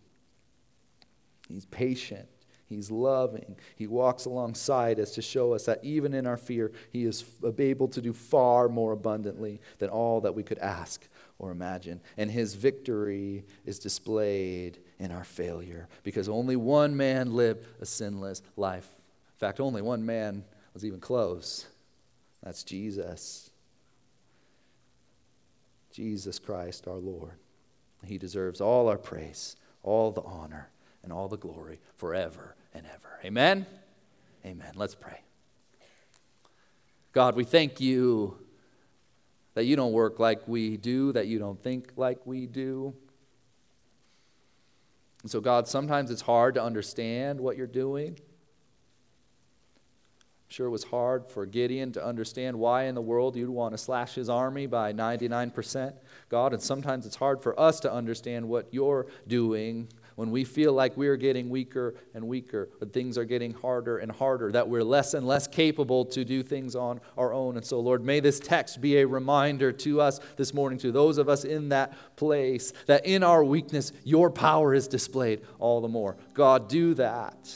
He's 1.47 1.65
patient. 1.65 2.27
He's 2.69 2.91
loving. 2.91 3.55
He 3.75 3.87
walks 3.87 4.25
alongside 4.25 4.99
us 4.99 5.15
to 5.15 5.23
show 5.23 5.53
us 5.53 5.65
that 5.65 5.83
even 5.83 6.13
in 6.13 6.27
our 6.27 6.37
fear, 6.37 6.71
He 6.91 7.03
is 7.03 7.25
able 7.57 7.87
to 7.87 7.99
do 8.01 8.13
far 8.13 8.69
more 8.69 8.91
abundantly 8.91 9.59
than 9.79 9.89
all 9.89 10.21
that 10.21 10.35
we 10.35 10.43
could 10.43 10.59
ask 10.59 11.07
or 11.39 11.51
imagine. 11.51 12.01
And 12.17 12.29
His 12.29 12.53
victory 12.53 13.45
is 13.65 13.79
displayed 13.79 14.77
in 14.99 15.11
our 15.11 15.23
failure 15.23 15.87
because 16.03 16.29
only 16.29 16.55
one 16.55 16.95
man 16.95 17.33
lived 17.33 17.65
a 17.81 17.85
sinless 17.85 18.41
life. 18.57 18.87
In 19.35 19.39
fact, 19.39 19.59
only 19.59 19.81
one 19.81 20.05
man 20.05 20.43
was 20.73 20.85
even 20.85 20.99
close. 20.99 21.65
That's 22.43 22.63
Jesus. 22.63 23.49
Jesus 25.91 26.37
Christ 26.39 26.87
our 26.87 26.95
Lord. 26.95 27.33
He 28.05 28.17
deserves 28.17 28.61
all 28.61 28.87
our 28.87 28.97
praise, 28.97 29.55
all 29.83 30.11
the 30.11 30.21
honor, 30.21 30.69
and 31.03 31.11
all 31.11 31.27
the 31.27 31.37
glory 31.37 31.79
forever 31.97 32.55
and 32.73 32.85
ever. 32.85 33.19
Amen? 33.25 33.65
Amen. 34.45 34.71
Let's 34.75 34.95
pray. 34.95 35.21
God, 37.11 37.35
we 37.35 37.43
thank 37.43 37.81
you 37.81 38.37
that 39.53 39.65
you 39.65 39.75
don't 39.75 39.93
work 39.93 40.19
like 40.19 40.47
we 40.47 40.77
do, 40.77 41.11
that 41.13 41.27
you 41.27 41.39
don't 41.39 41.61
think 41.61 41.91
like 41.95 42.25
we 42.25 42.45
do. 42.45 42.93
And 45.21 45.31
so, 45.31 45.41
God, 45.41 45.67
sometimes 45.67 46.11
it's 46.11 46.21
hard 46.21 46.55
to 46.55 46.63
understand 46.63 47.39
what 47.39 47.57
you're 47.57 47.67
doing. 47.67 48.11
I'm 50.49 50.53
sure 50.53 50.67
it 50.67 50.71
was 50.71 50.85
hard 50.85 51.29
for 51.29 51.45
Gideon 51.45 51.91
to 51.93 52.03
understand 52.05 52.57
why 52.57 52.85
in 52.85 52.95
the 52.95 53.01
world 53.01 53.35
you'd 53.35 53.49
want 53.49 53.73
to 53.73 53.77
slash 53.77 54.15
his 54.15 54.29
army 54.29 54.65
by 54.65 54.93
99%, 54.93 55.93
God. 56.29 56.53
And 56.53 56.61
sometimes 56.61 57.05
it's 57.05 57.17
hard 57.17 57.43
for 57.43 57.59
us 57.59 57.79
to 57.81 57.91
understand 57.91 58.47
what 58.47 58.67
you're 58.71 59.07
doing 59.27 59.89
when 60.19 60.31
we 60.31 60.43
feel 60.43 60.73
like 60.73 60.97
we're 60.97 61.15
getting 61.15 61.49
weaker 61.49 61.95
and 62.13 62.27
weaker, 62.27 62.67
when 62.79 62.89
things 62.89 63.17
are 63.17 63.23
getting 63.23 63.53
harder 63.53 63.99
and 63.99 64.11
harder, 64.11 64.51
that 64.51 64.67
we're 64.67 64.83
less 64.83 65.13
and 65.13 65.25
less 65.25 65.47
capable 65.47 66.03
to 66.03 66.25
do 66.25 66.43
things 66.43 66.75
on 66.75 66.99
our 67.17 67.31
own. 67.31 67.55
And 67.55 67.65
so, 67.65 67.79
Lord, 67.79 68.03
may 68.03 68.19
this 68.19 68.37
text 68.37 68.81
be 68.81 68.97
a 68.97 69.07
reminder 69.07 69.71
to 69.71 70.01
us 70.01 70.19
this 70.35 70.53
morning, 70.53 70.77
to 70.79 70.91
those 70.91 71.19
of 71.19 71.29
us 71.29 71.45
in 71.45 71.69
that 71.69 71.93
place, 72.17 72.73
that 72.85 73.05
in 73.05 73.23
our 73.23 73.45
weakness, 73.45 73.93
your 74.03 74.29
power 74.29 74.73
is 74.73 74.89
displayed 74.89 75.39
all 75.57 75.79
the 75.79 75.87
more. 75.87 76.17
God, 76.33 76.67
do 76.67 76.95
that. 76.95 77.55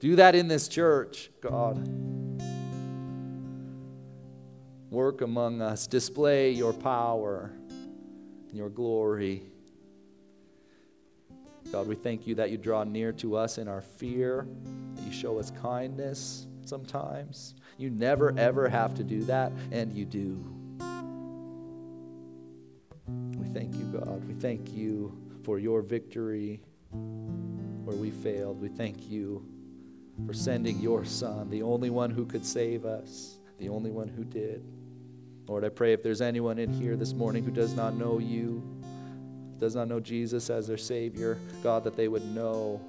Do 0.00 0.16
that 0.16 0.34
in 0.34 0.48
this 0.48 0.66
church, 0.66 1.30
God. 1.40 1.86
Work 4.90 5.20
among 5.20 5.62
us, 5.62 5.86
display 5.86 6.50
your 6.50 6.72
power 6.72 7.52
and 8.48 8.58
your 8.58 8.70
glory. 8.70 9.44
God, 11.72 11.86
we 11.86 11.94
thank 11.94 12.26
you 12.26 12.34
that 12.34 12.50
you 12.50 12.58
draw 12.58 12.82
near 12.82 13.12
to 13.12 13.36
us 13.36 13.56
in 13.56 13.68
our 13.68 13.80
fear, 13.80 14.46
that 14.96 15.04
you 15.04 15.12
show 15.12 15.38
us 15.38 15.52
kindness 15.62 16.48
sometimes. 16.64 17.54
You 17.78 17.90
never, 17.90 18.36
ever 18.36 18.68
have 18.68 18.94
to 18.96 19.04
do 19.04 19.22
that, 19.24 19.52
and 19.70 19.92
you 19.92 20.04
do. 20.04 20.44
We 23.38 23.46
thank 23.48 23.76
you, 23.76 23.84
God. 23.84 24.26
We 24.26 24.34
thank 24.34 24.72
you 24.72 25.16
for 25.44 25.58
your 25.60 25.80
victory 25.80 26.60
where 26.90 27.96
we 27.96 28.10
failed. 28.10 28.60
We 28.60 28.68
thank 28.68 29.08
you 29.08 29.46
for 30.26 30.32
sending 30.32 30.80
your 30.80 31.04
Son, 31.04 31.50
the 31.50 31.62
only 31.62 31.90
one 31.90 32.10
who 32.10 32.26
could 32.26 32.44
save 32.44 32.84
us, 32.84 33.38
the 33.58 33.68
only 33.68 33.90
one 33.90 34.08
who 34.08 34.24
did. 34.24 34.64
Lord, 35.46 35.64
I 35.64 35.68
pray 35.68 35.92
if 35.92 36.02
there's 36.02 36.20
anyone 36.20 36.58
in 36.58 36.72
here 36.72 36.96
this 36.96 37.12
morning 37.12 37.44
who 37.44 37.50
does 37.50 37.74
not 37.74 37.94
know 37.94 38.18
you, 38.18 38.62
does 39.60 39.76
not 39.76 39.88
know 39.88 40.00
Jesus 40.00 40.50
as 40.50 40.66
their 40.66 40.78
Savior, 40.78 41.38
God, 41.62 41.84
that 41.84 41.96
they 41.96 42.08
would 42.08 42.24
know 42.34 42.80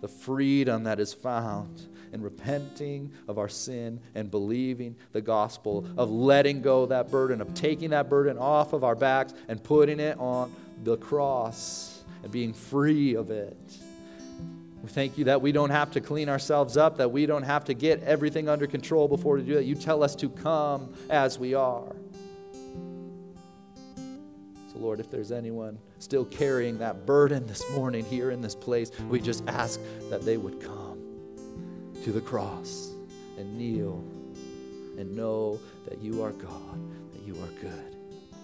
the 0.00 0.08
freedom 0.08 0.84
that 0.84 1.00
is 1.00 1.12
found 1.12 1.82
in 2.12 2.22
repenting 2.22 3.12
of 3.26 3.38
our 3.38 3.48
sin 3.48 4.00
and 4.14 4.30
believing 4.30 4.96
the 5.12 5.20
gospel, 5.20 5.84
of 5.96 6.10
letting 6.10 6.62
go 6.62 6.86
that 6.86 7.10
burden, 7.10 7.40
of 7.40 7.52
taking 7.54 7.90
that 7.90 8.08
burden 8.08 8.38
off 8.38 8.72
of 8.72 8.84
our 8.84 8.94
backs 8.94 9.34
and 9.48 9.62
putting 9.62 10.00
it 10.00 10.16
on 10.18 10.54
the 10.84 10.96
cross 10.96 12.02
and 12.22 12.32
being 12.32 12.52
free 12.52 13.14
of 13.14 13.30
it. 13.30 13.56
We 14.82 14.88
thank 14.88 15.18
you 15.18 15.24
that 15.24 15.42
we 15.42 15.50
don't 15.50 15.70
have 15.70 15.90
to 15.92 16.00
clean 16.00 16.28
ourselves 16.28 16.76
up, 16.76 16.98
that 16.98 17.10
we 17.10 17.26
don't 17.26 17.42
have 17.42 17.64
to 17.64 17.74
get 17.74 18.02
everything 18.04 18.48
under 18.48 18.66
control 18.66 19.08
before 19.08 19.34
we 19.34 19.42
do 19.42 19.54
that. 19.54 19.64
You 19.64 19.74
tell 19.74 20.04
us 20.04 20.14
to 20.16 20.28
come 20.28 20.94
as 21.10 21.38
we 21.38 21.54
are. 21.54 21.96
Lord, 24.78 25.00
if 25.00 25.10
there's 25.10 25.32
anyone 25.32 25.78
still 25.98 26.24
carrying 26.24 26.78
that 26.78 27.04
burden 27.04 27.46
this 27.46 27.68
morning 27.72 28.04
here 28.04 28.30
in 28.30 28.40
this 28.40 28.54
place, 28.54 28.90
we 29.08 29.20
just 29.20 29.42
ask 29.48 29.80
that 30.10 30.22
they 30.22 30.36
would 30.36 30.60
come 30.60 31.02
to 32.04 32.12
the 32.12 32.20
cross 32.20 32.92
and 33.36 33.56
kneel 33.56 34.04
and 34.98 35.14
know 35.14 35.58
that 35.88 36.00
you 36.00 36.22
are 36.22 36.32
God, 36.32 37.12
that 37.12 37.22
you 37.22 37.34
are 37.34 37.60
good, 37.60 37.96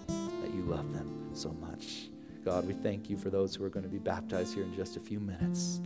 that 0.07 0.53
you 0.53 0.61
love 0.63 0.93
them 0.93 1.29
so 1.33 1.51
much. 1.51 2.09
God, 2.43 2.67
we 2.67 2.73
thank 2.73 3.09
you 3.09 3.17
for 3.17 3.29
those 3.29 3.55
who 3.55 3.63
are 3.63 3.69
going 3.69 3.83
to 3.83 3.89
be 3.89 3.97
baptized 3.97 4.53
here 4.53 4.63
in 4.63 4.75
just 4.75 4.97
a 4.97 4.99
few 4.99 5.19
minutes. 5.19 5.81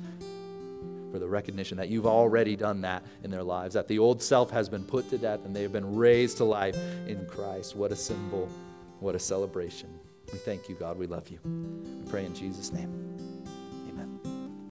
For 1.12 1.18
the 1.18 1.28
recognition 1.28 1.78
that 1.78 1.89
you've 1.89 2.06
already 2.06 2.56
done 2.56 2.82
that 2.82 3.04
in 3.24 3.32
their 3.32 3.41
lives, 3.41 3.74
that 3.74 3.88
the 3.88 3.97
old 3.97 4.22
self 4.22 4.52
has 4.52 4.70
been 4.70 4.84
put 4.84 5.10
to 5.10 5.18
death 5.18 5.43
and 5.43 5.56
they 5.56 5.64
have 5.64 5.72
been 5.72 5.95
raised 5.95 6.38
to 6.38 6.43
life 6.43 6.78
in 7.08 7.26
Christ. 7.26 7.76
What 7.76 7.91
a 7.91 7.95
symbol, 7.95 8.47
what 9.00 9.16
a 9.16 9.20
celebration. 9.20 9.89
We 10.32 10.39
thank 10.39 10.69
you, 10.69 10.75
God. 10.75 10.97
We 10.97 11.07
love 11.07 11.30
you. 11.30 11.39
We 11.43 12.09
pray 12.09 12.25
in 12.25 12.36
Jesus' 12.36 12.71
name. 12.71 13.39